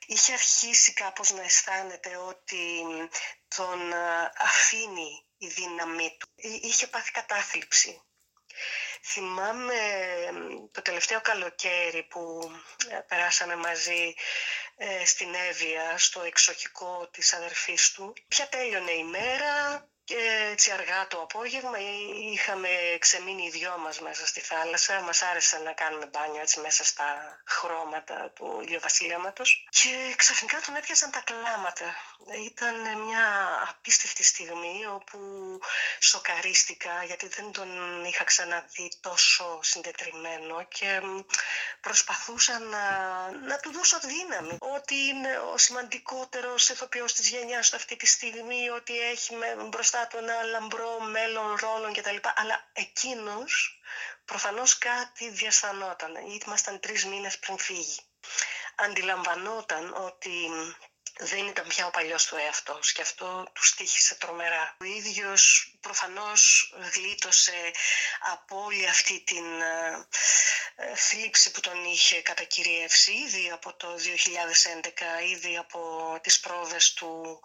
είχε 0.07 0.33
αρχίσει 0.33 0.93
κάπως 0.93 1.33
να 1.33 1.41
αισθάνεται 1.41 2.17
ότι 2.29 2.83
τον 3.55 3.79
αφήνει 4.37 5.25
η 5.37 5.47
δύναμή 5.47 6.17
του. 6.19 6.27
Είχε 6.61 6.87
πάθει 6.87 7.11
κατάθλιψη. 7.11 8.01
Θυμάμαι 9.03 9.73
το 10.71 10.81
τελευταίο 10.81 11.21
καλοκαίρι 11.21 12.03
που 12.03 12.51
ε, 12.89 12.95
περάσαμε 13.07 13.55
μαζί 13.55 14.13
ε, 14.77 15.05
στην 15.05 15.33
Εύβοια, 15.49 15.97
στο 15.97 16.21
εξοχικό 16.21 17.07
της 17.11 17.33
αδερφής 17.33 17.91
του. 17.91 18.13
Πια 18.27 18.47
τέλειωνε 18.47 18.91
η 18.91 19.03
μέρα, 19.03 19.87
και 20.09 20.49
έτσι 20.51 20.71
αργά 20.71 21.07
το 21.07 21.21
απόγευμα 21.21 21.77
είχαμε 22.33 22.69
ξεμείνει 22.99 23.43
οι 23.45 23.49
δυο 23.49 23.77
μας 23.77 23.99
μέσα 23.99 24.27
στη 24.27 24.39
θάλασσα. 24.39 25.01
Μας 25.01 25.21
άρεσε 25.21 25.57
να 25.57 25.71
κάνουμε 25.71 26.05
μπάνιο 26.05 26.41
έτσι 26.41 26.59
μέσα 26.59 26.83
στα 26.83 27.39
χρώματα 27.45 28.31
του 28.35 28.61
ηλιοβασιλέματος. 28.63 29.67
Και 29.69 30.13
ξαφνικά 30.15 30.61
τον 30.65 30.75
έπιασαν 30.75 31.11
τα 31.11 31.21
κλάματα. 31.25 31.95
Ήταν 32.45 32.75
μια 33.05 33.25
απίστευτη 33.69 34.23
στιγμή 34.23 34.85
όπου 34.85 35.19
σοκαρίστηκα 35.99 37.03
γιατί 37.03 37.27
δεν 37.27 37.51
τον 37.51 37.69
είχα 38.05 38.23
ξαναδεί 38.23 38.91
τόσο 39.01 39.59
συντετριμένο 39.61 40.63
και 40.63 41.01
προσπαθούσα 41.81 42.59
να, 42.59 42.85
να 43.47 43.57
του 43.59 43.71
δώσω 43.71 43.99
δύναμη. 43.99 44.57
Ότι 44.59 44.95
είναι 44.95 45.37
ο 45.53 45.57
σημαντικότερος 45.57 46.69
ηθοποιός 46.69 47.13
της 47.13 47.29
γενιάς 47.29 47.69
του 47.69 47.75
αυτή 47.75 47.95
τη 47.95 48.05
στιγμή, 48.05 48.69
ότι 48.69 48.99
έχει 48.99 49.35
μπροστά 49.69 49.96
μπροστά 49.96 49.96
του 50.05 50.17
ένα 50.17 50.43
λαμπρό 50.43 50.99
μέλλον 50.99 51.55
ρόλων 51.55 51.93
κτλ. 51.93 52.17
Αλλά 52.35 52.69
εκείνος 52.73 53.81
προφανώς 54.25 54.77
κάτι 54.77 55.29
διασθανόταν. 55.29 56.11
Γιατί 56.11 56.45
ήμασταν 56.45 56.79
τρεις 56.79 57.05
μήνες 57.05 57.39
πριν 57.39 57.57
φύγει. 57.57 57.99
Αντιλαμβανόταν 58.75 59.93
ότι 59.93 60.49
δεν 61.19 61.47
ήταν 61.47 61.67
πια 61.67 61.85
ο 61.85 61.89
παλιός 61.89 62.25
του 62.25 62.35
εαυτός 62.35 62.91
και 62.91 63.01
αυτό 63.01 63.49
του 63.53 63.65
στήχησε 63.65 64.15
τρομερά. 64.15 64.75
Ο 64.81 64.83
ίδιος 64.83 65.73
προφανώς 65.79 66.73
γλίτωσε 66.93 67.71
από 68.19 68.63
όλη 68.63 68.87
αυτή 68.87 69.23
την 69.25 69.61
ε, 69.61 70.07
ε, 70.75 70.95
θλίψη 70.95 71.51
που 71.51 71.59
τον 71.59 71.85
είχε 71.85 72.21
κατακυριεύσει 72.21 73.11
ήδη 73.11 73.49
από 73.51 73.73
το 73.73 73.87
2011, 75.21 75.23
ήδη 75.23 75.57
από 75.57 75.79
τις 76.23 76.39
πρόβες 76.39 76.93
του 76.93 77.41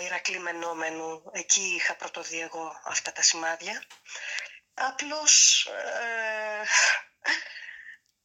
ε, 0.00 0.04
Ηρακλή 0.04 0.38
Μενόμενου. 0.38 1.22
Εκεί 1.32 1.74
είχα 1.76 1.94
πρωτοδεί 1.96 2.40
εγώ 2.40 2.80
αυτά 2.84 3.12
τα 3.12 3.22
σημάδια. 3.22 3.82
Απλώς 4.74 5.66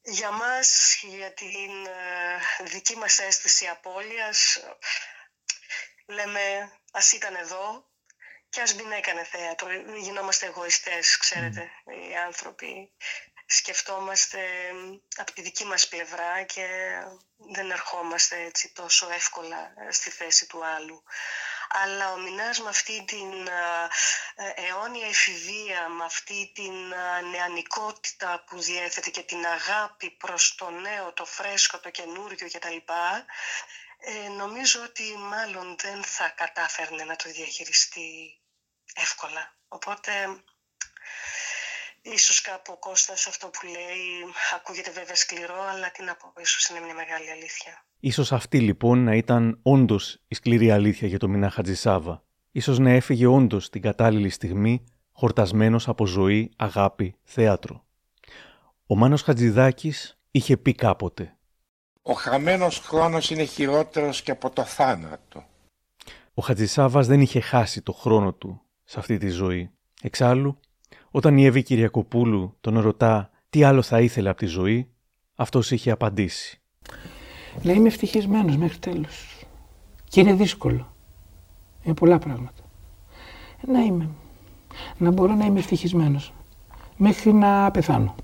για 0.09 0.31
μας, 0.31 0.99
για 1.03 1.33
την 1.33 1.85
ε, 1.85 2.63
δική 2.63 2.95
μας 2.95 3.19
αίσθηση 3.19 3.67
απώλειας, 3.67 4.59
λέμε 6.05 6.71
ας 6.91 7.11
ήταν 7.11 7.35
εδώ 7.35 7.85
και 8.49 8.61
ας 8.61 8.73
μην 8.75 8.91
έκανε 8.91 9.23
θέατρο. 9.23 9.67
Γινόμαστε 9.97 10.45
εγωιστές, 10.45 11.17
ξέρετε, 11.17 11.71
οι 12.09 12.15
άνθρωποι. 12.15 12.91
Σκεφτόμαστε 13.45 14.39
από 15.15 15.31
τη 15.31 15.41
δική 15.41 15.65
μας 15.65 15.87
πλευρά 15.87 16.43
και 16.43 16.67
δεν 17.35 17.71
ερχόμαστε 17.71 18.41
έτσι 18.41 18.73
τόσο 18.73 19.09
εύκολα 19.09 19.73
στη 19.89 20.09
θέση 20.09 20.47
του 20.47 20.65
άλλου 20.65 21.03
αλλά 21.69 22.11
ο 22.11 22.17
Μινάς 22.17 22.59
με 22.59 22.69
αυτή 22.69 23.03
την 23.07 23.47
ε, 24.35 24.53
αιώνια 24.55 25.07
εφηβεία, 25.07 25.87
με 25.89 26.03
αυτή 26.03 26.51
την 26.55 26.73
νεανικότητα 27.31 28.43
που 28.47 28.61
διέθετε 28.61 29.09
και 29.09 29.21
την 29.21 29.45
αγάπη 29.45 30.09
προς 30.09 30.55
το 30.55 30.69
νέο, 30.69 31.13
το 31.13 31.25
φρέσκο, 31.25 31.79
το 31.79 31.89
καινούριο 31.89 32.47
κτλ. 32.51 32.77
Ε, 33.99 34.27
νομίζω 34.27 34.81
ότι 34.83 35.17
μάλλον 35.17 35.75
δεν 35.79 36.03
θα 36.03 36.29
κατάφερνε 36.29 37.03
να 37.03 37.15
το 37.15 37.29
διαχειριστεί 37.29 38.39
εύκολα. 38.93 39.55
Οπότε 39.67 40.41
Ίσως 42.01 42.41
κάπου 42.41 42.73
ο 42.73 42.77
Κώστας 42.77 43.27
αυτό 43.27 43.49
που 43.49 43.65
λέει 43.65 44.33
ακούγεται 44.53 44.91
βέβαια 44.91 45.15
σκληρό, 45.15 45.61
αλλά 45.61 45.91
τι 45.91 46.03
να 46.03 46.15
πω, 46.15 46.33
ίσως 46.37 46.67
είναι 46.67 46.79
μια 46.79 46.93
μεγάλη 46.93 47.31
αλήθεια. 47.31 47.86
Ίσως 47.99 48.31
αυτή 48.31 48.59
λοιπόν 48.59 49.03
να 49.03 49.15
ήταν 49.15 49.59
όντως 49.61 50.19
η 50.27 50.35
σκληρή 50.35 50.71
αλήθεια 50.71 51.07
για 51.07 51.19
το 51.19 51.27
Μινά 51.27 51.49
Χατζησάβα. 51.49 52.23
Ίσως 52.51 52.79
να 52.79 52.89
έφυγε 52.89 53.25
όντως 53.25 53.69
την 53.69 53.81
κατάλληλη 53.81 54.29
στιγμή, 54.29 54.83
χορτασμένος 55.11 55.87
από 55.87 56.05
ζωή, 56.05 56.51
αγάπη, 56.55 57.15
θέατρο. 57.23 57.85
Ο 58.85 58.95
Μάνος 58.95 59.21
Χατζηδάκης 59.21 60.19
είχε 60.31 60.57
πει 60.57 60.73
κάποτε 60.73 61.37
«Ο 62.01 62.13
χαμένος 62.13 62.79
χρόνος 62.79 63.29
είναι 63.29 63.43
χειρότερος 63.43 64.21
και 64.21 64.31
από 64.31 64.49
το 64.49 64.63
θάνατο». 64.63 65.45
Ο 66.33 66.41
Χατζησάβας 66.41 67.07
δεν 67.07 67.21
είχε 67.21 67.39
χάσει 67.39 67.81
το 67.81 67.91
χρόνο 67.91 68.33
του 68.33 68.61
σε 68.83 68.99
αυτή 68.99 69.17
τη 69.17 69.29
ζωή. 69.29 69.71
Εξάλλου, 70.01 70.59
όταν 71.11 71.37
η 71.37 71.45
Εύη 71.45 71.63
Κυριακοπούλου 71.63 72.57
τον 72.61 72.79
ρωτά 72.79 73.29
τι 73.49 73.63
άλλο 73.63 73.81
θα 73.81 74.01
ήθελε 74.01 74.29
από 74.29 74.37
τη 74.37 74.45
ζωή, 74.45 74.91
αυτός 75.35 75.71
είχε 75.71 75.91
απαντήσει. 75.91 76.61
Να 77.63 77.71
είμαι 77.71 77.87
ευτυχισμένος 77.87 78.57
μέχρι 78.57 78.77
τέλος. 78.77 79.45
Και 80.09 80.19
είναι 80.19 80.33
δύσκολο. 80.33 80.93
Είναι 81.83 81.93
πολλά 81.93 82.19
πράγματα. 82.19 82.63
Να 83.67 83.79
είμαι. 83.79 84.09
Να 84.97 85.11
μπορώ 85.11 85.33
να 85.33 85.45
είμαι 85.45 85.59
ευτυχισμένος. 85.59 86.33
Μέχρι 86.97 87.33
να 87.33 87.71
πεθάνω. 87.71 88.15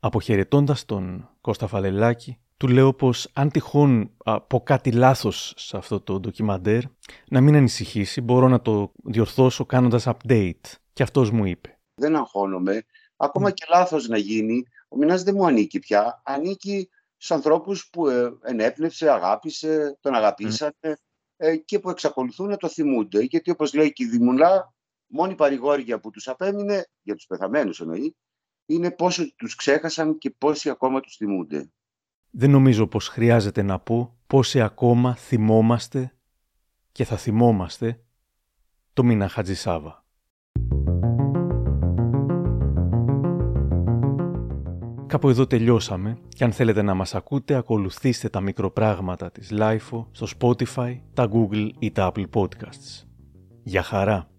Αποχαιρετώντας 0.00 0.84
τον 0.84 1.28
Κώστα 1.40 1.66
Φαλελάκη, 1.66 2.38
του 2.56 2.68
λέω 2.68 2.92
πως 2.92 3.30
αν 3.32 3.50
τυχόν 3.50 4.10
πω 4.46 4.60
κάτι 4.60 4.92
λάθος 4.92 5.54
σε 5.56 5.76
αυτό 5.76 6.00
το 6.00 6.20
ντοκιμαντέρ, 6.20 6.82
να 7.28 7.40
μην 7.40 7.56
ανησυχήσει, 7.56 8.20
μπορώ 8.20 8.48
να 8.48 8.60
το 8.60 8.92
διορθώσω 9.04 9.64
κάνοντας 9.64 10.06
update. 10.06 10.72
Και 10.92 11.02
αυτός 11.02 11.30
μου 11.30 11.44
είπε. 11.44 11.78
Δεν 11.94 12.16
αγχώνομαι. 12.16 12.82
Ακόμα 13.16 13.50
και 13.50 13.64
λάθος 13.70 14.08
να 14.08 14.16
γίνει, 14.16 14.62
ο 14.88 14.96
Μινάς 14.96 15.22
δεν 15.22 15.34
μου 15.36 15.46
ανήκει 15.46 15.78
πια. 15.78 16.22
Ανήκει 16.24 16.88
στους 17.24 17.36
ανθρώπους 17.36 17.88
που 17.90 18.08
ε, 18.08 18.38
ενέπνευσε, 18.42 19.10
αγάπησε, 19.10 19.98
τον 20.00 20.14
αγαπήσανε 20.14 20.98
ε, 21.36 21.56
και 21.56 21.78
που 21.78 21.90
εξακολουθούν 21.90 22.48
να 22.48 22.56
το 22.56 22.68
θυμούνται. 22.68 23.20
Γιατί 23.20 23.50
όπως 23.50 23.74
λέει 23.74 23.92
και 23.92 24.04
η 24.04 24.06
Δημουλά, 24.06 24.74
μόνη 25.06 25.34
παρηγόρια 25.34 26.00
που 26.00 26.10
τους 26.10 26.28
απέμεινε, 26.28 26.86
για 27.02 27.14
τους 27.14 27.26
πεθαμένους 27.26 27.80
εννοεί, 27.80 28.16
είναι 28.66 28.90
πόσο 28.90 29.34
τους 29.34 29.54
ξέχασαν 29.54 30.18
και 30.18 30.30
πόσοι 30.38 30.70
ακόμα 30.70 31.00
τους 31.00 31.16
θυμούνται. 31.16 31.70
Δεν 32.30 32.50
νομίζω 32.50 32.86
πως 32.86 33.08
χρειάζεται 33.08 33.62
να 33.62 33.78
πω 33.78 34.18
πόσοι 34.26 34.60
ακόμα 34.60 35.14
θυμόμαστε 35.14 36.12
και 36.92 37.04
θα 37.04 37.16
θυμόμαστε 37.16 38.00
το 38.92 39.04
Μίνα 39.04 39.28
Χατζησάβα. 39.28 40.04
Κάπου 45.14 45.28
εδώ 45.28 45.46
τελειώσαμε 45.46 46.18
και 46.28 46.44
αν 46.44 46.52
θέλετε 46.52 46.82
να 46.82 46.94
μας 46.94 47.14
ακούτε 47.14 47.54
ακολουθήστε 47.54 48.28
τα 48.28 48.40
μικροπράγματα 48.40 49.30
της 49.30 49.50
LIFO 49.52 50.04
στο 50.10 50.26
Spotify, 50.38 50.98
τα 51.14 51.28
Google 51.32 51.68
ή 51.78 51.90
τα 51.90 52.12
Apple 52.14 52.26
Podcasts. 52.34 53.04
Για 53.62 53.82
χαρά! 53.82 54.33